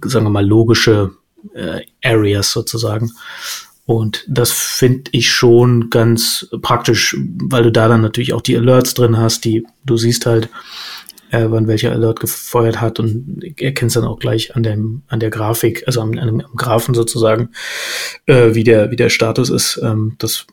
sagen 0.00 0.26
wir 0.26 0.30
mal, 0.30 0.46
logische 0.46 1.10
äh, 1.54 1.80
Areas 2.04 2.52
sozusagen. 2.52 3.10
Und 3.84 4.24
das 4.28 4.52
finde 4.52 5.10
ich 5.12 5.28
schon 5.28 5.90
ganz 5.90 6.48
praktisch, 6.62 7.16
weil 7.18 7.64
du 7.64 7.72
da 7.72 7.88
dann 7.88 8.00
natürlich 8.00 8.32
auch 8.32 8.42
die 8.42 8.56
Alerts 8.56 8.94
drin 8.94 9.16
hast, 9.16 9.44
die 9.44 9.66
du 9.84 9.96
siehst 9.96 10.26
halt, 10.26 10.48
äh, 11.30 11.46
wann 11.48 11.66
welcher 11.66 11.92
Alert 11.92 12.20
gefeuert 12.20 12.80
hat 12.80 13.00
und 13.00 13.42
erkennst 13.60 13.96
dann 13.96 14.04
auch 14.04 14.18
gleich 14.18 14.54
an 14.54 14.62
dem 14.62 15.02
an 15.08 15.20
der 15.20 15.30
Grafik, 15.30 15.84
also 15.86 16.00
am, 16.00 16.16
am, 16.18 16.40
am 16.40 16.56
Graphen 16.56 16.94
sozusagen, 16.94 17.50
äh, 18.26 18.54
wie 18.54 18.64
der 18.64 18.90
wie 18.90 18.96
der 18.96 19.10
Status 19.10 19.50
ist. 19.50 19.80
Ähm, 19.82 20.14
das 20.18 20.46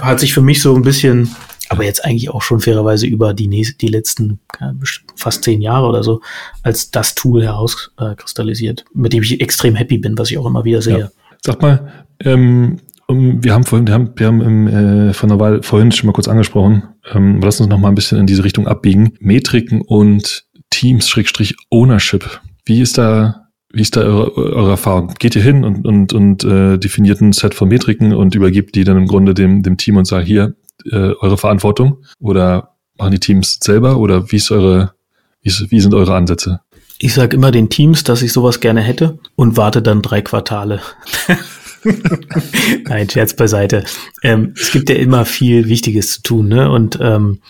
hat 0.00 0.20
sich 0.20 0.34
für 0.34 0.40
mich 0.40 0.62
so 0.62 0.74
ein 0.74 0.82
bisschen, 0.82 1.34
aber 1.68 1.84
jetzt 1.84 2.04
eigentlich 2.04 2.30
auch 2.30 2.42
schon 2.42 2.60
fairerweise 2.60 3.06
über 3.06 3.34
die 3.34 3.48
nächsten, 3.48 3.78
die 3.78 3.88
letzten 3.88 4.40
ja, 4.60 4.74
fast 5.16 5.44
zehn 5.44 5.60
Jahre 5.60 5.88
oder 5.88 6.02
so 6.02 6.20
als 6.62 6.90
das 6.90 7.14
Tool 7.14 7.42
herauskristallisiert, 7.42 8.80
äh, 8.80 8.84
mit 8.94 9.12
dem 9.12 9.22
ich 9.22 9.40
extrem 9.40 9.74
happy 9.74 9.98
bin, 9.98 10.16
was 10.16 10.30
ich 10.30 10.38
auch 10.38 10.46
immer 10.46 10.64
wieder 10.64 10.82
sehe. 10.82 10.98
Ja. 10.98 11.10
Sag 11.42 11.60
mal, 11.60 11.92
ähm, 12.20 12.78
wir 13.08 13.52
haben 13.52 13.64
vorhin, 13.64 13.86
wir 13.86 13.94
haben, 13.94 14.12
wir 14.16 14.26
haben 14.26 14.40
im, 14.40 14.68
äh, 14.68 15.12
von 15.12 15.28
der 15.28 15.38
Wahl 15.38 15.62
vorhin 15.62 15.92
schon 15.92 16.06
mal 16.06 16.12
kurz 16.12 16.28
angesprochen. 16.28 16.84
Ähm, 17.12 17.40
lass 17.42 17.60
uns 17.60 17.68
noch 17.68 17.78
mal 17.78 17.88
ein 17.88 17.94
bisschen 17.94 18.18
in 18.18 18.26
diese 18.26 18.44
Richtung 18.44 18.66
abbiegen. 18.66 19.14
Metriken 19.20 19.82
und 19.82 20.46
Teams, 20.70 21.08
Schrägstrich 21.08 21.56
Ownership. 21.70 22.40
Wie 22.64 22.80
ist 22.80 22.98
da, 22.98 23.48
wie 23.72 23.82
ist 23.82 23.96
da 23.96 24.00
eure, 24.00 24.36
eure 24.36 24.70
Erfahrung? 24.70 25.14
Geht 25.18 25.36
ihr 25.36 25.42
hin 25.42 25.64
und, 25.64 25.86
und, 25.86 26.12
und 26.12 26.44
äh, 26.44 26.78
definiert 26.78 27.20
ein 27.20 27.32
Set 27.32 27.54
von 27.54 27.68
Metriken 27.68 28.14
und 28.14 28.34
übergibt 28.34 28.74
die 28.74 28.84
dann 28.84 28.96
im 28.96 29.06
Grunde 29.06 29.34
dem, 29.34 29.62
dem 29.62 29.76
Team 29.76 29.96
und 29.96 30.06
sagt, 30.06 30.26
hier, 30.26 30.54
äh, 30.90 30.96
eure 30.96 31.36
Verantwortung? 31.36 31.98
Oder 32.20 32.74
machen 32.96 33.12
die 33.12 33.20
Teams 33.20 33.58
selber? 33.62 33.98
Oder 33.98 34.30
wie 34.32 34.36
ist 34.36 34.50
eure, 34.50 34.94
wie, 35.42 35.48
ist, 35.48 35.70
wie 35.70 35.80
sind 35.80 35.94
eure 35.94 36.14
Ansätze? 36.14 36.60
Ich 36.98 37.12
sage 37.12 37.36
immer 37.36 37.50
den 37.50 37.68
Teams, 37.68 38.04
dass 38.04 38.22
ich 38.22 38.32
sowas 38.32 38.60
gerne 38.60 38.80
hätte 38.80 39.18
und 39.36 39.56
warte 39.56 39.82
dann 39.82 40.00
drei 40.00 40.22
Quartale. 40.22 40.80
Nein, 42.84 43.08
Scherz 43.08 43.34
beiseite. 43.34 43.84
Ähm, 44.22 44.54
es 44.56 44.72
gibt 44.72 44.88
ja 44.88 44.96
immer 44.96 45.24
viel 45.24 45.68
Wichtiges 45.68 46.14
zu 46.14 46.22
tun, 46.22 46.48
ne? 46.48 46.70
Und 46.70 46.98
ähm, 47.00 47.40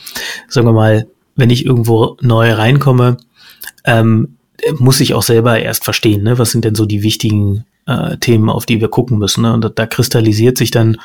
sagen 0.49 0.67
wir 0.67 0.73
mal, 0.73 1.07
wenn 1.37 1.51
ich 1.51 1.65
irgendwo 1.65 2.17
neu 2.21 2.53
reinkomme, 2.53 3.17
ähm, 3.85 4.37
muss 4.79 5.01
ich 5.01 5.15
auch 5.15 5.23
selber 5.23 5.59
erst 5.61 5.85
verstehen, 5.85 6.23
ne? 6.23 6.39
Was 6.39 6.51
sind 6.51 6.65
denn 6.65 6.75
so 6.75 6.87
die 6.87 7.03
wichtigen 7.03 7.65
äh, 7.87 8.17
Themen, 8.19 8.49
auf 8.49 8.67
die 8.67 8.81
wir 8.81 8.89
gucken 8.89 9.19
müssen. 9.19 9.43
Ne? 9.43 9.53
Und 9.53 9.65
da, 9.65 9.69
da 9.69 9.87
kristallisiert 9.87 10.59
sich 10.59 10.71
dann 10.71 10.99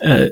äh, 0.00 0.30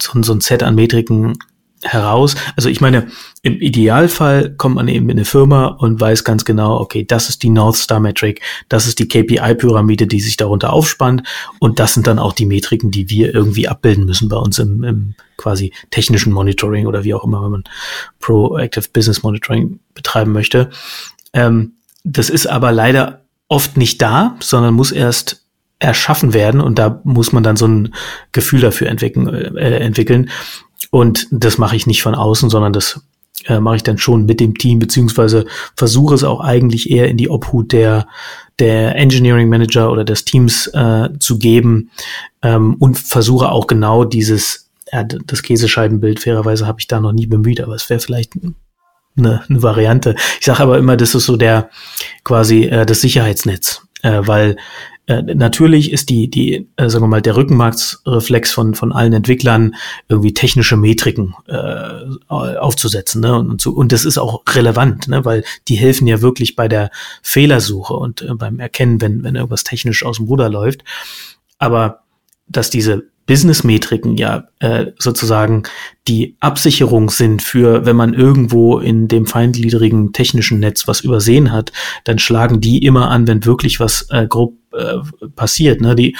so, 0.00 0.22
so 0.22 0.32
ein 0.32 0.40
Set 0.40 0.62
an 0.62 0.74
Metriken 0.74 1.38
heraus. 1.82 2.34
Also 2.56 2.68
ich 2.68 2.80
meine, 2.80 3.08
im 3.42 3.60
Idealfall 3.60 4.54
kommt 4.56 4.74
man 4.74 4.88
eben 4.88 5.08
in 5.08 5.16
eine 5.16 5.24
Firma 5.24 5.66
und 5.66 6.00
weiß 6.00 6.24
ganz 6.24 6.44
genau, 6.44 6.78
okay, 6.78 7.04
das 7.04 7.28
ist 7.28 7.42
die 7.42 7.50
North 7.50 7.76
Star 7.76 8.00
Metric, 8.00 8.40
das 8.68 8.86
ist 8.86 8.98
die 8.98 9.08
KPI-Pyramide, 9.08 10.06
die 10.06 10.20
sich 10.20 10.36
darunter 10.36 10.72
aufspannt 10.72 11.22
und 11.58 11.78
das 11.78 11.94
sind 11.94 12.06
dann 12.06 12.18
auch 12.18 12.32
die 12.32 12.46
Metriken, 12.46 12.90
die 12.90 13.08
wir 13.08 13.34
irgendwie 13.34 13.68
abbilden 13.68 14.04
müssen 14.04 14.28
bei 14.28 14.36
uns 14.36 14.58
im, 14.58 14.84
im 14.84 15.14
quasi 15.36 15.72
technischen 15.90 16.32
Monitoring 16.32 16.86
oder 16.86 17.04
wie 17.04 17.14
auch 17.14 17.24
immer, 17.24 17.42
wenn 17.42 17.50
man 17.50 17.64
Proactive 18.18 18.88
Business 18.92 19.22
Monitoring 19.22 19.80
betreiben 19.94 20.32
möchte. 20.32 20.70
Ähm, 21.32 21.72
das 22.04 22.28
ist 22.28 22.46
aber 22.46 22.72
leider 22.72 23.22
oft 23.48 23.76
nicht 23.76 24.00
da, 24.02 24.36
sondern 24.40 24.74
muss 24.74 24.92
erst 24.92 25.46
erschaffen 25.80 26.34
werden 26.34 26.60
und 26.60 26.78
da 26.78 27.00
muss 27.04 27.32
man 27.32 27.42
dann 27.42 27.56
so 27.56 27.66
ein 27.66 27.94
Gefühl 28.32 28.60
dafür 28.60 28.88
entwickeln. 28.88 29.26
Äh, 29.56 29.78
entwickeln. 29.78 30.30
Und 30.90 31.28
das 31.30 31.58
mache 31.58 31.76
ich 31.76 31.86
nicht 31.86 32.02
von 32.02 32.14
außen, 32.14 32.50
sondern 32.50 32.72
das 32.72 33.00
äh, 33.46 33.60
mache 33.60 33.76
ich 33.76 33.82
dann 33.82 33.98
schon 33.98 34.26
mit 34.26 34.40
dem 34.40 34.56
Team, 34.56 34.78
beziehungsweise 34.78 35.46
versuche 35.76 36.14
es 36.14 36.24
auch 36.24 36.40
eigentlich 36.40 36.90
eher 36.90 37.08
in 37.08 37.16
die 37.16 37.30
Obhut 37.30 37.72
der, 37.72 38.06
der 38.58 38.96
Engineering 38.96 39.48
Manager 39.48 39.90
oder 39.90 40.04
des 40.04 40.24
Teams 40.24 40.66
äh, 40.68 41.08
zu 41.18 41.38
geben 41.38 41.90
ähm, 42.42 42.74
und 42.78 42.98
versuche 42.98 43.50
auch 43.50 43.66
genau 43.66 44.04
dieses, 44.04 44.70
ja, 44.92 45.04
das 45.04 45.42
Käsescheibenbild, 45.42 46.20
fairerweise 46.20 46.66
habe 46.66 46.80
ich 46.80 46.88
da 46.88 47.00
noch 47.00 47.12
nie 47.12 47.26
bemüht, 47.26 47.60
aber 47.60 47.74
es 47.74 47.88
wäre 47.88 48.00
vielleicht 48.00 48.32
eine, 49.16 49.42
eine 49.48 49.62
Variante. 49.62 50.14
Ich 50.38 50.46
sage 50.46 50.60
aber 50.60 50.78
immer, 50.78 50.96
das 50.96 51.14
ist 51.14 51.26
so 51.26 51.36
der 51.36 51.70
quasi 52.24 52.64
äh, 52.64 52.84
das 52.84 53.00
Sicherheitsnetz, 53.00 53.82
äh, 54.02 54.20
weil 54.22 54.56
äh, 55.10 55.22
natürlich 55.34 55.90
ist 55.90 56.08
die, 56.08 56.30
die, 56.30 56.68
äh, 56.76 56.88
sagen 56.88 57.02
wir 57.02 57.08
mal, 57.08 57.20
der 57.20 57.34
Rückenmarksreflex 57.34 58.52
von, 58.52 58.76
von 58.76 58.92
allen 58.92 59.12
Entwicklern, 59.12 59.74
irgendwie 60.08 60.32
technische 60.32 60.76
Metriken 60.76 61.34
äh, 61.48 62.06
aufzusetzen. 62.28 63.20
Ne? 63.20 63.36
Und, 63.36 63.60
zu, 63.60 63.74
und 63.74 63.90
das 63.90 64.04
ist 64.04 64.18
auch 64.18 64.42
relevant, 64.50 65.08
ne? 65.08 65.24
weil 65.24 65.42
die 65.66 65.74
helfen 65.74 66.06
ja 66.06 66.22
wirklich 66.22 66.54
bei 66.54 66.68
der 66.68 66.90
Fehlersuche 67.22 67.94
und 67.94 68.22
äh, 68.22 68.34
beim 68.34 68.60
Erkennen, 68.60 69.00
wenn, 69.00 69.24
wenn 69.24 69.34
irgendwas 69.34 69.64
technisch 69.64 70.04
aus 70.04 70.18
dem 70.18 70.26
Ruder 70.26 70.48
läuft. 70.48 70.84
Aber 71.58 72.04
dass 72.46 72.70
diese 72.70 73.08
Business-Metriken 73.26 74.16
ja 74.16 74.44
äh, 74.60 74.92
sozusagen 74.96 75.64
die 76.06 76.36
Absicherung 76.38 77.10
sind 77.10 77.42
für, 77.42 77.84
wenn 77.84 77.96
man 77.96 78.14
irgendwo 78.14 78.78
in 78.78 79.08
dem 79.08 79.26
feingliedrigen 79.26 80.12
technischen 80.12 80.60
Netz 80.60 80.86
was 80.86 81.00
übersehen 81.00 81.50
hat, 81.50 81.72
dann 82.04 82.20
schlagen 82.20 82.60
die 82.60 82.84
immer 82.84 83.10
an, 83.10 83.26
wenn 83.26 83.44
wirklich 83.44 83.80
was 83.80 84.06
äh, 84.10 84.26
grob 84.28 84.59
äh, 84.72 84.98
passiert. 85.34 85.80
Ne? 85.80 85.94
Die, 85.94 86.16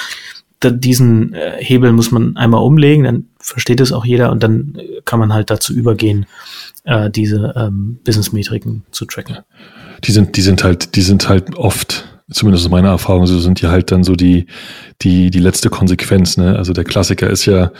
diesen 0.63 1.33
äh, 1.33 1.57
Hebel 1.59 1.93
muss 1.93 2.11
man 2.11 2.37
einmal 2.37 2.63
umlegen, 2.63 3.05
dann 3.05 3.27
versteht 3.39 3.81
es 3.81 3.93
auch 3.93 4.05
jeder 4.05 4.31
und 4.31 4.43
dann 4.43 4.75
äh, 4.77 5.01
kann 5.05 5.19
man 5.19 5.33
halt 5.33 5.51
dazu 5.51 5.73
übergehen, 5.73 6.27
äh, 6.85 7.11
diese 7.11 7.55
ähm, 7.57 7.99
Business-Metriken 8.05 8.85
zu 8.91 9.07
tracken. 9.07 9.39
Die 10.05 10.13
sind, 10.13 10.37
die 10.37 10.43
sind 10.43 10.65
halt, 10.65 10.97
die 10.97 11.03
sind 11.03 11.29
halt 11.29 11.57
oft 11.57 12.07
zumindest 12.33 12.65
aus 12.65 12.71
meiner 12.71 12.91
Erfahrung, 12.91 13.27
so 13.27 13.39
sind 13.41 13.61
die 13.61 13.67
halt 13.67 13.91
dann 13.91 14.05
so 14.05 14.15
die, 14.15 14.47
die, 15.03 15.31
die 15.31 15.41
letzte 15.41 15.69
Konsequenz. 15.69 16.37
Ne? 16.37 16.57
Also 16.57 16.73
der 16.73 16.85
Klassiker 16.85 17.29
ist 17.29 17.45
ja, 17.47 17.73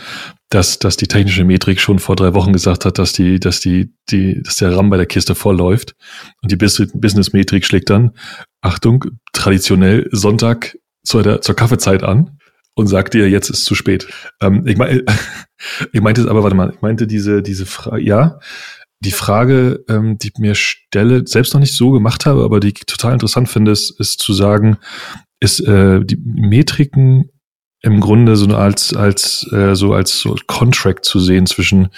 dass, 0.49 0.79
dass 0.79 0.97
die 0.97 1.07
technische 1.07 1.45
Metrik 1.45 1.79
schon 1.79 1.99
vor 1.99 2.15
drei 2.15 2.33
Wochen 2.33 2.51
gesagt 2.51 2.83
hat, 2.83 2.99
dass 2.99 3.13
die, 3.13 3.39
dass 3.39 3.61
die, 3.61 3.93
die, 4.09 4.41
dass 4.43 4.57
der 4.57 4.75
RAM 4.75 4.89
bei 4.89 4.97
der 4.97 5.05
Kiste 5.05 5.35
voll 5.35 5.55
läuft. 5.55 5.95
Und 6.41 6.51
die 6.51 6.57
Business-Metrik 6.57 7.65
schlägt 7.65 7.89
dann, 7.89 8.11
Achtung, 8.61 9.05
traditionell 9.33 10.07
Sonntag 10.11 10.77
zur, 11.03 11.23
der, 11.23 11.41
zur 11.41 11.55
Kaffeezeit 11.55 12.03
an 12.03 12.39
und 12.75 12.87
sagt 12.87 13.13
dir, 13.13 13.29
jetzt 13.29 13.49
ist 13.49 13.65
zu 13.65 13.75
spät. 13.75 14.07
Ähm, 14.41 14.65
ich, 14.65 14.77
mein, 14.77 15.03
ich 15.91 16.01
meinte 16.01 16.21
es 16.21 16.27
aber, 16.27 16.43
warte 16.43 16.55
mal, 16.55 16.71
ich 16.73 16.81
meinte 16.81 17.07
diese, 17.07 17.41
diese 17.41 17.65
Frage, 17.65 18.01
ja, 18.03 18.39
die 18.99 19.11
Frage, 19.11 19.83
ähm, 19.89 20.17
die 20.19 20.27
ich 20.27 20.37
mir 20.37 20.55
stelle, 20.55 21.25
selbst 21.25 21.53
noch 21.53 21.59
nicht 21.59 21.75
so 21.75 21.91
gemacht 21.91 22.25
habe, 22.25 22.43
aber 22.43 22.59
die 22.59 22.69
ich 22.69 22.85
total 22.85 23.13
interessant 23.13 23.49
finde, 23.49 23.71
ist, 23.71 23.99
ist 23.99 24.19
zu 24.19 24.33
sagen, 24.33 24.77
ist 25.39 25.59
äh, 25.61 26.05
die 26.05 26.17
Metriken 26.23 27.29
im 27.81 27.99
Grunde 27.99 28.35
so 28.35 28.45
als 28.55 28.95
als 28.95 29.51
äh, 29.51 29.75
so 29.75 29.93
als 29.93 30.19
so 30.19 30.35
Contract 30.45 31.03
zu 31.03 31.19
sehen 31.19 31.47
zwischen 31.47 31.89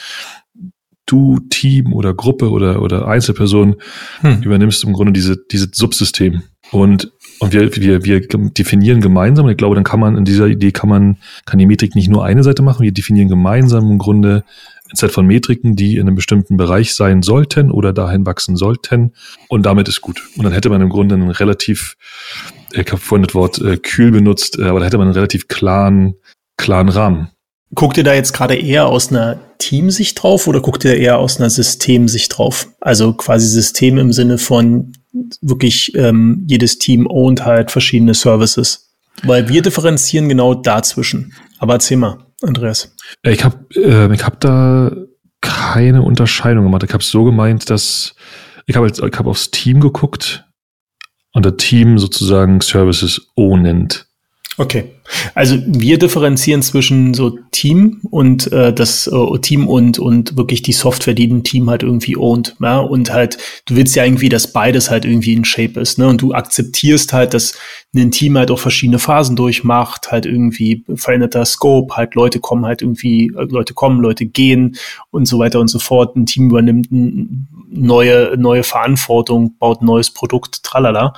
du 1.05 1.39
Team 1.49 1.91
oder 1.91 2.13
Gruppe 2.13 2.49
oder 2.49 2.81
oder 2.81 3.05
Einzelperson 3.05 3.75
hm. 4.21 4.43
übernimmst 4.43 4.85
im 4.85 4.93
Grunde 4.93 5.11
diese 5.11 5.37
diese 5.51 5.67
Subsystem 5.73 6.43
und 6.73 7.11
und 7.39 7.51
wir, 7.51 7.75
wir, 7.75 8.05
wir 8.05 8.21
definieren 8.21 9.01
gemeinsam, 9.01 9.45
und 9.45 9.51
ich 9.51 9.57
glaube, 9.57 9.75
dann 9.75 9.83
kann 9.83 9.99
man 9.99 10.15
in 10.15 10.23
dieser 10.23 10.47
Idee 10.47 10.71
kann 10.71 10.87
man, 10.87 11.17
kann 11.45 11.59
die 11.59 11.65
Metrik 11.65 11.93
nicht 11.93 12.09
nur 12.09 12.23
eine 12.23 12.41
Seite 12.41 12.61
machen, 12.61 12.83
wir 12.83 12.93
definieren 12.93 13.27
gemeinsam 13.27 13.91
im 13.91 13.97
Grunde 13.97 14.45
ein 14.89 14.95
Set 14.95 15.11
von 15.11 15.25
Metriken, 15.25 15.75
die 15.75 15.95
in 15.95 16.07
einem 16.07 16.15
bestimmten 16.15 16.55
Bereich 16.55 16.93
sein 16.93 17.21
sollten 17.21 17.71
oder 17.71 17.91
dahin 17.91 18.25
wachsen 18.25 18.55
sollten. 18.55 19.13
Und 19.49 19.65
damit 19.65 19.89
ist 19.89 20.01
gut. 20.01 20.21
Und 20.37 20.43
dann 20.43 20.53
hätte 20.53 20.69
man 20.69 20.81
im 20.81 20.89
Grunde 20.89 21.15
einen 21.15 21.31
relativ, 21.31 21.97
ich 22.71 22.87
habe 22.91 22.97
vorhin 22.97 23.25
das 23.25 23.35
Wort 23.35 23.59
äh, 23.59 23.77
kühl 23.77 24.11
benutzt, 24.11 24.59
äh, 24.59 24.63
aber 24.63 24.79
da 24.79 24.85
hätte 24.85 24.97
man 24.97 25.07
einen 25.07 25.15
relativ 25.15 25.47
klaren, 25.47 26.15
klaren 26.57 26.89
Rahmen. 26.89 27.29
Guckt 27.75 27.97
ihr 27.97 28.03
da 28.03 28.13
jetzt 28.13 28.33
gerade 28.33 28.55
eher 28.55 28.85
aus 28.85 29.09
einer 29.09 29.39
Teamsicht 29.57 30.21
drauf 30.21 30.47
oder 30.47 30.61
guckt 30.61 30.85
ihr 30.85 30.95
eher 30.95 31.17
aus 31.17 31.39
einer 31.39 31.49
Systemsicht 31.49 32.37
drauf? 32.37 32.67
Also 32.79 33.13
quasi 33.13 33.47
System 33.47 33.97
im 33.97 34.13
Sinne 34.13 34.37
von 34.37 34.93
wirklich 35.41 35.95
ähm, 35.95 36.43
jedes 36.47 36.79
Team 36.79 37.07
ownt 37.07 37.45
halt 37.45 37.71
verschiedene 37.71 38.13
Services. 38.13 38.93
Weil 39.23 39.47
wir 39.47 39.61
differenzieren 39.61 40.27
genau 40.27 40.55
dazwischen. 40.55 41.33
Aber 41.59 41.73
erzähl 41.73 41.97
mal, 41.97 42.25
Andreas. 42.41 42.95
Ich 43.23 43.43
habe 43.43 43.57
äh, 43.75 44.13
ich 44.13 44.25
hab 44.25 44.39
da 44.39 44.91
keine 45.41 46.01
Unterscheidung 46.01 46.65
gemacht. 46.65 46.83
Ich 46.83 46.93
habe 46.93 47.03
so 47.03 47.23
gemeint, 47.23 47.69
dass 47.69 48.15
ich 48.65 48.75
habe 48.75 48.87
ich 48.87 48.99
hab 49.01 49.25
aufs 49.27 49.51
Team 49.51 49.79
geguckt 49.79 50.45
und 51.33 51.45
das 51.45 51.57
Team 51.57 51.99
sozusagen 51.99 52.61
Services 52.61 53.31
ownend. 53.35 54.07
Okay. 54.57 54.91
Also 55.33 55.57
wir 55.65 55.97
differenzieren 55.97 56.61
zwischen 56.61 57.13
so 57.13 57.37
Team 57.51 58.01
und 58.11 58.51
äh, 58.51 58.71
das 58.71 59.07
äh, 59.07 59.39
Team 59.39 59.67
und 59.67 59.97
und 59.97 60.37
wirklich 60.37 60.61
die 60.61 60.73
Software, 60.73 61.15
die 61.15 61.27
ein 61.27 61.43
Team 61.43 61.69
halt 61.69 61.81
irgendwie 61.81 62.17
ownt, 62.17 62.55
ja 62.61 62.79
und 62.79 63.11
halt 63.11 63.37
du 63.65 63.75
willst 63.75 63.95
ja 63.95 64.05
irgendwie, 64.05 64.29
dass 64.29 64.53
beides 64.53 64.91
halt 64.91 65.05
irgendwie 65.05 65.33
in 65.33 65.43
Shape 65.43 65.79
ist, 65.79 65.97
ne 65.97 66.07
und 66.07 66.21
du 66.21 66.33
akzeptierst 66.33 67.13
halt, 67.13 67.33
dass 67.33 67.53
ein 67.95 68.11
Team 68.11 68.37
halt 68.37 68.51
auch 68.51 68.59
verschiedene 68.59 68.99
Phasen 68.99 69.35
durchmacht, 69.35 70.11
halt 70.11 70.25
irgendwie 70.25 70.85
veränderter 70.95 71.45
Scope, 71.45 71.95
halt 71.95 72.13
Leute 72.13 72.39
kommen 72.39 72.65
halt 72.65 72.81
irgendwie 72.81 73.31
äh, 73.35 73.47
Leute 73.49 73.73
kommen, 73.73 74.01
Leute 74.01 74.25
gehen 74.27 74.77
und 75.09 75.27
so 75.27 75.39
weiter 75.39 75.59
und 75.59 75.67
so 75.67 75.79
fort. 75.79 76.15
Ein 76.15 76.27
Team 76.27 76.49
übernimmt 76.49 76.87
neue 76.91 78.35
neue 78.37 78.63
Verantwortung, 78.63 79.57
baut 79.57 79.81
ein 79.81 79.85
neues 79.85 80.11
Produkt, 80.11 80.63
tralala. 80.63 81.13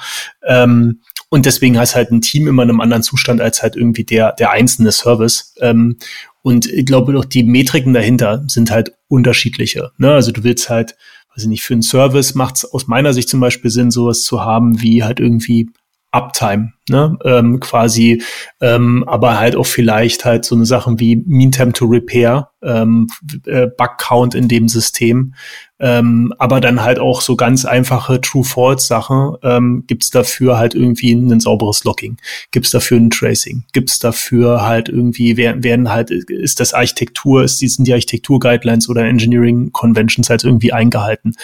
Ähm, 0.47 1.01
und 1.29 1.45
deswegen 1.45 1.77
heißt 1.77 1.95
halt 1.95 2.11
ein 2.11 2.21
Team 2.21 2.47
immer 2.47 2.63
in 2.63 2.69
einem 2.69 2.81
anderen 2.81 3.03
Zustand 3.03 3.41
als 3.41 3.61
halt 3.61 3.75
irgendwie 3.75 4.03
der, 4.03 4.33
der 4.33 4.51
einzelne 4.51 4.91
Service. 4.91 5.53
Ähm, 5.59 5.97
und 6.41 6.67
ich 6.67 6.85
glaube 6.85 7.13
doch, 7.13 7.25
die 7.25 7.43
Metriken 7.43 7.93
dahinter 7.93 8.43
sind 8.47 8.69
halt 8.69 8.93
unterschiedliche. 9.07 9.91
Ne? 9.97 10.13
Also 10.13 10.31
du 10.31 10.43
willst 10.43 10.69
halt, 10.69 10.95
weiß 11.33 11.43
ich 11.43 11.49
nicht, 11.49 11.63
für 11.63 11.73
einen 11.73 11.81
Service 11.81 12.35
macht 12.35 12.57
es 12.57 12.71
aus 12.71 12.87
meiner 12.87 13.13
Sicht 13.13 13.29
zum 13.29 13.39
Beispiel 13.39 13.71
Sinn, 13.71 13.91
sowas 13.91 14.23
zu 14.23 14.41
haben 14.41 14.81
wie 14.81 15.03
halt 15.03 15.19
irgendwie 15.19 15.69
Uptime, 16.15 16.71
ne? 16.87 17.17
ähm, 17.25 17.59
quasi, 17.59 18.23
ähm, 18.61 19.03
aber 19.05 19.37
halt 19.37 19.55
auch 19.57 19.65
vielleicht 19.65 20.23
halt 20.23 20.45
so 20.45 20.55
eine 20.55 20.65
Sachen 20.65 20.99
wie 20.99 21.17
Mean 21.17 21.51
Time 21.51 21.73
to 21.73 21.85
Repair, 21.85 22.51
ähm, 22.63 23.07
äh, 23.45 23.67
Bug 23.67 23.97
Count 23.97 24.33
in 24.33 24.47
dem 24.47 24.69
System, 24.69 25.33
ähm, 25.79 26.33
aber 26.37 26.61
dann 26.61 26.83
halt 26.83 26.99
auch 26.99 27.21
so 27.21 27.35
ganz 27.35 27.65
einfache 27.65 28.21
True-False-Sachen. 28.21 29.35
Ähm, 29.43 29.83
Gibt 29.87 30.03
es 30.03 30.09
dafür 30.09 30.57
halt 30.57 30.73
irgendwie 30.73 31.11
ein 31.13 31.39
sauberes 31.39 31.83
Locking? 31.83 32.17
Gibt 32.51 32.65
es 32.65 32.71
dafür 32.71 32.97
ein 32.97 33.09
Tracing? 33.09 33.63
Gibt 33.73 33.89
es 33.89 33.99
dafür 33.99 34.65
halt 34.65 34.87
irgendwie, 34.87 35.35
werden, 35.37 35.63
werden 35.63 35.91
halt, 35.91 36.11
ist 36.11 36.59
das 36.59 36.73
Architektur, 36.73 37.43
ist 37.43 37.59
sind 37.59 37.87
die 37.87 37.93
Architektur-Guidelines 37.93 38.87
oder 38.89 39.03
Engineering-Conventions 39.03 40.29
halt 40.29 40.43
irgendwie 40.43 40.71
eingehalten? 40.71 41.35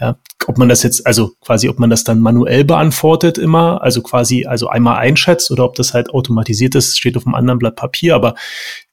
Ja, 0.00 0.16
ob 0.46 0.58
man 0.58 0.68
das 0.68 0.82
jetzt, 0.82 1.06
also 1.06 1.32
quasi, 1.40 1.68
ob 1.68 1.78
man 1.78 1.90
das 1.90 2.04
dann 2.04 2.20
manuell 2.20 2.64
beantwortet 2.64 3.38
immer, 3.38 3.82
also 3.82 4.02
quasi, 4.02 4.46
also 4.46 4.68
einmal 4.68 4.98
einschätzt 4.98 5.50
oder 5.50 5.64
ob 5.64 5.74
das 5.74 5.94
halt 5.94 6.10
automatisiert 6.10 6.74
ist, 6.74 6.98
steht 6.98 7.16
auf 7.16 7.26
einem 7.26 7.34
anderen 7.34 7.58
Blatt 7.58 7.76
Papier, 7.76 8.14
aber 8.14 8.34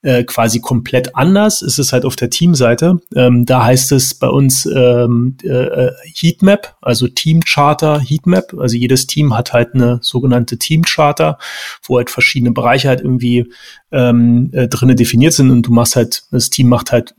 äh, 0.02 0.24
quasi 0.24 0.60
komplett 0.60 1.16
anders 1.16 1.62
ist 1.62 1.80
es 1.80 1.94
halt 1.94 2.06
auf 2.06 2.16
der 2.16 2.30
Teamseite. 2.30 3.00
Ähm, 3.16 3.46
da 3.46 3.66
heißt 3.66 3.92
es 3.92 4.14
bei 4.14 4.28
uns 4.28 4.66
ähm, 4.88 5.38
äh, 5.44 5.92
Heatmap, 6.16 6.76
also 6.82 7.08
Team 7.08 7.42
Charter 7.42 8.00
Heatmap. 8.00 8.54
Also 8.58 8.76
jedes 8.76 9.08
Team 9.08 9.36
hat 9.36 9.54
halt 9.54 9.74
eine 9.74 10.00
sogenannte 10.02 10.58
Team 10.58 10.84
Charter, 10.84 11.38
wo 11.84 11.98
halt 11.98 12.10
verschiedene 12.10 12.52
Bereiche 12.52 12.90
halt 12.90 13.02
irgendwie 13.02 13.52
ähm, 13.92 14.50
äh, 14.54 14.68
drinne 14.68 14.96
definiert 14.96 15.34
sind 15.34 15.50
und 15.50 15.64
du 15.64 15.72
machst 15.72 15.96
halt, 15.96 16.24
das 16.32 16.50
Team 16.50 16.68
macht 16.68 16.92
halt 16.92 17.16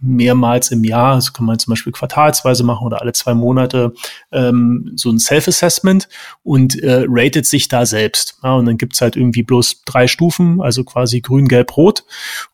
mehrmals 0.00 0.70
im 0.70 0.84
Jahr, 0.84 1.14
das 1.14 1.32
kann 1.32 1.46
man 1.46 1.58
zum 1.58 1.72
Beispiel 1.72 1.92
quartalsweise 1.92 2.64
machen 2.64 2.86
oder 2.86 3.00
alle 3.00 3.12
zwei 3.12 3.34
Monate 3.34 3.94
ähm, 4.30 4.92
so 4.96 5.10
ein 5.10 5.18
Self-Assessment 5.18 6.08
und 6.42 6.82
äh, 6.82 7.04
ratet 7.08 7.46
sich 7.46 7.68
da 7.68 7.86
selbst. 7.86 8.38
Ja, 8.42 8.54
und 8.54 8.66
dann 8.66 8.78
gibt's 8.78 9.00
halt 9.00 9.16
irgendwie 9.16 9.42
bloß 9.42 9.82
drei 9.84 10.06
Stufen, 10.06 10.60
also 10.60 10.84
quasi 10.84 11.20
grün, 11.20 11.48
gelb, 11.48 11.76
rot 11.76 12.04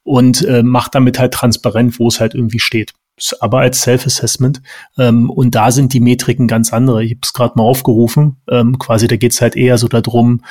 und 0.04 0.44
äh, 0.44 0.62
macht 0.62 0.94
damit 0.94 1.18
halt 1.18 1.34
transparent, 1.34 1.98
wo 1.98 2.08
es 2.08 2.20
halt 2.20 2.34
irgendwie 2.34 2.60
steht 2.60 2.94
aber 3.40 3.60
als 3.60 3.82
Self-Assessment. 3.82 4.62
Ähm, 4.98 5.30
und 5.30 5.54
da 5.54 5.70
sind 5.70 5.92
die 5.92 6.00
Metriken 6.00 6.48
ganz 6.48 6.72
andere. 6.72 7.04
Ich 7.04 7.12
habe 7.12 7.20
es 7.22 7.32
gerade 7.32 7.54
mal 7.56 7.64
aufgerufen. 7.64 8.36
Ähm, 8.50 8.78
quasi, 8.78 9.06
da 9.06 9.16
geht's 9.16 9.40
halt 9.40 9.56
eher 9.56 9.78
so 9.78 9.88
darum, 9.88 10.42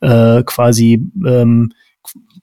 äh, 0.00 0.42
quasi 0.44 1.04
ähm, 1.26 1.72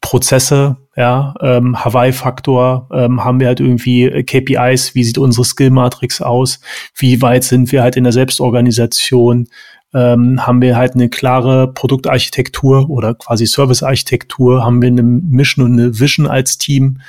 Prozesse, 0.01 0.77
ja, 0.97 1.33
ähm, 1.41 1.83
Hawaii-Faktor, 1.83 2.89
ähm, 2.91 3.23
haben 3.23 3.39
wir 3.39 3.47
halt 3.47 3.61
irgendwie 3.61 4.23
KPIs, 4.23 4.95
wie 4.95 5.03
sieht 5.03 5.17
unsere 5.17 5.45
Skill-Matrix 5.45 6.21
aus, 6.21 6.59
wie 6.95 7.21
weit 7.21 7.45
sind 7.45 7.71
wir 7.71 7.81
halt 7.81 7.95
in 7.95 8.03
der 8.03 8.11
Selbstorganisation, 8.11 9.47
ähm, 9.93 10.45
haben 10.45 10.61
wir 10.61 10.75
halt 10.75 10.93
eine 10.95 11.09
klare 11.09 11.71
Produktarchitektur 11.71 12.89
oder 12.89 13.13
quasi 13.13 13.45
Servicearchitektur, 13.45 14.63
haben 14.63 14.81
wir 14.81 14.89
eine 14.89 15.03
Mission 15.03 15.65
und 15.65 15.79
eine 15.79 15.99
Vision 15.99 16.27
als 16.27 16.57
Team, 16.57 16.99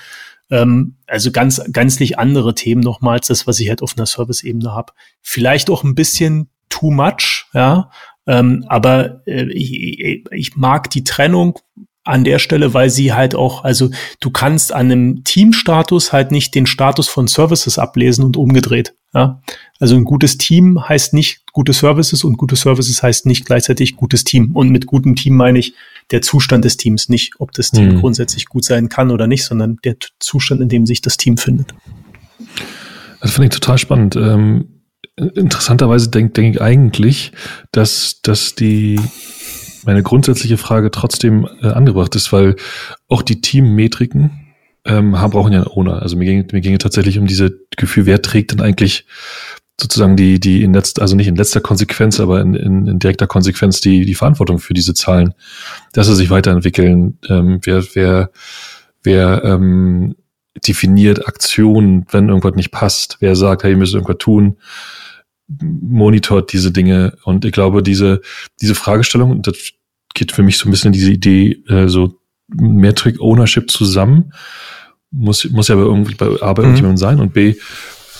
Ähm, 0.54 0.94
also 1.08 1.32
ganz, 1.32 1.60
ganzlich 1.72 2.16
andere 2.18 2.54
Themen 2.54 2.80
nochmals, 2.80 3.26
das, 3.26 3.48
was 3.48 3.58
ich 3.58 3.68
halt 3.68 3.82
auf 3.82 3.96
einer 3.96 4.06
Service-Ebene 4.06 4.72
habe. 4.72 4.92
Vielleicht 5.20 5.68
auch 5.68 5.82
ein 5.82 5.96
bisschen 5.96 6.48
too 6.68 6.92
much, 6.92 7.46
ja. 7.52 7.90
Ähm, 8.26 8.64
aber 8.68 9.26
äh, 9.26 9.50
ich, 9.52 10.24
ich 10.30 10.56
mag 10.56 10.90
die 10.90 11.02
Trennung 11.02 11.58
an 12.04 12.22
der 12.22 12.38
Stelle, 12.38 12.72
weil 12.72 12.88
sie 12.88 13.12
halt 13.12 13.34
auch, 13.34 13.64
also 13.64 13.90
du 14.20 14.30
kannst 14.30 14.72
an 14.72 14.92
einem 14.92 15.24
Teamstatus 15.24 16.12
halt 16.12 16.30
nicht 16.30 16.54
den 16.54 16.66
Status 16.66 17.08
von 17.08 17.26
Services 17.26 17.78
ablesen 17.78 18.24
und 18.24 18.36
umgedreht. 18.36 18.94
Ja? 19.12 19.42
Also 19.80 19.96
ein 19.96 20.04
gutes 20.04 20.38
Team 20.38 20.88
heißt 20.88 21.14
nicht 21.14 21.42
gute 21.52 21.72
Services 21.72 22.22
und 22.22 22.36
gute 22.36 22.56
Services 22.56 23.02
heißt 23.02 23.26
nicht 23.26 23.44
gleichzeitig 23.44 23.96
gutes 23.96 24.22
Team. 24.22 24.52
Und 24.54 24.68
mit 24.70 24.86
gutem 24.86 25.16
Team 25.16 25.34
meine 25.34 25.58
ich 25.58 25.74
der 26.10 26.22
Zustand 26.22 26.64
des 26.64 26.76
Teams, 26.76 27.08
nicht 27.08 27.34
ob 27.38 27.52
das 27.52 27.70
Team 27.70 27.96
mhm. 27.96 28.00
grundsätzlich 28.00 28.46
gut 28.46 28.64
sein 28.64 28.88
kann 28.88 29.10
oder 29.10 29.26
nicht, 29.26 29.44
sondern 29.44 29.78
der 29.84 29.96
Zustand, 30.20 30.60
in 30.60 30.68
dem 30.68 30.86
sich 30.86 31.00
das 31.00 31.16
Team 31.16 31.36
findet. 31.36 31.74
Das 33.20 33.32
finde 33.32 33.46
ich 33.46 33.60
total 33.60 33.78
spannend. 33.78 34.16
Ähm, 34.16 34.82
interessanterweise 35.16 36.10
denke 36.10 36.32
denk 36.32 36.56
ich 36.56 36.62
eigentlich, 36.62 37.32
dass, 37.72 38.20
dass 38.22 38.54
die 38.54 39.00
meine 39.84 40.02
grundsätzliche 40.02 40.56
Frage 40.56 40.90
trotzdem 40.90 41.48
äh, 41.62 41.68
angebracht 41.68 42.14
ist, 42.16 42.32
weil 42.32 42.56
auch 43.08 43.22
die 43.22 43.40
Teammetriken 43.40 44.44
ähm, 44.84 45.18
haben, 45.18 45.30
brauchen 45.30 45.52
ja 45.52 45.60
einen 45.60 45.68
Owner. 45.68 46.02
Also 46.02 46.16
mir 46.16 46.26
ging, 46.26 46.46
mir 46.52 46.60
ging 46.60 46.78
tatsächlich 46.78 47.18
um 47.18 47.26
diese 47.26 47.58
Gefühl, 47.76 48.06
wer 48.06 48.22
trägt 48.22 48.52
denn 48.52 48.60
eigentlich 48.60 49.06
sozusagen 49.80 50.16
die, 50.16 50.38
die 50.38 50.62
in 50.62 50.72
letzter, 50.72 51.02
also 51.02 51.16
nicht 51.16 51.26
in 51.26 51.36
letzter 51.36 51.60
Konsequenz, 51.60 52.20
aber 52.20 52.40
in, 52.40 52.54
in, 52.54 52.86
in 52.86 52.98
direkter 52.98 53.26
Konsequenz 53.26 53.80
die, 53.80 54.04
die 54.04 54.14
Verantwortung 54.14 54.58
für 54.58 54.74
diese 54.74 54.94
Zahlen, 54.94 55.34
dass 55.92 56.06
sie 56.06 56.14
sich 56.14 56.30
weiterentwickeln, 56.30 57.18
ähm, 57.28 57.60
wer, 57.62 57.84
wer, 57.94 58.30
wer 59.02 59.42
ähm, 59.44 60.14
definiert 60.66 61.26
Aktionen, 61.26 62.06
wenn 62.10 62.28
irgendwas 62.28 62.54
nicht 62.54 62.70
passt, 62.70 63.16
wer 63.20 63.34
sagt, 63.34 63.64
hey, 63.64 63.72
ihr 63.72 63.76
müsst 63.76 63.94
irgendwas 63.94 64.18
tun, 64.18 64.58
monitort 65.48 66.52
diese 66.52 66.70
Dinge. 66.70 67.16
Und 67.24 67.44
ich 67.44 67.52
glaube, 67.52 67.82
diese, 67.82 68.20
diese 68.60 68.76
Fragestellung, 68.76 69.42
das 69.42 69.56
geht 70.14 70.30
für 70.30 70.44
mich 70.44 70.56
so 70.58 70.68
ein 70.68 70.70
bisschen 70.70 70.92
diese 70.92 71.10
Idee, 71.10 71.62
äh, 71.68 71.88
so 71.88 72.20
Metric 72.48 73.20
Ownership 73.20 73.70
zusammen, 73.70 74.32
muss, 75.10 75.48
muss 75.50 75.68
ja 75.68 75.74
aber 75.74 75.84
irgendwie 75.84 76.14
bei 76.14 76.26
A 76.40 76.52
bei 76.52 76.62
mhm. 76.62 76.68
irgendjemandem 76.68 76.96
sein. 76.96 77.20
Und 77.20 77.32
B 77.32 77.56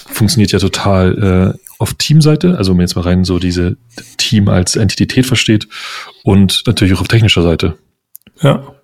funktioniert 0.09 0.53
ja 0.53 0.59
total 0.59 1.55
äh, 1.57 1.59
auf 1.79 1.95
Teamseite, 1.95 2.57
also 2.57 2.71
wenn 2.71 2.79
man 2.79 2.87
jetzt 2.87 2.97
mal 2.97 3.03
rein 3.03 3.25
so 3.25 3.39
diese 3.39 3.77
Team 4.17 4.49
als 4.49 4.77
Entität 4.77 5.27
versteht 5.27 5.69
und 6.23 6.63
natürlich 6.67 6.95
auch 6.95 7.01
auf 7.01 7.09
technischer 7.09 7.43
Seite. 7.43 7.77
Ja. 8.41 8.75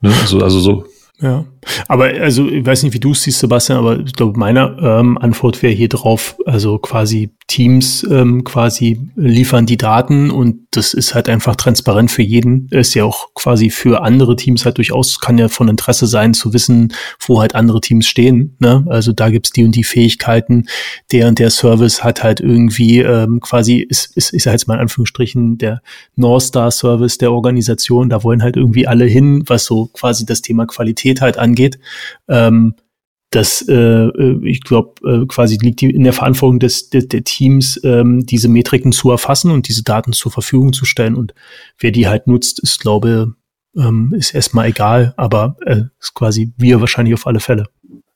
Ne? 0.00 0.12
Also, 0.20 0.40
also 0.40 0.60
so 0.60 0.86
ja, 1.20 1.44
aber 1.88 2.06
also 2.06 2.48
ich 2.48 2.64
weiß 2.64 2.82
nicht, 2.82 2.94
wie 2.94 3.00
du 3.00 3.12
es 3.12 3.22
siehst, 3.22 3.40
Sebastian, 3.40 3.78
aber 3.78 4.00
ich 4.00 4.14
glaube, 4.14 4.38
meine 4.38 4.76
ähm, 4.80 5.18
Antwort 5.18 5.62
wäre 5.62 5.72
hier 5.72 5.88
drauf, 5.88 6.36
also 6.46 6.78
quasi 6.78 7.30
Teams 7.50 8.06
ähm, 8.08 8.44
quasi 8.44 9.00
liefern 9.16 9.66
die 9.66 9.76
Daten 9.76 10.30
und 10.30 10.68
das 10.70 10.94
ist 10.94 11.16
halt 11.16 11.28
einfach 11.28 11.56
transparent 11.56 12.10
für 12.12 12.22
jeden. 12.22 12.68
Ist 12.70 12.94
ja 12.94 13.04
auch 13.04 13.34
quasi 13.34 13.70
für 13.70 14.02
andere 14.02 14.36
Teams 14.36 14.64
halt 14.64 14.78
durchaus, 14.78 15.18
kann 15.18 15.36
ja 15.36 15.48
von 15.48 15.68
Interesse 15.68 16.06
sein 16.06 16.32
zu 16.32 16.52
wissen, 16.52 16.94
wo 17.18 17.40
halt 17.40 17.56
andere 17.56 17.80
Teams 17.80 18.06
stehen. 18.06 18.54
Ne? 18.60 18.86
Also 18.88 19.12
da 19.12 19.30
gibt's 19.30 19.50
die 19.50 19.64
und 19.64 19.74
die 19.74 19.82
Fähigkeiten, 19.82 20.66
der 21.10 21.26
und 21.26 21.40
der 21.40 21.50
Service 21.50 22.04
hat 22.04 22.22
halt 22.22 22.38
irgendwie 22.38 23.00
ähm, 23.00 23.40
quasi, 23.40 23.78
ist, 23.78 24.16
ist, 24.16 24.32
ist 24.32 24.44
jetzt 24.44 24.68
mal 24.68 24.74
in 24.74 24.82
Anführungsstrichen 24.82 25.58
der 25.58 25.82
North 26.14 26.44
Star 26.44 26.70
Service 26.70 27.18
der 27.18 27.32
Organisation, 27.32 28.10
da 28.10 28.22
wollen 28.22 28.44
halt 28.44 28.56
irgendwie 28.56 28.86
alle 28.86 29.06
hin, 29.06 29.42
was 29.46 29.64
so 29.64 29.86
quasi 29.86 30.24
das 30.24 30.40
Thema 30.40 30.66
Qualität 30.66 31.20
halt 31.20 31.36
angeht. 31.50 31.78
Ähm, 32.28 32.74
das, 33.30 33.62
äh, 33.68 33.74
äh 33.74 34.40
ich 34.44 34.62
glaube, 34.62 34.94
äh, 35.06 35.26
quasi 35.26 35.58
liegt 35.60 35.82
in 35.82 36.02
der 36.02 36.12
Verantwortung 36.12 36.58
des, 36.58 36.90
des 36.90 37.08
der 37.08 37.22
Teams, 37.22 37.80
ähm, 37.84 38.26
diese 38.26 38.48
Metriken 38.48 38.92
zu 38.92 39.10
erfassen 39.10 39.50
und 39.50 39.68
diese 39.68 39.84
Daten 39.84 40.12
zur 40.12 40.32
Verfügung 40.32 40.72
zu 40.72 40.84
stellen. 40.84 41.14
Und 41.14 41.34
wer 41.78 41.92
die 41.92 42.08
halt 42.08 42.26
nutzt, 42.26 42.60
ist, 42.60 42.80
glaube 42.80 43.34
ähm, 43.76 44.12
ist 44.16 44.34
erstmal 44.34 44.68
egal, 44.68 45.14
aber 45.16 45.56
äh, 45.64 45.82
ist 46.00 46.14
quasi 46.14 46.52
wir 46.56 46.80
wahrscheinlich 46.80 47.14
auf 47.14 47.26
alle 47.26 47.40
Fälle. 47.40 47.66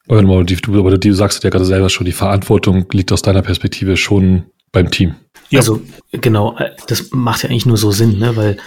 Aber 0.09 0.23
du, 0.23 0.79
aber 0.79 0.99
du 0.99 1.15
sagst 1.15 1.45
ja 1.45 1.51
gerade 1.51 1.65
selber 1.65 1.89
schon, 1.89 2.05
die 2.05 2.13
Verantwortung 2.13 2.87
liegt 2.93 3.13
aus 3.13 3.23
deiner 3.23 3.43
Perspektive 3.43 3.97
schon 3.97 4.45
beim 4.73 4.91
Team. 4.91 5.15
Ja. 5.49 5.61
Also 5.61 5.81
genau, 6.11 6.57
äh, 6.59 6.71
das 6.89 7.11
macht 7.13 7.43
ja 7.43 7.51
eigentlich 7.51 7.67
nur 7.67 7.77
so 7.77 7.91
Sinn, 7.91 8.19
ne? 8.19 8.37
weil 8.37 8.59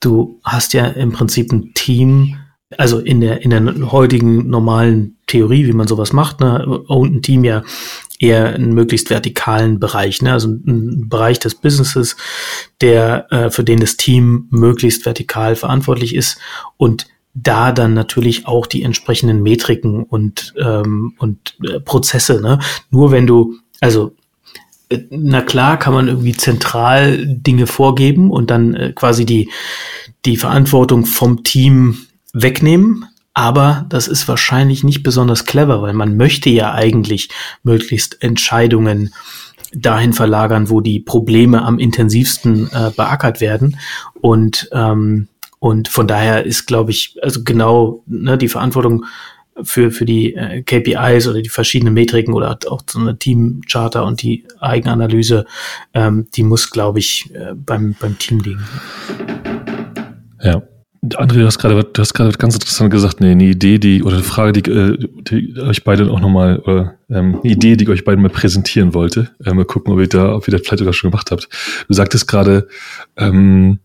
du 0.00 0.40
hast 0.44 0.74
ja 0.74 0.86
im 0.86 1.12
Prinzip 1.12 1.52
ein 1.52 1.72
Team, 1.74 2.36
also 2.78 2.98
in 2.98 3.20
der, 3.20 3.42
in 3.42 3.50
der 3.50 3.90
heutigen 3.92 4.48
normalen 4.48 5.16
Theorie, 5.26 5.66
wie 5.66 5.72
man 5.72 5.88
sowas 5.88 6.12
macht, 6.12 6.40
ne, 6.40 6.66
und 6.66 7.14
ein 7.14 7.22
Team 7.22 7.44
ja 7.44 7.62
eher 8.18 8.54
einen 8.54 8.72
möglichst 8.72 9.10
vertikalen 9.10 9.80
Bereich, 9.80 10.22
ne, 10.22 10.32
also 10.32 10.48
ein 10.48 11.08
Bereich 11.08 11.38
des 11.38 11.54
Businesses, 11.54 12.16
der, 12.80 13.26
äh, 13.32 13.50
für 13.50 13.64
den 13.64 13.80
das 13.80 13.96
Team 13.96 14.46
möglichst 14.50 15.04
vertikal 15.04 15.56
verantwortlich 15.56 16.14
ist 16.14 16.38
und 16.76 17.06
da 17.34 17.72
dann 17.72 17.94
natürlich 17.94 18.46
auch 18.46 18.66
die 18.66 18.82
entsprechenden 18.82 19.42
Metriken 19.42 20.02
und, 20.02 20.52
ähm, 20.58 21.14
und 21.18 21.56
äh, 21.66 21.80
Prozesse, 21.80 22.40
ne, 22.40 22.58
nur 22.90 23.10
wenn 23.10 23.26
du, 23.26 23.56
also 23.80 24.14
äh, 24.88 25.00
na 25.10 25.40
klar 25.40 25.78
kann 25.78 25.94
man 25.94 26.08
irgendwie 26.08 26.36
zentral 26.36 27.26
Dinge 27.26 27.66
vorgeben 27.66 28.30
und 28.30 28.50
dann 28.50 28.74
äh, 28.74 28.92
quasi 28.94 29.24
die, 29.24 29.50
die 30.24 30.36
Verantwortung 30.36 31.06
vom 31.06 31.42
Team 31.42 31.96
wegnehmen. 32.32 33.06
Aber 33.34 33.86
das 33.88 34.08
ist 34.08 34.28
wahrscheinlich 34.28 34.84
nicht 34.84 35.02
besonders 35.02 35.46
clever, 35.46 35.80
weil 35.80 35.94
man 35.94 36.16
möchte 36.16 36.50
ja 36.50 36.74
eigentlich 36.74 37.30
möglichst 37.62 38.22
Entscheidungen 38.22 39.14
dahin 39.74 40.12
verlagern, 40.12 40.68
wo 40.68 40.82
die 40.82 41.00
Probleme 41.00 41.62
am 41.62 41.78
intensivsten 41.78 42.70
äh, 42.72 42.90
beackert 42.94 43.40
werden. 43.40 43.78
Und, 44.20 44.68
ähm, 44.72 45.28
und 45.60 45.88
von 45.88 46.06
daher 46.06 46.44
ist, 46.44 46.66
glaube 46.66 46.90
ich, 46.90 47.16
also 47.22 47.42
genau 47.42 48.02
ne, 48.06 48.36
die 48.36 48.48
Verantwortung 48.48 49.06
für, 49.62 49.90
für 49.90 50.04
die 50.04 50.34
äh, 50.34 50.62
KPIs 50.62 51.28
oder 51.28 51.42
die 51.42 51.48
verschiedenen 51.48 51.94
Metriken 51.94 52.34
oder 52.34 52.58
auch 52.68 52.82
so 52.88 52.98
eine 52.98 53.18
Teamcharter 53.18 54.04
und 54.04 54.22
die 54.22 54.44
Eigenanalyse, 54.60 55.46
ähm, 55.94 56.26
die 56.34 56.42
muss, 56.42 56.70
glaube 56.70 56.98
ich, 56.98 57.30
äh, 57.34 57.54
beim, 57.54 57.94
beim 57.98 58.18
Team 58.18 58.40
liegen. 58.40 58.64
Ja. 60.42 60.62
André, 61.16 61.40
du 61.40 61.46
hast 61.46 61.58
gerade, 61.58 61.82
du 61.82 62.00
hast 62.00 62.14
gerade 62.14 62.30
ganz 62.38 62.54
interessant 62.54 62.92
gesagt, 62.92 63.20
nee, 63.20 63.32
eine 63.32 63.44
Idee, 63.44 63.78
die, 63.78 64.04
oder 64.04 64.14
eine 64.14 64.22
Frage, 64.22 64.52
die, 64.52 64.70
äh, 64.70 64.96
die 65.22 65.60
euch 65.60 65.82
beide 65.82 66.08
auch 66.08 66.20
nochmal, 66.20 66.60
oder 66.60 66.94
ähm, 67.10 67.40
eine 67.42 67.52
Idee, 67.52 67.76
die 67.76 67.84
ich 67.84 67.90
euch 67.90 68.04
beiden 68.04 68.22
mal 68.22 68.28
präsentieren 68.28 68.94
wollte. 68.94 69.30
Äh, 69.44 69.52
mal 69.52 69.64
gucken, 69.64 69.92
ob 69.92 69.98
ihr 69.98 70.06
da, 70.06 70.32
ob 70.36 70.46
ihr 70.46 70.52
das 70.52 70.60
vielleicht 70.62 70.78
sogar 70.78 70.92
schon 70.92 71.10
gemacht 71.10 71.32
habt. 71.32 71.48
Du 71.88 71.94
sagtest 71.94 72.28
gerade, 72.28 72.68
ähm, 73.16 73.80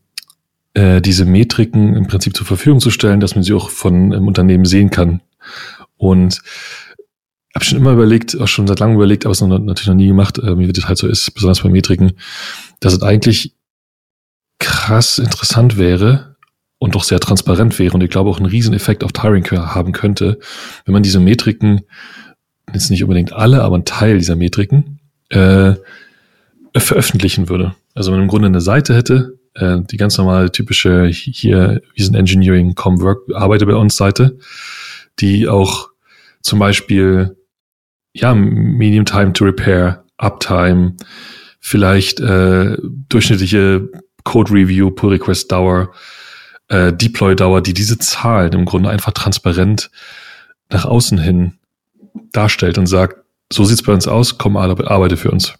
äh, 0.75 1.01
diese 1.01 1.25
Metriken 1.25 1.95
im 1.95 2.05
Prinzip 2.05 2.37
zur 2.37 2.45
Verfügung 2.45 2.79
zu 2.79 2.91
stellen, 2.91 3.19
dass 3.19 3.33
man 3.33 3.43
sie 3.43 3.53
auch 3.53 3.71
von 3.71 4.13
einem 4.13 4.27
Unternehmen 4.27 4.65
sehen 4.65 4.91
kann. 4.91 5.21
Und 5.97 6.43
habe 7.55 7.65
schon 7.65 7.79
immer 7.79 7.93
überlegt, 7.93 8.39
auch 8.39 8.47
schon 8.47 8.67
seit 8.67 8.79
langem 8.79 8.95
überlegt, 8.97 9.25
aber 9.25 9.31
es 9.31 9.41
noch, 9.41 9.47
natürlich 9.57 9.87
noch 9.87 9.95
nie 9.95 10.07
gemacht, 10.07 10.37
äh, 10.37 10.55
wie 10.59 10.71
das 10.71 10.87
halt 10.87 10.99
so 10.99 11.07
ist, 11.07 11.33
besonders 11.33 11.63
bei 11.63 11.69
Metriken, 11.69 12.11
dass 12.79 12.93
es 12.93 13.01
eigentlich 13.01 13.55
krass 14.59 15.17
interessant 15.17 15.79
wäre, 15.79 16.36
und 16.79 16.95
doch 16.95 17.03
sehr 17.03 17.19
transparent 17.19 17.77
wäre 17.79 17.93
und 17.93 18.03
ich 18.03 18.09
glaube 18.09 18.29
auch 18.29 18.37
einen 18.37 18.45
riesen 18.45 18.73
Effekt 18.73 19.03
auf 19.03 19.11
Tiring 19.11 19.45
haben 19.49 19.91
könnte, 19.91 20.39
wenn 20.85 20.93
man 20.93 21.03
diese 21.03 21.19
Metriken, 21.19 21.81
jetzt 22.73 22.91
nicht 22.91 23.03
unbedingt 23.03 23.33
alle, 23.33 23.63
aber 23.63 23.77
ein 23.77 23.85
Teil 23.85 24.17
dieser 24.17 24.35
Metriken, 24.35 24.99
äh, 25.29 25.73
veröffentlichen 26.75 27.49
würde. 27.49 27.75
Also 27.95 28.11
wenn 28.11 28.19
man 28.19 28.25
im 28.25 28.29
Grunde 28.29 28.47
eine 28.47 28.61
Seite 28.61 28.95
hätte, 28.95 29.39
äh, 29.55 29.79
die 29.89 29.97
ganz 29.97 30.17
normale 30.17 30.51
typische 30.51 31.07
hier, 31.07 31.81
wir 31.95 32.05
sind 32.05 32.15
Engineering, 32.15 32.75
com 32.75 33.01
work, 33.01 33.23
arbeite 33.33 33.65
bei 33.65 33.75
uns 33.75 33.97
Seite, 33.97 34.37
die 35.19 35.47
auch 35.47 35.89
zum 36.41 36.59
Beispiel, 36.59 37.35
ja, 38.13 38.33
Medium 38.35 39.05
Time 39.05 39.33
to 39.33 39.45
Repair, 39.45 40.05
Uptime, 40.17 40.95
vielleicht 41.59 42.19
äh, 42.19 42.77
durchschnittliche 43.09 43.89
Code 44.23 44.51
Review, 44.53 44.91
Pull 44.91 45.11
Request 45.11 45.51
Dauer, 45.51 45.91
äh, 46.69 46.93
Deploy-Dauer, 46.93 47.61
die 47.61 47.73
diese 47.73 47.97
Zahlen 47.97 48.53
im 48.53 48.65
Grunde 48.65 48.89
einfach 48.89 49.13
transparent 49.13 49.89
nach 50.69 50.85
außen 50.85 51.17
hin 51.17 51.53
darstellt 52.31 52.77
und 52.77 52.87
sagt, 52.87 53.17
so 53.51 53.63
sieht's 53.63 53.83
bei 53.83 53.93
uns 53.93 54.07
aus, 54.07 54.37
komm, 54.37 54.57
arbeite 54.57 55.17
für 55.17 55.31
uns. 55.31 55.53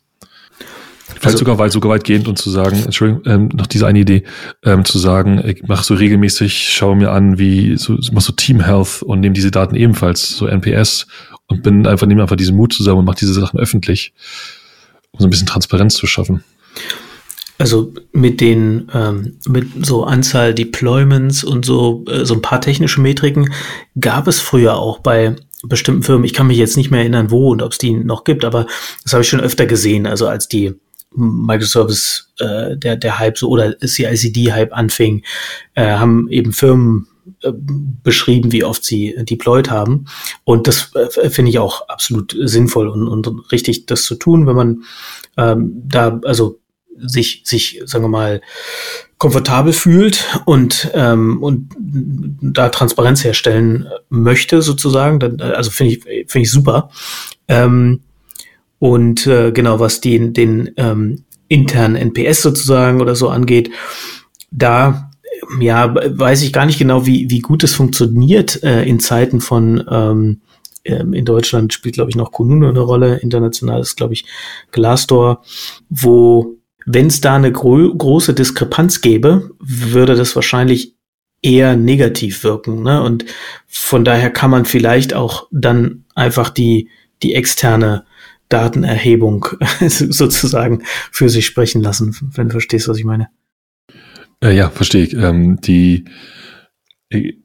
Vielleicht 1.08 1.26
also, 1.26 1.38
sogar 1.40 1.58
weit, 1.58 1.72
sogar 1.72 1.92
weitgehend 1.92 2.28
und 2.28 2.38
zu 2.38 2.50
sagen, 2.50 2.84
Entschuldigung, 2.84 3.24
ähm, 3.26 3.50
noch 3.54 3.68
diese 3.68 3.88
eine 3.88 4.00
Idee, 4.00 4.24
ähm, 4.64 4.84
zu 4.84 5.00
sagen, 5.00 5.42
ich 5.48 5.64
mache 5.64 5.84
so 5.86 5.96
regelmäßig, 5.96 6.74
schaue 6.74 6.98
mir 6.98 7.12
an, 7.12 7.40
wie 7.40 7.78
so, 7.78 7.98
mach 8.12 8.22
so 8.22 8.34
Team 8.34 8.60
Health 8.60 9.02
und 9.04 9.22
nehme 9.22 9.34
diese 9.34 9.50
Daten 9.50 9.76
ebenfalls, 9.76 10.30
so 10.30 10.48
NPS 10.48 11.08
und 11.48 11.64
bin 11.64 11.88
einfach, 11.88 12.08
nehme 12.08 12.22
einfach 12.22 12.36
diesen 12.36 12.58
Mut 12.58 12.74
zusammen 12.74 13.00
und 13.00 13.06
mache 13.06 13.18
diese 13.20 13.34
Sachen 13.34 13.58
öffentlich, 13.58 14.14
um 15.12 15.22
so 15.22 15.28
ein 15.28 15.30
bisschen 15.30 15.48
Transparenz 15.48 15.96
zu 15.96 16.08
schaffen. 16.08 16.44
Also 17.58 17.94
mit 18.12 18.40
den 18.40 18.90
ähm, 18.94 19.40
mit 19.48 19.86
so 19.86 20.04
Anzahl 20.04 20.54
Deployments 20.54 21.44
und 21.44 21.66
so 21.66 22.06
äh, 22.08 22.24
so 22.24 22.36
ein 22.36 22.42
paar 22.42 22.62
technische 22.62 23.02
Metriken 23.02 23.52
gab 24.00 24.28
es 24.28 24.40
früher 24.40 24.78
auch 24.78 25.00
bei 25.00 25.36
bestimmten 25.64 26.04
Firmen. 26.04 26.26
Ich 26.26 26.34
kann 26.34 26.48
mich 26.48 26.58
jetzt 26.58 26.78
nicht 26.78 26.92
mehr 26.92 27.02
erinnern, 27.02 27.32
wo 27.32 27.50
und 27.50 27.64
ob 27.64 27.72
es 27.72 27.78
die 27.78 27.92
noch 27.92 28.24
gibt, 28.24 28.46
aber 28.46 28.68
das 29.04 29.14
habe 29.14 29.24
ich 29.24 29.30
schon 29.30 29.42
öfter 29.42 29.66
gesehen. 29.66 30.06
Also 30.06 30.28
als 30.28 30.48
die 30.48 30.76
Microservice, 31.16 32.32
äh, 32.40 32.78
der, 32.78 32.96
der 32.96 33.18
Hype 33.18 33.38
so 33.38 33.50
oder 33.50 33.76
CICD-Hype 33.80 34.72
anfing, 34.74 35.24
äh, 35.74 35.96
haben 35.96 36.30
eben 36.30 36.54
Firmen 36.54 37.08
äh, 37.42 37.52
beschrieben, 38.04 38.52
wie 38.52 38.64
oft 38.64 38.84
sie 38.84 39.16
deployed 39.18 39.72
haben. 39.72 40.06
Und 40.44 40.68
das 40.68 40.92
äh, 40.96 41.30
finde 41.30 41.50
ich 41.50 41.60
auch 41.60 41.88
absolut 41.90 42.38
sinnvoll 42.40 42.88
und, 42.88 43.08
und 43.08 43.52
richtig, 43.52 43.88
das 43.88 44.04
zu 44.04 44.16
tun, 44.16 44.46
wenn 44.46 44.56
man 44.56 44.84
ähm, 45.38 45.82
da, 45.86 46.20
also 46.24 46.60
sich, 47.00 47.42
sich, 47.46 47.82
sagen 47.86 48.04
wir 48.04 48.10
mal, 48.10 48.42
komfortabel 49.18 49.74
fühlt 49.74 50.26
und, 50.46 50.92
ähm, 50.94 51.42
und 51.42 51.70
da 51.80 52.70
Transparenz 52.70 53.24
herstellen 53.24 53.88
möchte, 54.10 54.62
sozusagen. 54.62 55.20
Dann, 55.20 55.42
also 55.42 55.72
finde 55.72 55.94
ich, 55.94 56.04
finde 56.04 56.44
ich 56.44 56.52
super. 56.52 56.90
Ähm, 57.48 58.02
und 58.80 59.26
äh, 59.26 59.52
genau, 59.52 59.80
was 59.80 60.02
den, 60.02 60.34
den 60.34 60.72
ähm, 60.78 61.24
internen 61.48 61.96
NPS 61.96 62.42
sozusagen 62.42 63.02
oder 63.02 63.16
so 63.16 63.30
angeht, 63.30 63.72
da 64.52 65.10
ja, 65.60 65.94
weiß 65.94 66.44
ich 66.44 66.54
gar 66.54 66.66
nicht 66.66 66.80
genau, 66.80 67.06
wie, 67.06 67.30
wie 67.30 67.40
gut 67.40 67.64
es 67.64 67.74
funktioniert 67.74 68.64
äh, 68.64 68.84
in 68.84 69.00
Zeiten 69.00 69.40
von 69.40 69.84
ähm, 69.90 70.42
ähm, 70.88 71.14
in 71.14 71.26
Deutschland 71.26 71.74
spielt, 71.74 71.96
glaube 71.96 72.10
ich, 72.10 72.16
noch 72.16 72.32
Kununu 72.32 72.70
eine 72.70 72.80
Rolle, 72.80 73.18
international 73.18 73.82
ist, 73.82 73.98
glaube 73.98 74.14
ich, 74.14 74.26
Glassdoor, 74.72 75.44
wo 75.90 76.57
wenn 76.90 77.08
es 77.08 77.20
da 77.20 77.36
eine 77.36 77.52
gro 77.52 77.94
große 77.94 78.34
Diskrepanz 78.34 79.02
gäbe, 79.02 79.52
würde 79.60 80.16
das 80.16 80.36
wahrscheinlich 80.36 80.96
eher 81.42 81.76
negativ 81.76 82.46
wirken. 82.46 82.82
Ne? 82.82 83.04
Und 83.04 83.26
von 83.68 84.06
daher 84.06 84.32
kann 84.32 84.50
man 84.50 84.64
vielleicht 84.64 85.14
auch 85.14 85.48
dann 85.52 86.06
einfach 86.16 86.50
die, 86.50 86.90
die 87.24 87.36
externe 87.36 88.06
Datenerhebung 88.48 89.48
sozusagen 89.82 90.84
für 91.12 91.28
sich 91.28 91.46
sprechen 91.46 91.82
lassen, 91.82 92.16
wenn 92.34 92.48
du 92.48 92.54
verstehst, 92.54 92.88
was 92.88 92.98
ich 92.98 93.06
meine. 93.06 93.28
Äh, 94.42 94.56
ja, 94.56 94.70
verstehe 94.70 95.04
ich. 95.04 95.14
Ähm, 95.14 95.60
die, 95.60 96.06
ich, 97.10 97.36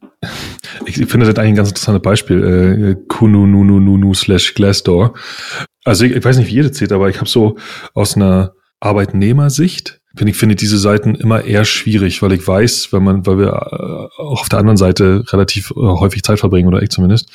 ich 0.86 0.94
finde 0.94 1.26
das 1.26 1.36
eigentlich 1.36 1.48
ein 1.48 1.56
ganz 1.56 1.70
interessantes 1.70 2.02
Beispiel. 2.02 2.44
Äh, 2.44 3.06
Kununununu 3.08 4.14
slash 4.14 4.54
Glassdoor. 4.54 5.14
Also 5.84 6.04
ich, 6.04 6.12
ich 6.12 6.24
weiß 6.24 6.36
nicht, 6.36 6.46
wie 6.46 6.54
jede 6.54 6.70
zählt, 6.70 6.92
aber 6.92 7.08
ich 7.08 7.16
habe 7.16 7.28
so 7.28 7.56
aus 7.92 8.14
einer 8.14 8.54
Arbeitnehmersicht 8.82 10.00
finde 10.14 10.30
ich 10.30 10.36
finde 10.36 10.56
diese 10.56 10.78
Seiten 10.78 11.14
immer 11.14 11.44
eher 11.44 11.64
schwierig, 11.64 12.20
weil 12.20 12.32
ich 12.32 12.46
weiß, 12.46 12.92
wenn 12.92 13.02
man, 13.02 13.26
weil 13.26 13.38
wir 13.38 13.48
äh, 13.48 14.20
auch 14.20 14.42
auf 14.42 14.48
der 14.48 14.58
anderen 14.58 14.76
Seite 14.76 15.24
relativ 15.28 15.70
äh, 15.70 15.74
häufig 15.80 16.22
Zeit 16.22 16.38
verbringen 16.38 16.68
oder 16.68 16.82
ich 16.82 16.90
zumindest, 16.90 17.30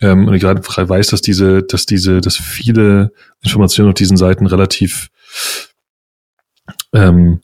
ähm, 0.00 0.26
und 0.26 0.34
ich 0.34 0.40
gerade 0.40 0.60
weiß, 0.64 1.08
dass 1.08 1.20
diese, 1.20 1.62
dass 1.62 1.86
diese, 1.86 2.20
dass 2.20 2.36
viele 2.36 3.12
Informationen 3.42 3.90
auf 3.90 3.94
diesen 3.94 4.16
Seiten 4.16 4.46
relativ 4.46 5.10
ähm, 6.92 7.42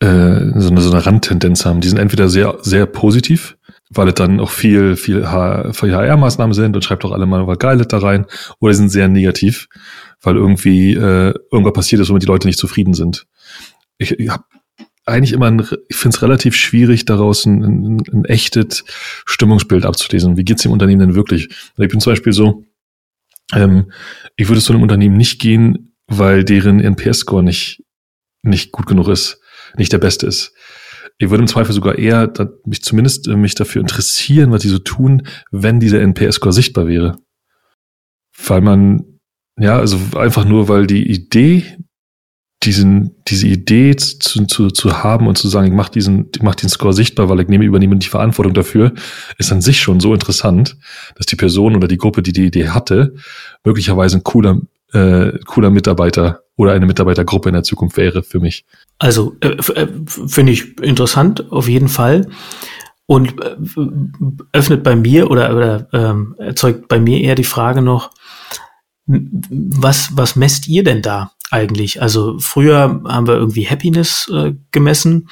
äh, 0.00 0.40
so, 0.56 0.68
eine, 0.70 0.80
so 0.80 0.90
eine 0.90 1.04
Randtendenz 1.04 1.64
haben. 1.64 1.80
Die 1.80 1.88
sind 1.88 1.98
entweder 1.98 2.28
sehr, 2.28 2.58
sehr 2.60 2.86
positiv, 2.86 3.56
weil 3.90 4.08
es 4.08 4.14
dann 4.14 4.40
auch 4.40 4.50
viel, 4.50 4.96
viel 4.96 5.26
HR-Maßnahmen 5.26 6.54
sind 6.54 6.76
und 6.76 6.84
schreibt 6.84 7.04
auch 7.04 7.12
alle 7.12 7.26
mal 7.26 7.46
was 7.46 7.58
Geiles 7.58 7.88
da 7.88 7.98
rein, 7.98 8.26
oder 8.60 8.74
sind 8.74 8.90
sehr 8.90 9.08
negativ, 9.08 9.68
weil 10.22 10.36
irgendwie 10.36 10.94
äh, 10.94 11.34
irgendwas 11.50 11.72
passiert 11.72 12.00
ist, 12.00 12.10
womit 12.10 12.22
die 12.22 12.28
Leute 12.28 12.46
nicht 12.46 12.58
zufrieden 12.58 12.94
sind. 12.94 13.26
Ich, 13.98 14.18
ich 14.18 14.28
habe 14.28 14.44
eigentlich 15.06 15.32
immer, 15.32 15.46
ein, 15.46 15.66
ich 15.88 15.96
finde 15.96 16.16
es 16.16 16.22
relativ 16.22 16.54
schwierig, 16.54 17.04
daraus 17.04 17.46
ein, 17.46 17.62
ein, 17.62 18.02
ein 18.12 18.24
echtes 18.26 18.84
Stimmungsbild 19.26 19.84
abzulesen. 19.84 20.36
Wie 20.36 20.44
geht's 20.44 20.62
dem 20.62 20.72
Unternehmen 20.72 21.00
denn 21.00 21.14
wirklich? 21.14 21.48
Also 21.72 21.82
ich 21.82 21.88
bin 21.88 22.00
zum 22.00 22.12
Beispiel 22.12 22.32
so, 22.32 22.64
ähm, 23.54 23.90
ich 24.36 24.48
würde 24.48 24.60
zu 24.60 24.72
einem 24.72 24.82
Unternehmen 24.82 25.16
nicht 25.16 25.40
gehen, 25.40 25.94
weil 26.06 26.44
deren 26.44 26.80
NPS-Score 26.80 27.42
nicht, 27.42 27.82
nicht 28.42 28.72
gut 28.72 28.86
genug 28.86 29.08
ist, 29.08 29.40
nicht 29.76 29.92
der 29.92 29.98
beste 29.98 30.26
ist. 30.26 30.52
Ich 31.18 31.30
würde 31.30 31.42
im 31.42 31.48
Zweifel 31.48 31.72
sogar 31.72 31.98
eher 31.98 32.26
da, 32.28 32.48
mich 32.64 32.82
zumindest 32.82 33.28
äh, 33.28 33.36
mich 33.36 33.54
dafür 33.54 33.80
interessieren, 33.80 34.50
was 34.50 34.62
die 34.62 34.68
so 34.68 34.78
tun, 34.78 35.26
wenn 35.50 35.80
dieser 35.80 36.00
NPS-Score 36.00 36.52
sichtbar 36.52 36.86
wäre. 36.86 37.18
Weil 38.46 38.62
man, 38.62 39.19
ja, 39.58 39.78
also 39.78 39.98
einfach 40.16 40.44
nur, 40.44 40.68
weil 40.68 40.86
die 40.86 41.10
Idee 41.10 41.64
diesen, 42.62 43.16
diese 43.26 43.46
Idee 43.46 43.96
zu, 43.96 44.44
zu, 44.46 44.70
zu 44.70 45.02
haben 45.02 45.26
und 45.26 45.38
zu 45.38 45.48
sagen, 45.48 45.68
ich 45.68 45.72
mache 45.72 45.92
diesen, 45.92 46.28
ich 46.34 46.42
mach 46.42 46.54
den 46.54 46.68
Score 46.68 46.92
sichtbar, 46.92 47.28
weil 47.28 47.40
ich 47.40 47.48
nehme, 47.48 47.64
übernehme 47.64 47.96
die 47.96 48.06
Verantwortung 48.06 48.52
dafür, 48.52 48.92
ist 49.38 49.50
an 49.50 49.62
sich 49.62 49.80
schon 49.80 50.00
so 50.00 50.12
interessant, 50.12 50.76
dass 51.16 51.26
die 51.26 51.36
Person 51.36 51.74
oder 51.74 51.88
die 51.88 51.96
Gruppe, 51.96 52.22
die 52.22 52.32
die 52.32 52.46
Idee 52.46 52.68
hatte, 52.68 53.14
möglicherweise 53.64 54.18
ein 54.18 54.24
cooler, 54.24 54.60
äh, 54.92 55.38
cooler 55.46 55.70
Mitarbeiter 55.70 56.42
oder 56.56 56.72
eine 56.72 56.84
Mitarbeitergruppe 56.84 57.48
in 57.48 57.54
der 57.54 57.62
Zukunft 57.62 57.96
wäre 57.96 58.22
für 58.22 58.40
mich. 58.40 58.66
Also 58.98 59.36
äh, 59.40 59.56
äh 59.74 59.88
finde 60.06 60.52
ich 60.52 60.78
interessant, 60.80 61.50
auf 61.50 61.66
jeden 61.66 61.88
Fall. 61.88 62.28
Und 63.06 63.42
äh, 63.42 63.56
öffnet 64.52 64.82
bei 64.82 64.94
mir 64.96 65.30
oder, 65.30 65.56
oder 65.56 65.88
ähm, 65.94 66.34
erzeugt 66.38 66.88
bei 66.88 67.00
mir 67.00 67.20
eher 67.22 67.34
die 67.34 67.44
Frage 67.44 67.80
noch, 67.80 68.10
was, 69.06 70.16
was 70.16 70.36
messt 70.36 70.68
ihr 70.68 70.84
denn 70.84 71.02
da? 71.02 71.32
eigentlich. 71.50 72.00
Also 72.00 72.38
früher 72.38 73.02
haben 73.04 73.26
wir 73.26 73.34
irgendwie 73.34 73.66
Happiness 73.66 74.30
äh, 74.32 74.54
gemessen. 74.70 75.28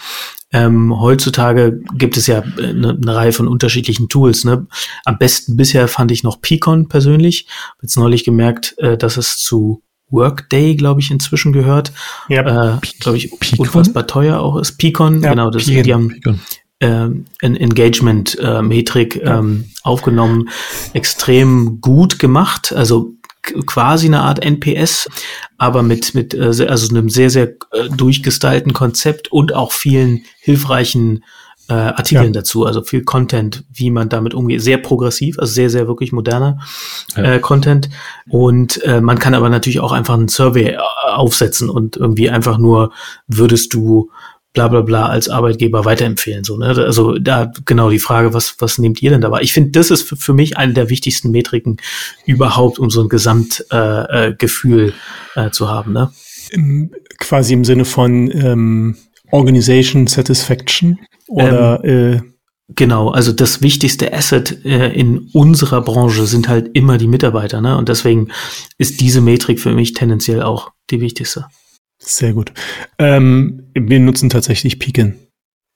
Ähm, 0.51 0.99
heutzutage 0.99 1.81
gibt 1.95 2.16
es 2.16 2.27
ja 2.27 2.41
eine, 2.41 2.89
äh, 2.89 2.97
eine, 2.97 3.14
Reihe 3.14 3.33
von 3.33 3.49
unterschiedlichen 3.49 4.09
Tools. 4.09 4.45
Ne? 4.45 4.66
Am 5.05 5.19
besten 5.19 5.57
bisher 5.57 5.89
fand 5.89 6.11
ich 6.11 6.23
noch 6.23 6.41
Picon 6.41 6.89
persönlich. 6.89 7.47
Hab 7.75 7.83
jetzt 7.83 7.97
neulich 7.97 8.25
gemerkt, 8.25 8.75
äh, 8.79 8.97
dass 8.97 9.16
es 9.19 9.39
zu 9.39 9.83
Workday, 10.11 10.75
glaube 10.75 11.01
ich, 11.01 11.11
inzwischen 11.11 11.53
gehört. 11.53 11.93
Ja, 12.29 12.77
äh, 12.77 12.79
glaube 12.99 13.19
ich, 13.19 13.31
Picon? 13.39 13.66
unfassbar 13.66 14.07
teuer 14.07 14.41
auch 14.41 14.57
ist. 14.57 14.79
Picon, 14.79 15.23
ja, 15.23 15.31
genau, 15.31 15.51
das, 15.51 15.66
Picon. 15.66 15.83
die 15.83 15.95
haben 15.95 16.09
Picon. 16.09 16.41
Ähm, 16.81 17.25
Engagement-Metrik 17.41 19.16
äh, 19.16 19.21
ähm, 19.25 19.64
aufgenommen, 19.83 20.49
extrem 20.95 21.81
gut 21.81 22.21
gemacht. 22.21 22.73
Also 22.73 23.18
quasi 23.43 24.07
eine 24.07 24.20
Art 24.20 24.45
NPS, 24.45 25.09
aber 25.57 25.82
mit, 25.82 26.14
mit 26.14 26.34
äh, 26.34 26.66
also 26.68 26.89
einem 26.89 27.09
sehr, 27.09 27.30
sehr 27.30 27.49
äh, 27.72 27.89
durchgestylten 27.95 28.72
Konzept 28.72 29.30
und 29.32 29.55
auch 29.55 29.72
vielen 29.72 30.24
hilfreichen 30.41 31.24
äh, 31.68 31.74
Artikeln 31.74 32.26
ja. 32.26 32.41
dazu, 32.41 32.64
also 32.64 32.82
viel 32.82 33.05
Content, 33.05 33.64
wie 33.72 33.91
man 33.91 34.09
damit 34.09 34.34
umgeht. 34.34 34.62
Sehr 34.62 34.78
progressiv, 34.78 35.39
also 35.39 35.53
sehr, 35.53 35.68
sehr 35.68 35.86
wirklich 35.86 36.12
moderner 36.12 36.59
ja. 37.14 37.34
äh, 37.34 37.39
Content. 37.41 37.91
Und 38.28 38.82
äh, 38.84 39.01
man 39.01 39.18
kann 39.18 39.34
aber 39.34 39.51
natürlich 39.51 39.80
auch 39.80 39.93
einfach 39.93 40.14
einen 40.14 40.28
Survey 40.28 40.70
äh, 40.70 40.78
aufsetzen 41.05 41.68
und 41.68 41.97
irgendwie 41.97 42.30
einfach 42.30 42.59
nur, 42.59 42.93
würdest 43.26 43.74
du 43.74 44.11
bla 44.59 44.66
bla 44.66 44.80
bla 44.80 45.06
als 45.06 45.28
Arbeitgeber 45.28 45.84
weiterempfehlen. 45.84 46.42
So, 46.42 46.56
ne? 46.56 46.66
Also 46.66 47.16
da 47.18 47.52
genau 47.64 47.90
die 47.90 48.00
Frage, 48.00 48.34
was, 48.34 48.56
was 48.59 48.78
nehmt 48.78 49.00
ihr 49.00 49.11
denn 49.11 49.20
dabei? 49.20 49.42
Ich 49.42 49.52
finde, 49.52 49.70
das 49.70 49.92
ist 49.92 50.02
für, 50.02 50.16
für, 50.16 50.32
mich 50.32 50.56
eine 50.56 50.72
der 50.72 50.90
wichtigsten 50.90 51.30
Metriken 51.30 51.76
überhaupt, 52.26 52.80
um 52.80 52.90
so 52.90 53.02
ein 53.02 53.09
Gesamtgefühl 53.09 54.92
äh, 55.36 55.46
äh, 55.46 55.50
zu 55.52 55.68
haben. 55.70 55.92
Ne? 55.92 56.11
Im, 56.50 56.90
quasi 57.18 57.52
im 57.52 57.64
Sinne 57.64 57.84
von 57.84 58.30
ähm, 58.32 58.96
Organization 59.30 60.09
Satisfaction 60.09 60.98
oder 61.28 61.80
ähm, 61.84 62.14
äh 62.14 62.20
Genau, 62.76 63.09
also 63.09 63.32
das 63.32 63.62
wichtigste 63.62 64.12
Asset 64.12 64.62
äh, 64.66 64.92
in 64.92 65.30
unserer 65.32 65.80
Branche 65.80 66.26
sind 66.26 66.50
halt 66.50 66.68
immer 66.74 66.98
die 66.98 67.06
Mitarbeiter, 67.06 67.62
ne? 67.62 67.78
Und 67.78 67.88
deswegen 67.88 68.28
ist 68.76 69.00
diese 69.00 69.22
Metrik 69.22 69.59
für 69.59 69.72
mich 69.72 69.94
tendenziell 69.94 70.42
auch 70.42 70.72
die 70.90 71.00
wichtigste. 71.00 71.46
Sehr 72.09 72.32
gut. 72.32 72.52
Ähm, 72.98 73.70
wir 73.74 74.00
nutzen 74.00 74.30
tatsächlich 74.30 74.78
Pekin. 74.78 75.14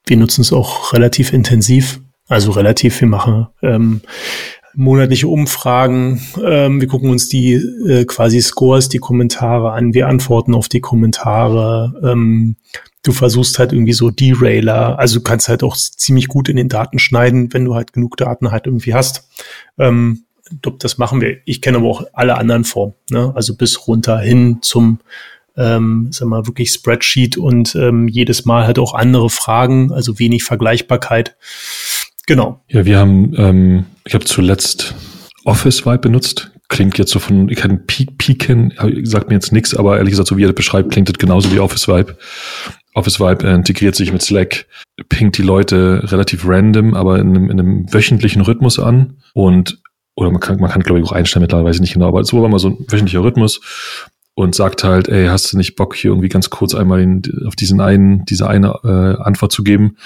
Wir 0.06 0.16
nutzen 0.16 0.40
es 0.40 0.52
auch 0.52 0.94
relativ 0.94 1.32
intensiv. 1.32 2.00
Also 2.26 2.52
relativ, 2.52 2.98
wir 3.02 3.08
machen 3.08 3.48
ähm, 3.60 4.00
monatliche 4.74 5.28
Umfragen. 5.28 6.22
Ähm, 6.42 6.80
wir 6.80 6.88
gucken 6.88 7.10
uns 7.10 7.28
die 7.28 7.52
äh, 7.52 8.06
quasi 8.06 8.40
Scores, 8.40 8.88
die 8.88 8.98
Kommentare 8.98 9.72
an. 9.72 9.92
Wir 9.92 10.08
antworten 10.08 10.54
auf 10.54 10.70
die 10.70 10.80
Kommentare. 10.80 12.00
Ähm, 12.02 12.56
du 13.02 13.12
versuchst 13.12 13.58
halt 13.58 13.74
irgendwie 13.74 13.92
so 13.92 14.10
Derailer. 14.10 14.98
Also 14.98 15.18
du 15.18 15.24
kannst 15.24 15.50
halt 15.50 15.62
auch 15.62 15.76
ziemlich 15.76 16.28
gut 16.28 16.48
in 16.48 16.56
den 16.56 16.70
Daten 16.70 16.98
schneiden, 16.98 17.52
wenn 17.52 17.66
du 17.66 17.74
halt 17.74 17.92
genug 17.92 18.16
Daten 18.16 18.50
halt 18.50 18.66
irgendwie 18.66 18.94
hast. 18.94 19.28
Ähm, 19.78 20.24
das 20.78 20.96
machen 20.96 21.20
wir. 21.20 21.38
Ich 21.44 21.60
kenne 21.60 21.78
aber 21.78 21.88
auch 21.88 22.04
alle 22.14 22.38
anderen 22.38 22.64
Formen. 22.64 22.94
Ne? 23.10 23.32
Also 23.34 23.54
bis 23.54 23.86
runter 23.86 24.18
hin 24.18 24.58
zum 24.62 25.00
ähm, 25.56 26.08
sag 26.10 26.28
mal, 26.28 26.46
wirklich 26.46 26.70
Spreadsheet 26.70 27.36
und 27.36 27.74
ähm, 27.74 28.08
jedes 28.08 28.44
Mal 28.44 28.66
halt 28.66 28.78
auch 28.78 28.94
andere 28.94 29.30
Fragen, 29.30 29.92
also 29.92 30.18
wenig 30.18 30.44
Vergleichbarkeit. 30.44 31.36
Genau. 32.26 32.62
Ja, 32.68 32.84
wir 32.84 32.98
haben, 32.98 33.34
ähm, 33.36 33.86
ich 34.04 34.14
habe 34.14 34.24
zuletzt 34.24 34.94
Office 35.44 35.84
Vibe 35.84 35.98
benutzt. 35.98 36.50
Klingt 36.68 36.96
jetzt 36.96 37.10
so 37.10 37.18
von, 37.18 37.50
ich 37.50 37.58
kann 37.58 37.86
Peaken, 37.86 38.72
sagt 39.02 39.28
mir 39.28 39.34
jetzt 39.34 39.52
nichts, 39.52 39.74
aber 39.74 39.98
ehrlich 39.98 40.12
gesagt, 40.12 40.28
so 40.28 40.38
wie 40.38 40.44
er 40.44 40.48
das 40.48 40.56
beschreibt, 40.56 40.90
klingt 40.90 41.08
das 41.08 41.18
genauso 41.18 41.52
wie 41.52 41.60
Office 41.60 41.86
Vibe. 41.86 42.16
Office 42.94 43.20
Vibe 43.20 43.46
integriert 43.46 43.94
sich 43.94 44.12
mit 44.12 44.22
Slack, 44.22 44.66
pingt 45.08 45.36
die 45.36 45.42
Leute 45.42 46.00
relativ 46.04 46.46
random, 46.46 46.94
aber 46.94 47.18
in 47.18 47.28
einem, 47.28 47.50
in 47.50 47.60
einem 47.60 47.92
wöchentlichen 47.92 48.42
Rhythmus 48.42 48.78
an 48.78 49.18
und 49.34 49.82
oder 50.14 50.30
man 50.30 50.40
kann, 50.40 50.60
man 50.60 50.70
kann 50.70 50.82
glaube 50.82 51.00
ich 51.00 51.06
auch 51.06 51.12
einstellen 51.12 51.42
mittlerweile, 51.42 51.68
weiß 51.68 51.76
ich 51.76 51.80
nicht 51.80 51.94
genau, 51.94 52.08
aber 52.08 52.22
so 52.24 52.42
war 52.42 52.48
mal 52.48 52.58
so 52.58 52.68
ein 52.68 52.78
wöchentlicher 52.88 53.22
Rhythmus 53.22 53.60
und 54.34 54.54
sagt 54.54 54.84
halt, 54.84 55.08
ey, 55.08 55.26
hast 55.26 55.52
du 55.52 55.56
nicht 55.56 55.76
Bock 55.76 55.94
hier 55.94 56.10
irgendwie 56.10 56.28
ganz 56.28 56.50
kurz 56.50 56.74
einmal 56.74 57.00
in, 57.00 57.22
auf 57.46 57.56
diesen 57.56 57.80
einen, 57.80 58.24
diese 58.24 58.48
eine 58.48 58.78
äh, 58.84 59.22
Antwort 59.22 59.52
zu 59.52 59.62
geben? 59.62 59.96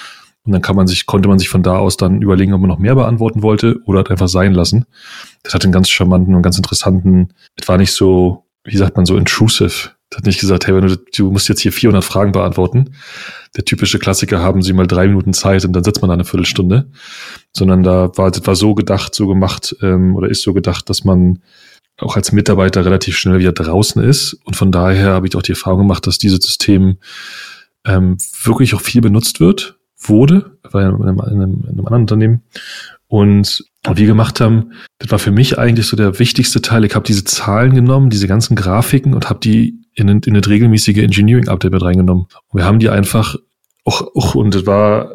Und 0.45 0.53
dann 0.53 0.63
kann 0.63 0.77
man 0.77 0.87
sich, 0.87 1.07
konnte 1.07 1.29
man 1.29 1.39
sich 1.39 1.49
von 1.49 1.63
da 1.63 1.77
aus 1.77 1.97
dann 1.97 2.23
überlegen, 2.23 2.53
ob 2.53 2.61
man 2.61 2.69
noch 2.69 2.79
mehr 2.79 2.95
beantworten 2.95 3.43
wollte 3.43 3.81
oder 3.85 3.99
halt 3.99 4.11
einfach 4.11 4.29
sein 4.29 4.55
lassen. 4.55 4.87
Das 5.43 5.55
hat 5.55 5.65
einen 5.65 5.73
ganz 5.73 5.91
charmanten 5.91 6.35
und 6.35 6.43
ganz 6.43 6.57
interessanten, 6.57 7.33
es 7.57 7.67
war 7.69 7.79
nicht 7.79 7.93
so, 7.93 8.45
wie 8.63 8.77
sagt 8.77 8.97
man, 8.97 9.07
so 9.07 9.17
intrusive. 9.17 9.91
Das 10.11 10.19
hat 10.19 10.27
nicht 10.27 10.41
gesagt, 10.41 10.69
hey, 10.69 10.75
wenn 10.75 10.87
du, 10.87 10.97
du 10.97 11.33
musst 11.33 11.49
jetzt 11.49 11.63
hier 11.63 11.73
400 11.73 12.05
Fragen 12.05 12.31
beantworten. 12.31 12.91
Der 13.57 13.65
typische 13.65 13.99
Klassiker 13.99 14.41
haben 14.41 14.63
sie 14.63 14.73
mal 14.73 14.87
drei 14.87 15.09
Minuten 15.09 15.33
Zeit 15.33 15.65
und 15.65 15.73
dann 15.73 15.83
sitzt 15.83 16.01
man 16.01 16.09
da 16.09 16.15
eine 16.15 16.25
Viertelstunde. 16.25 16.89
Sondern 17.53 17.83
da 17.83 18.17
war, 18.17 18.31
das 18.31 18.47
war 18.47 18.55
so 18.55 18.75
gedacht, 18.75 19.17
so 19.17 19.27
gemacht, 19.27 19.75
ähm, 19.83 20.15
oder 20.15 20.29
ist 20.29 20.43
so 20.43 20.53
gedacht, 20.53 20.89
dass 20.89 21.03
man 21.03 21.41
auch 21.99 22.17
als 22.17 22.33
Mitarbeiter 22.33 22.85
relativ 22.85 23.17
schnell 23.17 23.39
wieder 23.39 23.53
draußen 23.53 24.03
ist. 24.03 24.35
Und 24.45 24.57
von 24.57 24.71
daher 24.71 25.11
habe 25.11 25.27
ich 25.27 25.37
auch 25.37 25.43
die 25.43 25.53
Erfahrung 25.53 25.81
gemacht, 25.81 26.07
dass 26.07 26.19
dieses 26.19 26.41
System 26.41 26.99
ähm, 27.87 28.19
wirklich 28.43 28.75
auch 28.75 28.81
viel 28.81 29.01
benutzt 29.01 29.41
wird 29.41 29.79
wurde, 29.99 30.59
in 30.73 30.79
einem, 30.79 31.01
in 31.03 31.21
einem, 31.21 31.65
in 31.65 31.71
einem 31.71 31.87
anderen 31.87 32.03
Unternehmen. 32.03 32.43
Und 33.09 33.65
was 33.83 33.97
wir 33.97 34.07
gemacht 34.07 34.41
haben, 34.41 34.73
das 34.99 35.11
war 35.11 35.19
für 35.19 35.31
mich 35.31 35.59
eigentlich 35.59 35.87
so 35.87 35.97
der 35.97 36.19
wichtigste 36.19 36.61
Teil. 36.61 36.85
Ich 36.85 36.95
habe 36.95 37.07
diese 37.07 37.25
Zahlen 37.25 37.75
genommen, 37.75 38.11
diese 38.11 38.27
ganzen 38.27 38.57
Grafiken 38.57 39.15
und 39.15 39.31
habe 39.31 39.41
die 39.41 39.79
in, 39.95 40.09
in 40.09 40.23
eine 40.27 40.47
regelmäßige 40.47 40.99
Engineering-Update 40.99 41.73
mit 41.73 41.83
reingenommen. 41.83 42.27
Und 42.49 42.59
wir 42.59 42.65
haben 42.65 42.81
die 42.81 42.91
einfach 42.91 43.37
auch, 43.85 44.03
auch 44.15 44.35
und 44.35 44.55
das 44.55 44.67
war, 44.67 45.13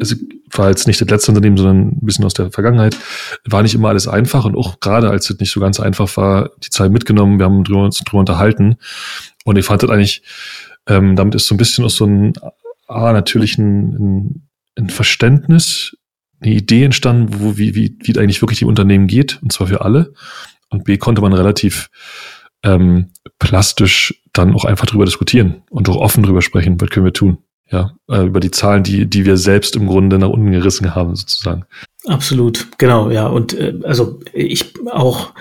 es 0.00 0.16
war 0.52 0.68
jetzt 0.68 0.86
nicht 0.86 1.00
das 1.00 1.08
letzte 1.08 1.30
Unternehmen, 1.30 1.56
sondern 1.56 1.88
ein 1.88 2.00
bisschen 2.02 2.24
aus 2.24 2.34
der 2.34 2.50
Vergangenheit, 2.50 2.96
war 3.44 3.62
nicht 3.62 3.74
immer 3.74 3.88
alles 3.88 4.08
einfach 4.08 4.44
und 4.44 4.56
auch 4.56 4.80
gerade 4.80 5.10
als 5.10 5.30
es 5.30 5.38
nicht 5.38 5.50
so 5.50 5.60
ganz 5.60 5.80
einfach 5.80 6.16
war, 6.16 6.50
die 6.62 6.70
Zahlen 6.70 6.92
mitgenommen, 6.92 7.38
wir 7.38 7.46
haben 7.46 7.64
uns 7.66 7.98
drüber 8.00 8.20
unterhalten 8.20 8.76
und 9.44 9.56
ich 9.56 9.64
fand 9.64 9.82
das 9.82 9.90
eigentlich, 9.90 10.22
ähm, 10.86 11.16
damit 11.16 11.34
ist 11.34 11.46
so 11.46 11.54
ein 11.54 11.58
bisschen 11.58 11.84
auch 11.84 11.90
so 11.90 12.06
ein 12.06 12.34
A, 12.86 13.12
natürlich 13.12 13.58
ein, 13.58 13.92
ein, 13.92 14.48
ein 14.76 14.90
Verständnis, 14.90 15.96
eine 16.40 16.54
Idee 16.54 16.84
entstanden, 16.84 17.40
wo, 17.40 17.58
wie, 17.58 17.74
wie, 17.74 17.96
wie 18.00 18.18
eigentlich 18.18 18.42
wirklich 18.42 18.60
dem 18.60 18.68
Unternehmen 18.68 19.06
geht, 19.06 19.38
und 19.42 19.52
zwar 19.52 19.66
für 19.66 19.82
alle. 19.82 20.14
Und 20.70 20.84
B, 20.84 20.96
konnte 20.96 21.20
man 21.20 21.32
relativ 21.32 21.90
ähm, 22.62 23.10
plastisch 23.38 24.22
dann 24.32 24.54
auch 24.54 24.64
einfach 24.64 24.86
drüber 24.86 25.04
diskutieren 25.04 25.62
und 25.70 25.88
auch 25.88 25.96
offen 25.96 26.22
drüber 26.22 26.42
sprechen, 26.42 26.80
was 26.80 26.90
können 26.90 27.06
wir 27.06 27.12
tun. 27.12 27.38
Ja, 27.70 27.92
äh, 28.08 28.24
über 28.24 28.40
die 28.40 28.50
Zahlen, 28.50 28.82
die, 28.82 29.06
die 29.06 29.26
wir 29.26 29.36
selbst 29.36 29.76
im 29.76 29.86
Grunde 29.86 30.18
nach 30.18 30.30
unten 30.30 30.52
gerissen 30.52 30.94
haben, 30.94 31.14
sozusagen. 31.14 31.64
Absolut, 32.06 32.68
genau, 32.78 33.10
ja. 33.10 33.26
Und 33.26 33.52
äh, 33.52 33.74
also 33.84 34.20
ich 34.32 34.72
auch 34.90 35.32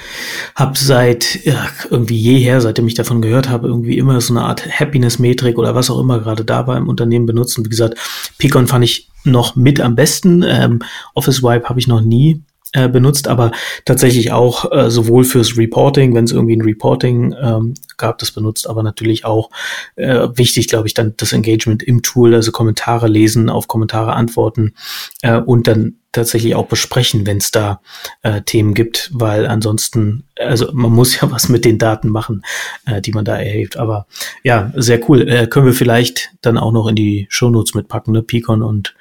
habe 0.55 0.77
seit 0.77 1.45
ja, 1.45 1.67
irgendwie 1.89 2.17
jeher, 2.17 2.59
seitdem 2.59 2.87
ich 2.87 2.95
davon 2.95 3.21
gehört 3.21 3.47
habe, 3.47 3.67
irgendwie 3.67 3.97
immer 3.97 4.19
so 4.19 4.33
eine 4.33 4.43
Art 4.43 4.67
Happiness-Metrik 4.67 5.57
oder 5.57 5.75
was 5.75 5.89
auch 5.89 5.99
immer 5.99 6.19
gerade 6.19 6.43
da 6.43 6.67
war 6.67 6.75
im 6.75 6.89
Unternehmen 6.89 7.25
benutzen. 7.25 7.63
Wie 7.63 7.69
gesagt, 7.69 7.97
Picon 8.37 8.67
fand 8.67 8.83
ich 8.83 9.09
noch 9.23 9.55
mit 9.55 9.79
am 9.79 9.95
besten. 9.95 10.43
Ähm, 10.45 10.79
Office 11.13 11.41
Wipe 11.43 11.69
habe 11.69 11.79
ich 11.79 11.87
noch 11.87 12.01
nie 12.01 12.43
äh, 12.77 12.87
benutzt, 12.87 13.27
aber 13.27 13.51
tatsächlich 13.85 14.31
auch 14.31 14.71
äh, 14.71 14.91
sowohl 14.91 15.23
fürs 15.23 15.57
Reporting, 15.57 16.13
wenn 16.13 16.25
es 16.25 16.31
irgendwie 16.31 16.55
ein 16.55 16.61
Reporting 16.61 17.35
ähm, 17.41 17.73
gab, 17.97 18.19
das 18.19 18.29
benutzt, 18.29 18.69
aber 18.69 18.83
natürlich 18.83 19.25
auch 19.25 19.49
äh, 19.95 20.27
wichtig, 20.35 20.67
glaube 20.67 20.87
ich, 20.87 20.93
dann 20.93 21.15
das 21.17 21.33
Engagement 21.33 21.81
im 21.81 22.03
Tool, 22.03 22.35
also 22.35 22.51
Kommentare 22.51 23.07
lesen, 23.07 23.49
auf 23.49 23.67
Kommentare 23.67 24.13
antworten 24.13 24.75
äh, 25.23 25.39
und 25.39 25.67
dann 25.67 25.95
tatsächlich 26.11 26.55
auch 26.55 26.67
besprechen, 26.67 27.25
wenn 27.25 27.37
es 27.37 27.51
da 27.51 27.81
äh, 28.23 28.41
Themen 28.41 28.73
gibt, 28.73 29.11
weil 29.13 29.45
ansonsten, 29.45 30.23
also 30.35 30.69
man 30.73 30.91
muss 30.91 31.19
ja 31.19 31.31
was 31.31 31.49
mit 31.49 31.65
den 31.65 31.77
Daten 31.77 32.09
machen, 32.09 32.43
äh, 32.85 33.01
die 33.01 33.11
man 33.11 33.25
da 33.25 33.37
erhebt. 33.37 33.77
Aber 33.77 34.07
ja, 34.43 34.71
sehr 34.75 34.99
cool. 35.09 35.27
Äh, 35.27 35.47
können 35.47 35.65
wir 35.65 35.73
vielleicht 35.73 36.31
dann 36.41 36.57
auch 36.57 36.71
noch 36.71 36.87
in 36.87 36.95
die 36.95 37.27
Shownotes 37.29 37.73
mitpacken, 37.73 38.13
ne? 38.13 38.21
Picon 38.21 38.61
und 38.61 38.95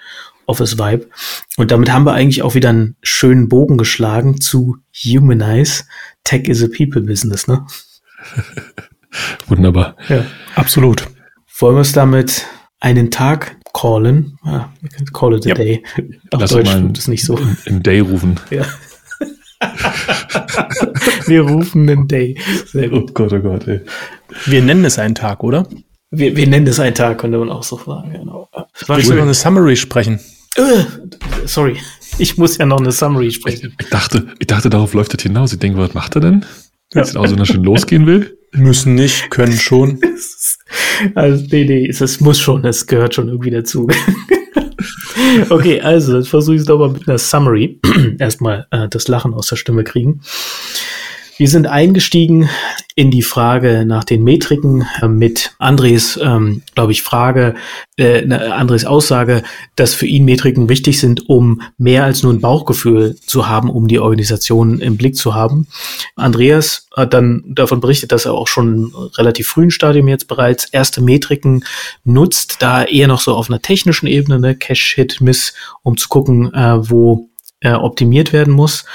Office 0.46 0.78
Vibe. 0.78 1.08
Und 1.56 1.70
damit 1.70 1.92
haben 1.92 2.04
wir 2.04 2.12
eigentlich 2.12 2.42
auch 2.42 2.54
wieder 2.54 2.70
einen 2.70 2.96
schönen 3.02 3.48
Bogen 3.48 3.76
geschlagen 3.76 4.40
zu 4.40 4.76
Humanize. 4.92 5.84
Tech 6.24 6.48
is 6.48 6.62
a 6.62 6.68
People 6.74 7.02
Business, 7.02 7.46
ne? 7.46 7.66
Wunderbar. 9.46 9.96
Ja, 10.08 10.24
absolut. 10.54 11.06
Wollen 11.58 11.76
wir 11.76 11.80
es 11.80 11.92
damit 11.92 12.46
einen 12.80 13.10
Tag 13.10 13.56
callen? 13.72 14.38
Ah, 14.42 14.68
call 15.12 15.36
it 15.36 15.46
a 15.46 15.50
yep. 15.50 15.56
day. 15.56 15.82
Auf 16.32 16.40
Lass 16.40 16.50
Deutsch 16.50 16.66
mal 16.66 16.90
ist 16.92 17.08
nicht 17.08 17.24
so. 17.24 17.38
Im 17.64 17.82
Day 17.82 18.00
rufen. 18.00 18.38
Ja. 18.50 18.64
wir 21.26 21.42
rufen 21.42 21.88
einen 21.88 22.08
Day. 22.08 22.38
Sehr 22.66 22.88
gut. 22.88 23.10
Oh 23.10 23.12
Gott, 23.14 23.32
oh 23.32 23.40
Gott, 23.40 23.66
ey. 23.68 23.80
Wir 24.44 24.62
nennen 24.62 24.84
es 24.84 24.98
einen 24.98 25.14
Tag, 25.14 25.42
oder? 25.42 25.66
Wir, 26.10 26.36
wir 26.36 26.46
nennen 26.46 26.66
es 26.66 26.78
einen 26.78 26.94
Tag, 26.94 27.18
könnte 27.18 27.38
man 27.38 27.50
auch 27.50 27.62
so 27.62 27.78
sagen. 27.78 28.12
Genau. 28.12 28.48
Willst 28.86 29.10
du 29.10 29.14
noch 29.14 29.22
eine 29.22 29.34
Summary 29.34 29.76
sprechen? 29.76 30.20
Äh, 30.56 30.84
sorry, 31.44 31.76
ich 32.18 32.38
muss 32.38 32.56
ja 32.58 32.66
noch 32.66 32.80
eine 32.80 32.92
Summary 32.92 33.30
sprechen. 33.30 33.74
Ich, 33.78 33.86
ich, 33.86 33.90
dachte, 33.90 34.26
ich 34.38 34.46
dachte, 34.46 34.70
darauf 34.70 34.94
läuft 34.94 35.14
das 35.14 35.22
hinaus. 35.22 35.52
Ich 35.52 35.58
denke, 35.58 35.78
was 35.78 35.94
macht 35.94 36.14
er 36.14 36.20
denn? 36.20 36.44
Wenn 36.92 37.02
es 37.02 37.16
auch 37.16 37.26
so 37.26 37.44
schön 37.44 37.64
losgehen 37.64 38.06
will? 38.06 38.38
Müssen 38.52 38.94
nicht, 38.94 39.30
können 39.30 39.52
schon. 39.52 40.00
also, 41.14 41.44
nee, 41.50 41.64
nee, 41.64 41.88
es 41.88 42.20
muss 42.20 42.40
schon, 42.40 42.62
das 42.62 42.86
gehört 42.86 43.14
schon 43.14 43.28
irgendwie 43.28 43.50
dazu. 43.50 43.88
okay, 45.50 45.80
also, 45.80 46.14
dann 46.14 46.24
versuche 46.24 46.54
ich 46.54 46.60
es 46.62 46.66
doch 46.66 46.78
mal 46.78 46.90
mit 46.90 47.06
einer 47.08 47.18
Summary. 47.18 47.80
Erstmal 48.18 48.66
äh, 48.70 48.88
das 48.88 49.08
Lachen 49.08 49.34
aus 49.34 49.48
der 49.48 49.56
Stimme 49.56 49.84
kriegen. 49.84 50.22
Wir 51.38 51.48
sind 51.48 51.66
eingestiegen 51.66 52.48
in 52.94 53.10
die 53.10 53.20
Frage 53.20 53.84
nach 53.86 54.04
den 54.04 54.24
Metriken 54.24 54.86
äh, 55.02 55.08
mit 55.08 55.54
Andres, 55.58 56.18
ähm, 56.22 56.62
glaube 56.74 56.92
ich, 56.92 57.02
Frage, 57.02 57.54
äh, 57.98 58.22
ne, 58.22 58.54
Andres 58.54 58.86
Aussage, 58.86 59.42
dass 59.74 59.92
für 59.92 60.06
ihn 60.06 60.24
Metriken 60.24 60.70
wichtig 60.70 60.98
sind, 60.98 61.28
um 61.28 61.60
mehr 61.76 62.04
als 62.04 62.22
nur 62.22 62.32
ein 62.32 62.40
Bauchgefühl 62.40 63.16
zu 63.26 63.48
haben, 63.48 63.68
um 63.68 63.86
die 63.86 63.98
Organisation 63.98 64.80
im 64.80 64.96
Blick 64.96 65.14
zu 65.16 65.34
haben. 65.34 65.66
Andreas 66.14 66.88
hat 66.96 67.12
dann 67.12 67.44
davon 67.46 67.80
berichtet, 67.80 68.12
dass 68.12 68.24
er 68.24 68.32
auch 68.32 68.48
schon 68.48 68.94
relativ 69.18 69.48
frühen 69.48 69.70
Stadium 69.70 70.08
jetzt 70.08 70.28
bereits 70.28 70.64
erste 70.64 71.02
Metriken 71.02 71.64
nutzt, 72.04 72.56
da 72.60 72.82
eher 72.84 73.08
noch 73.08 73.20
so 73.20 73.34
auf 73.34 73.50
einer 73.50 73.60
technischen 73.60 74.06
Ebene, 74.06 74.40
ne, 74.40 74.54
Cache-Hit-Miss, 74.54 75.52
um 75.82 75.98
zu 75.98 76.08
gucken, 76.08 76.54
äh, 76.54 76.88
wo 76.88 77.28
äh, 77.60 77.72
optimiert 77.72 78.32
werden 78.32 78.54
muss 78.54 78.86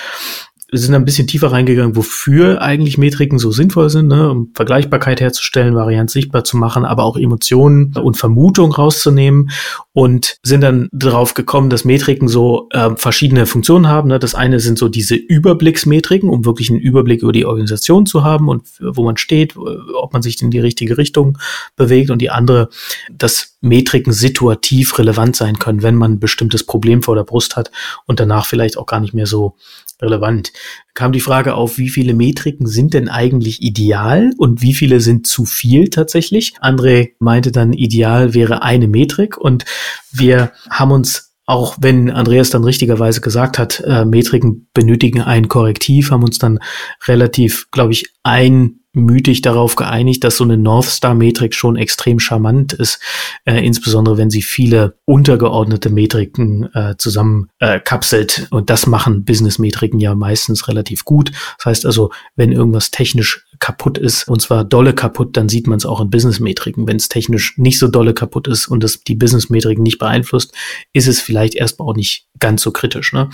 wir 0.71 0.79
sind 0.79 0.95
ein 0.95 1.03
bisschen 1.03 1.27
tiefer 1.27 1.51
reingegangen, 1.51 1.97
wofür 1.97 2.61
eigentlich 2.61 2.97
Metriken 2.97 3.39
so 3.39 3.51
sinnvoll 3.51 3.89
sind, 3.89 4.07
ne? 4.07 4.31
um 4.31 4.51
Vergleichbarkeit 4.55 5.19
herzustellen, 5.19 5.75
Varianz 5.75 6.13
sichtbar 6.13 6.45
zu 6.45 6.55
machen, 6.55 6.85
aber 6.85 7.03
auch 7.03 7.17
Emotionen 7.17 7.93
und 7.97 8.15
Vermutung 8.15 8.71
rauszunehmen 8.71 9.51
und 9.91 10.37
sind 10.43 10.61
dann 10.61 10.87
darauf 10.93 11.33
gekommen, 11.33 11.69
dass 11.69 11.83
Metriken 11.83 12.29
so 12.29 12.69
äh, 12.71 12.91
verschiedene 12.95 13.47
Funktionen 13.47 13.89
haben. 13.89 14.07
Ne? 14.07 14.17
Das 14.17 14.33
eine 14.33 14.61
sind 14.61 14.77
so 14.77 14.87
diese 14.87 15.15
Überblicksmetriken, 15.15 16.29
um 16.29 16.45
wirklich 16.45 16.69
einen 16.69 16.79
Überblick 16.79 17.21
über 17.21 17.33
die 17.33 17.45
Organisation 17.45 18.05
zu 18.05 18.23
haben 18.23 18.47
und 18.47 18.63
wo 18.79 19.03
man 19.03 19.17
steht, 19.17 19.57
ob 19.57 20.13
man 20.13 20.21
sich 20.21 20.41
in 20.41 20.51
die 20.51 20.59
richtige 20.59 20.97
Richtung 20.97 21.37
bewegt 21.75 22.11
und 22.11 22.19
die 22.19 22.29
andere, 22.29 22.69
dass 23.11 23.57
Metriken 23.59 24.13
situativ 24.13 24.97
relevant 24.97 25.35
sein 25.35 25.59
können, 25.59 25.83
wenn 25.83 25.95
man 25.95 26.13
ein 26.13 26.19
bestimmtes 26.19 26.63
Problem 26.63 27.03
vor 27.03 27.15
der 27.15 27.23
Brust 27.23 27.57
hat 27.57 27.71
und 28.07 28.21
danach 28.21 28.45
vielleicht 28.45 28.77
auch 28.77 28.85
gar 28.85 29.01
nicht 29.01 29.13
mehr 29.13 29.27
so 29.27 29.55
relevant. 30.01 30.51
Kam 30.93 31.11
die 31.11 31.19
Frage 31.19 31.53
auf, 31.55 31.77
wie 31.77 31.89
viele 31.89 32.13
Metriken 32.13 32.67
sind 32.67 32.93
denn 32.93 33.09
eigentlich 33.09 33.61
ideal 33.61 34.31
und 34.37 34.61
wie 34.61 34.73
viele 34.73 34.99
sind 34.99 35.27
zu 35.27 35.45
viel 35.45 35.89
tatsächlich? 35.89 36.53
André 36.61 37.11
meinte 37.19 37.51
dann, 37.51 37.73
ideal 37.73 38.33
wäre 38.33 38.61
eine 38.61 38.87
Metrik 38.87 39.37
und 39.37 39.65
wir 40.11 40.51
haben 40.69 40.91
uns 40.91 41.31
auch 41.47 41.75
wenn 41.81 42.09
Andreas 42.09 42.49
dann 42.49 42.63
richtigerweise 42.63 43.19
gesagt 43.19 43.59
hat, 43.59 43.81
äh, 43.85 44.05
Metriken 44.05 44.69
benötigen 44.73 45.21
ein 45.21 45.49
Korrektiv, 45.49 46.11
haben 46.11 46.23
uns 46.23 46.37
dann 46.37 46.59
relativ, 47.07 47.69
glaube 47.71 47.91
ich, 47.91 48.13
ein 48.23 48.80
mütig 48.93 49.41
darauf 49.41 49.75
geeinigt, 49.75 50.23
dass 50.23 50.37
so 50.37 50.43
eine 50.43 50.57
North 50.57 50.85
Star 50.85 51.13
Metrik 51.13 51.55
schon 51.55 51.77
extrem 51.77 52.19
charmant 52.19 52.73
ist, 52.73 52.99
äh, 53.45 53.65
insbesondere 53.65 54.17
wenn 54.17 54.29
sie 54.29 54.41
viele 54.41 54.97
untergeordnete 55.05 55.89
Metriken 55.89 56.69
äh, 56.73 56.95
zusammen 56.97 57.49
äh, 57.59 57.79
kapselt 57.79 58.47
und 58.51 58.69
das 58.69 58.87
machen 58.87 59.23
Business 59.23 59.59
Metriken 59.59 59.99
ja 59.99 60.13
meistens 60.15 60.67
relativ 60.67 61.05
gut. 61.05 61.31
Das 61.57 61.65
heißt 61.65 61.85
also, 61.85 62.11
wenn 62.35 62.51
irgendwas 62.51 62.91
technisch 62.91 63.45
kaputt 63.59 63.97
ist 63.97 64.27
und 64.27 64.41
zwar 64.41 64.65
dolle 64.65 64.93
kaputt, 64.93 65.37
dann 65.37 65.47
sieht 65.47 65.67
man 65.67 65.77
es 65.77 65.85
auch 65.85 66.01
in 66.01 66.09
Business 66.09 66.39
Metriken. 66.39 66.87
Wenn 66.87 66.97
es 66.97 67.09
technisch 67.09 67.57
nicht 67.57 67.79
so 67.79 67.87
dolle 67.87 68.13
kaputt 68.13 68.47
ist 68.47 68.67
und 68.67 68.83
das 68.83 69.03
die 69.03 69.15
Business 69.15 69.49
Metriken 69.49 69.83
nicht 69.83 69.99
beeinflusst, 69.99 70.53
ist 70.93 71.07
es 71.07 71.21
vielleicht 71.21 71.55
erstmal 71.55 71.87
auch 71.87 71.95
nicht 71.95 72.27
ganz 72.39 72.61
so 72.61 72.71
kritisch. 72.71 73.13
Ne? 73.13 73.29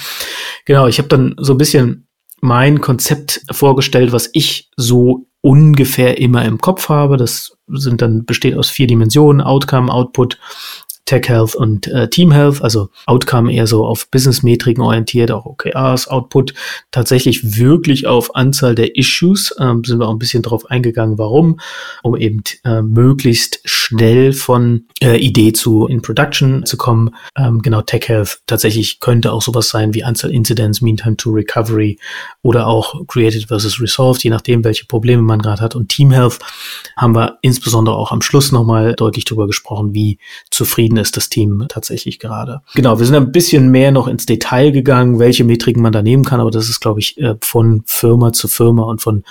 Genau, 0.65 0.87
ich 0.87 0.99
habe 0.99 1.07
dann 1.07 1.35
so 1.39 1.53
ein 1.53 1.57
bisschen 1.57 2.06
mein 2.41 2.81
Konzept 2.81 3.41
vorgestellt, 3.51 4.11
was 4.11 4.29
ich 4.33 4.69
so 4.75 5.27
ungefähr 5.41 6.17
immer 6.19 6.45
im 6.45 6.59
Kopf 6.59 6.89
habe. 6.89 7.17
Das 7.17 7.57
sind 7.67 8.01
dann 8.01 8.25
besteht 8.25 8.57
aus 8.57 8.69
vier 8.69 8.87
Dimensionen: 8.87 9.41
Outcome, 9.41 9.91
Output, 9.91 10.37
Tech 11.07 11.29
Health 11.29 11.55
und 11.55 11.87
äh, 11.87 12.09
Team 12.09 12.31
Health, 12.31 12.61
also 12.61 12.89
Outcome 13.05 13.51
eher 13.51 13.65
so 13.65 13.85
auf 13.85 14.11
Business-Metriken 14.11 14.83
orientiert, 14.83 15.31
auch 15.31 15.45
OKRs, 15.45 16.09
Output, 16.09 16.53
tatsächlich 16.91 17.57
wirklich 17.57 18.05
auf 18.05 18.35
Anzahl 18.35 18.75
der 18.75 18.95
Issues, 18.97 19.55
ähm, 19.57 19.83
sind 19.85 19.99
wir 19.99 20.07
auch 20.07 20.11
ein 20.11 20.19
bisschen 20.19 20.43
drauf 20.43 20.69
eingegangen, 20.69 21.17
warum, 21.17 21.59
um 22.03 22.15
eben 22.17 22.43
äh, 22.65 22.81
möglichst 22.81 23.61
schnell 23.63 24.33
von 24.33 24.85
äh, 25.01 25.17
Idee 25.17 25.53
zu 25.53 25.87
in 25.87 26.01
Production 26.01 26.65
zu 26.65 26.75
kommen. 26.75 27.15
Ähm, 27.37 27.61
genau, 27.61 27.81
Tech 27.81 28.09
Health 28.09 28.41
tatsächlich 28.45 28.99
könnte 28.99 29.31
auch 29.31 29.41
sowas 29.41 29.69
sein 29.69 29.93
wie 29.93 30.03
Anzahl 30.03 30.31
Incidents, 30.31 30.81
Meantime 30.81 31.15
to 31.15 31.31
Recovery 31.31 31.99
oder 32.41 32.67
auch 32.67 33.07
Created 33.07 33.47
versus 33.47 33.79
Resolved, 33.79 34.23
je 34.23 34.29
nachdem, 34.29 34.65
welche 34.65 34.85
Probleme 34.85 35.21
man 35.21 35.41
gerade 35.41 35.61
hat. 35.61 35.75
Und 35.75 35.87
Team 35.87 36.11
Health 36.11 36.39
haben 36.97 37.15
wir 37.15 37.37
insbesondere 37.41 37.95
auch 37.95 38.11
am 38.11 38.21
Schluss 38.21 38.51
nochmal 38.51 38.93
deutlich 38.93 39.23
darüber 39.23 39.47
gesprochen, 39.47 39.93
wie 39.93 40.19
zufrieden 40.51 40.96
ist 41.01 41.17
das 41.17 41.29
Team 41.29 41.65
tatsächlich 41.69 42.19
gerade. 42.19 42.61
Genau, 42.75 42.99
wir 42.99 43.05
sind 43.05 43.15
ein 43.15 43.31
bisschen 43.31 43.69
mehr 43.69 43.91
noch 43.91 44.07
ins 44.07 44.25
Detail 44.25 44.71
gegangen, 44.71 45.19
welche 45.19 45.43
Metriken 45.43 45.81
man 45.81 45.93
da 45.93 46.01
nehmen 46.01 46.25
kann, 46.25 46.39
aber 46.39 46.51
das 46.51 46.69
ist, 46.69 46.79
glaube 46.79 46.99
ich, 46.99 47.17
äh, 47.17 47.35
von 47.41 47.83
Firma 47.85 48.33
zu 48.33 48.47
Firma 48.47 48.83
und 48.83 49.01
von 49.01 49.23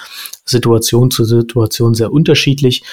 Situation 0.47 1.11
zu 1.11 1.25
Situation 1.25 1.95
sehr 1.95 2.13
unterschiedlich. 2.13 2.85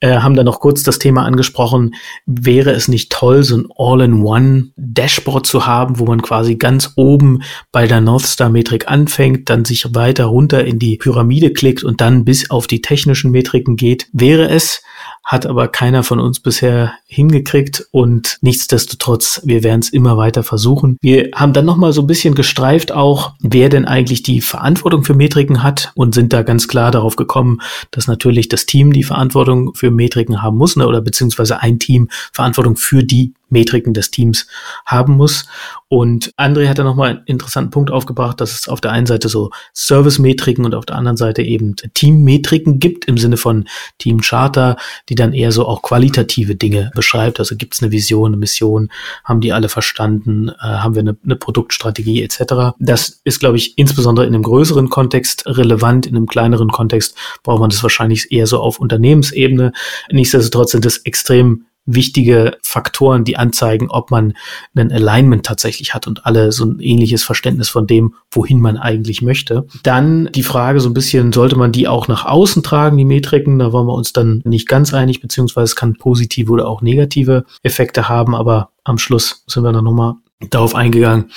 Äh, 0.00 0.18
haben 0.18 0.34
dann 0.34 0.46
noch 0.46 0.60
kurz 0.60 0.82
das 0.82 0.98
Thema 0.98 1.24
angesprochen, 1.24 1.94
wäre 2.26 2.72
es 2.72 2.88
nicht 2.88 3.12
toll, 3.12 3.44
so 3.44 3.56
ein 3.56 3.68
All-in-One-Dashboard 3.76 5.46
zu 5.46 5.66
haben, 5.66 5.98
wo 5.98 6.06
man 6.06 6.22
quasi 6.22 6.56
ganz 6.56 6.92
oben 6.96 7.42
bei 7.72 7.86
der 7.86 8.00
North 8.00 8.26
Star-Metrik 8.26 8.88
anfängt, 8.88 9.50
dann 9.50 9.64
sich 9.64 9.94
weiter 9.94 10.24
runter 10.24 10.64
in 10.64 10.78
die 10.78 10.96
Pyramide 10.96 11.52
klickt 11.52 11.84
und 11.84 12.00
dann 12.00 12.24
bis 12.24 12.50
auf 12.50 12.66
die 12.66 12.80
technischen 12.80 13.30
Metriken 13.30 13.76
geht. 13.76 14.08
Wäre 14.12 14.48
es, 14.48 14.82
hat 15.24 15.46
aber 15.46 15.68
keiner 15.68 16.02
von 16.02 16.20
uns 16.20 16.40
bisher 16.40 16.92
hingekriegt 17.06 17.86
und 17.90 18.38
nichtsdestotrotz, 18.42 19.40
wir 19.44 19.62
werden 19.62 19.80
es 19.80 19.88
immer 19.88 20.16
weiter 20.16 20.42
versuchen. 20.42 20.98
Wir 21.00 21.30
haben 21.34 21.54
dann 21.54 21.64
nochmal 21.64 21.92
so 21.92 22.02
ein 22.02 22.06
bisschen 22.06 22.34
gestreift 22.34 22.92
auch, 22.92 23.32
wer 23.40 23.68
denn 23.70 23.86
eigentlich 23.86 24.22
die 24.22 24.40
Verantwortung 24.40 25.02
für 25.04 25.14
Metriken 25.14 25.62
hat 25.62 25.92
und 25.94 26.14
sind 26.14 26.32
da 26.32 26.42
ganz 26.42 26.68
klar 26.68 26.90
darauf 26.90 27.16
gekommen, 27.16 27.60
dass 27.90 28.06
natürlich 28.06 28.48
das 28.48 28.66
Team 28.66 28.92
die 28.92 29.02
Verantwortung 29.02 29.74
für 29.74 29.90
Metriken 29.90 30.42
haben 30.42 30.58
muss 30.58 30.76
ne, 30.76 30.86
oder 30.86 31.00
beziehungsweise 31.00 31.60
ein 31.60 31.78
Team 31.78 32.08
Verantwortung 32.32 32.76
für 32.76 33.02
die 33.02 33.32
Metriken 33.54 33.94
des 33.94 34.10
Teams 34.10 34.46
haben 34.84 35.16
muss. 35.16 35.46
Und 35.88 36.32
André 36.36 36.68
hat 36.68 36.78
da 36.78 36.84
nochmal 36.84 37.10
einen 37.10 37.24
interessanten 37.26 37.70
Punkt 37.70 37.90
aufgebracht, 37.90 38.40
dass 38.40 38.52
es 38.52 38.68
auf 38.68 38.80
der 38.80 38.90
einen 38.90 39.06
Seite 39.06 39.28
so 39.28 39.50
Service-Metriken 39.74 40.64
und 40.64 40.74
auf 40.74 40.86
der 40.86 40.96
anderen 40.96 41.16
Seite 41.16 41.42
eben 41.42 41.76
Team-Metriken 41.76 42.80
gibt 42.80 43.04
im 43.04 43.16
Sinne 43.16 43.36
von 43.36 43.68
Team-Charter, 43.98 44.76
die 45.08 45.14
dann 45.14 45.32
eher 45.32 45.52
so 45.52 45.66
auch 45.66 45.82
qualitative 45.82 46.56
Dinge 46.56 46.90
beschreibt. 46.96 47.38
Also 47.38 47.56
gibt 47.56 47.74
es 47.74 47.82
eine 47.82 47.92
Vision, 47.92 48.30
eine 48.32 48.36
Mission, 48.36 48.90
haben 49.22 49.40
die 49.40 49.52
alle 49.52 49.68
verstanden, 49.68 50.48
äh, 50.48 50.54
haben 50.60 50.96
wir 50.96 51.00
eine, 51.00 51.16
eine 51.24 51.36
Produktstrategie 51.36 52.22
etc. 52.22 52.74
Das 52.80 53.20
ist, 53.22 53.38
glaube 53.38 53.56
ich, 53.56 53.78
insbesondere 53.78 54.26
in 54.26 54.34
einem 54.34 54.42
größeren 54.42 54.90
Kontext 54.90 55.46
relevant. 55.46 56.06
In 56.06 56.16
einem 56.16 56.26
kleineren 56.26 56.70
Kontext 56.70 57.16
braucht 57.44 57.60
man 57.60 57.70
das 57.70 57.84
wahrscheinlich 57.84 58.32
eher 58.32 58.48
so 58.48 58.58
auf 58.58 58.80
Unternehmensebene. 58.80 59.72
Nichtsdestotrotz 60.10 60.72
sind 60.72 60.84
es 60.86 60.98
extrem 60.98 61.66
wichtige 61.86 62.56
Faktoren, 62.62 63.24
die 63.24 63.36
anzeigen, 63.36 63.90
ob 63.90 64.10
man 64.10 64.34
ein 64.74 64.92
Alignment 64.92 65.44
tatsächlich 65.44 65.94
hat 65.94 66.06
und 66.06 66.26
alle 66.26 66.52
so 66.52 66.64
ein 66.64 66.80
ähnliches 66.80 67.22
Verständnis 67.22 67.68
von 67.68 67.86
dem, 67.86 68.14
wohin 68.30 68.60
man 68.60 68.76
eigentlich 68.76 69.22
möchte. 69.22 69.66
Dann 69.82 70.30
die 70.34 70.42
Frage 70.42 70.80
so 70.80 70.88
ein 70.88 70.94
bisschen, 70.94 71.32
sollte 71.32 71.56
man 71.56 71.72
die 71.72 71.88
auch 71.88 72.08
nach 72.08 72.24
außen 72.24 72.62
tragen, 72.62 72.96
die 72.96 73.04
Metriken? 73.04 73.58
Da 73.58 73.72
waren 73.72 73.86
wir 73.86 73.94
uns 73.94 74.12
dann 74.12 74.42
nicht 74.44 74.68
ganz 74.68 74.94
einig, 74.94 75.20
beziehungsweise 75.20 75.64
es 75.64 75.76
kann 75.76 75.96
positive 75.96 76.50
oder 76.52 76.68
auch 76.68 76.82
negative 76.82 77.44
Effekte 77.62 78.08
haben, 78.08 78.34
aber 78.34 78.70
am 78.84 78.98
Schluss 78.98 79.44
sind 79.46 79.64
wir 79.64 79.72
dann 79.72 79.84
nochmal 79.84 80.14
darauf 80.50 80.74
eingegangen, 80.74 81.30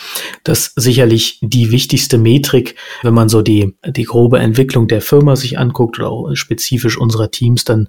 dass 0.44 0.74
sicherlich 0.76 1.40
die 1.42 1.72
wichtigste 1.72 2.18
Metrik, 2.18 2.76
wenn 3.04 3.14
man 3.14 3.30
so 3.30 3.42
die, 3.42 3.78
die 3.86 4.04
grobe 4.04 4.40
Entwicklung 4.40 4.88
der 4.88 5.02
Firma 5.02 5.36
sich 5.36 5.58
anguckt 5.58 6.00
oder 6.00 6.10
auch 6.10 6.36
spezifisch 6.36 6.98
unserer 6.98 7.32
Teams, 7.32 7.64
dann 7.64 7.88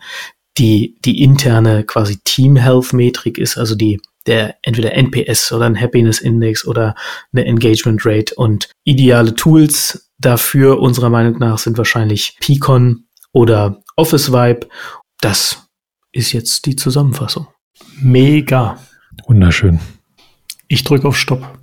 die, 0.59 0.99
die 1.05 1.23
interne 1.23 1.85
quasi 1.85 2.19
Team 2.25 2.57
Health 2.57 2.93
Metrik 2.93 3.39
ist, 3.39 3.57
also 3.57 3.75
die, 3.75 4.01
der 4.27 4.57
entweder 4.63 4.93
NPS 4.93 5.53
oder 5.53 5.67
ein 5.67 5.81
Happiness 5.81 6.21
Index 6.21 6.67
oder 6.67 6.95
eine 7.33 7.45
Engagement 7.45 8.05
Rate 8.05 8.35
und 8.35 8.69
ideale 8.85 9.35
Tools 9.35 10.11
dafür 10.19 10.81
unserer 10.81 11.11
Meinung 11.11 11.39
nach 11.39 11.59
sind 11.59 11.79
wahrscheinlich 11.79 12.37
Picon 12.41 13.05
oder 13.33 13.83
Office 13.97 14.33
Vibe. 14.33 14.69
Das 15.21 15.69
ist 16.13 16.33
jetzt 16.33 16.67
die 16.67 16.77
Zusammenfassung. 16.77 17.47
Mega. 18.01 18.79
Wunderschön. 19.27 19.81
Ich 20.67 20.85
drücke 20.85 21.09
auf 21.09 21.17
Stopp. 21.17 21.59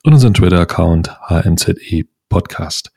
und 0.04 0.12
unseren 0.12 0.32
Twitter-Account 0.32 1.10
hmze 1.28 1.74
podcast. 2.30 2.92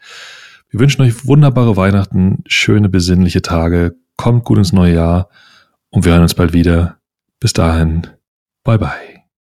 Wir 0.69 0.79
wünschen 0.79 1.01
euch 1.01 1.27
wunderbare 1.27 1.75
Weihnachten, 1.75 2.45
schöne 2.47 2.87
besinnliche 2.87 3.41
Tage, 3.41 3.97
kommt 4.15 4.45
gut 4.45 4.59
ins 4.59 4.71
neue 4.71 4.95
Jahr 4.95 5.27
und 5.89 6.05
wir 6.05 6.13
hören 6.13 6.23
uns 6.23 6.35
bald 6.35 6.53
wieder. 6.53 6.99
Bis 7.41 7.51
dahin, 7.51 8.07
bye 8.63 8.79
bye. 8.79 9.16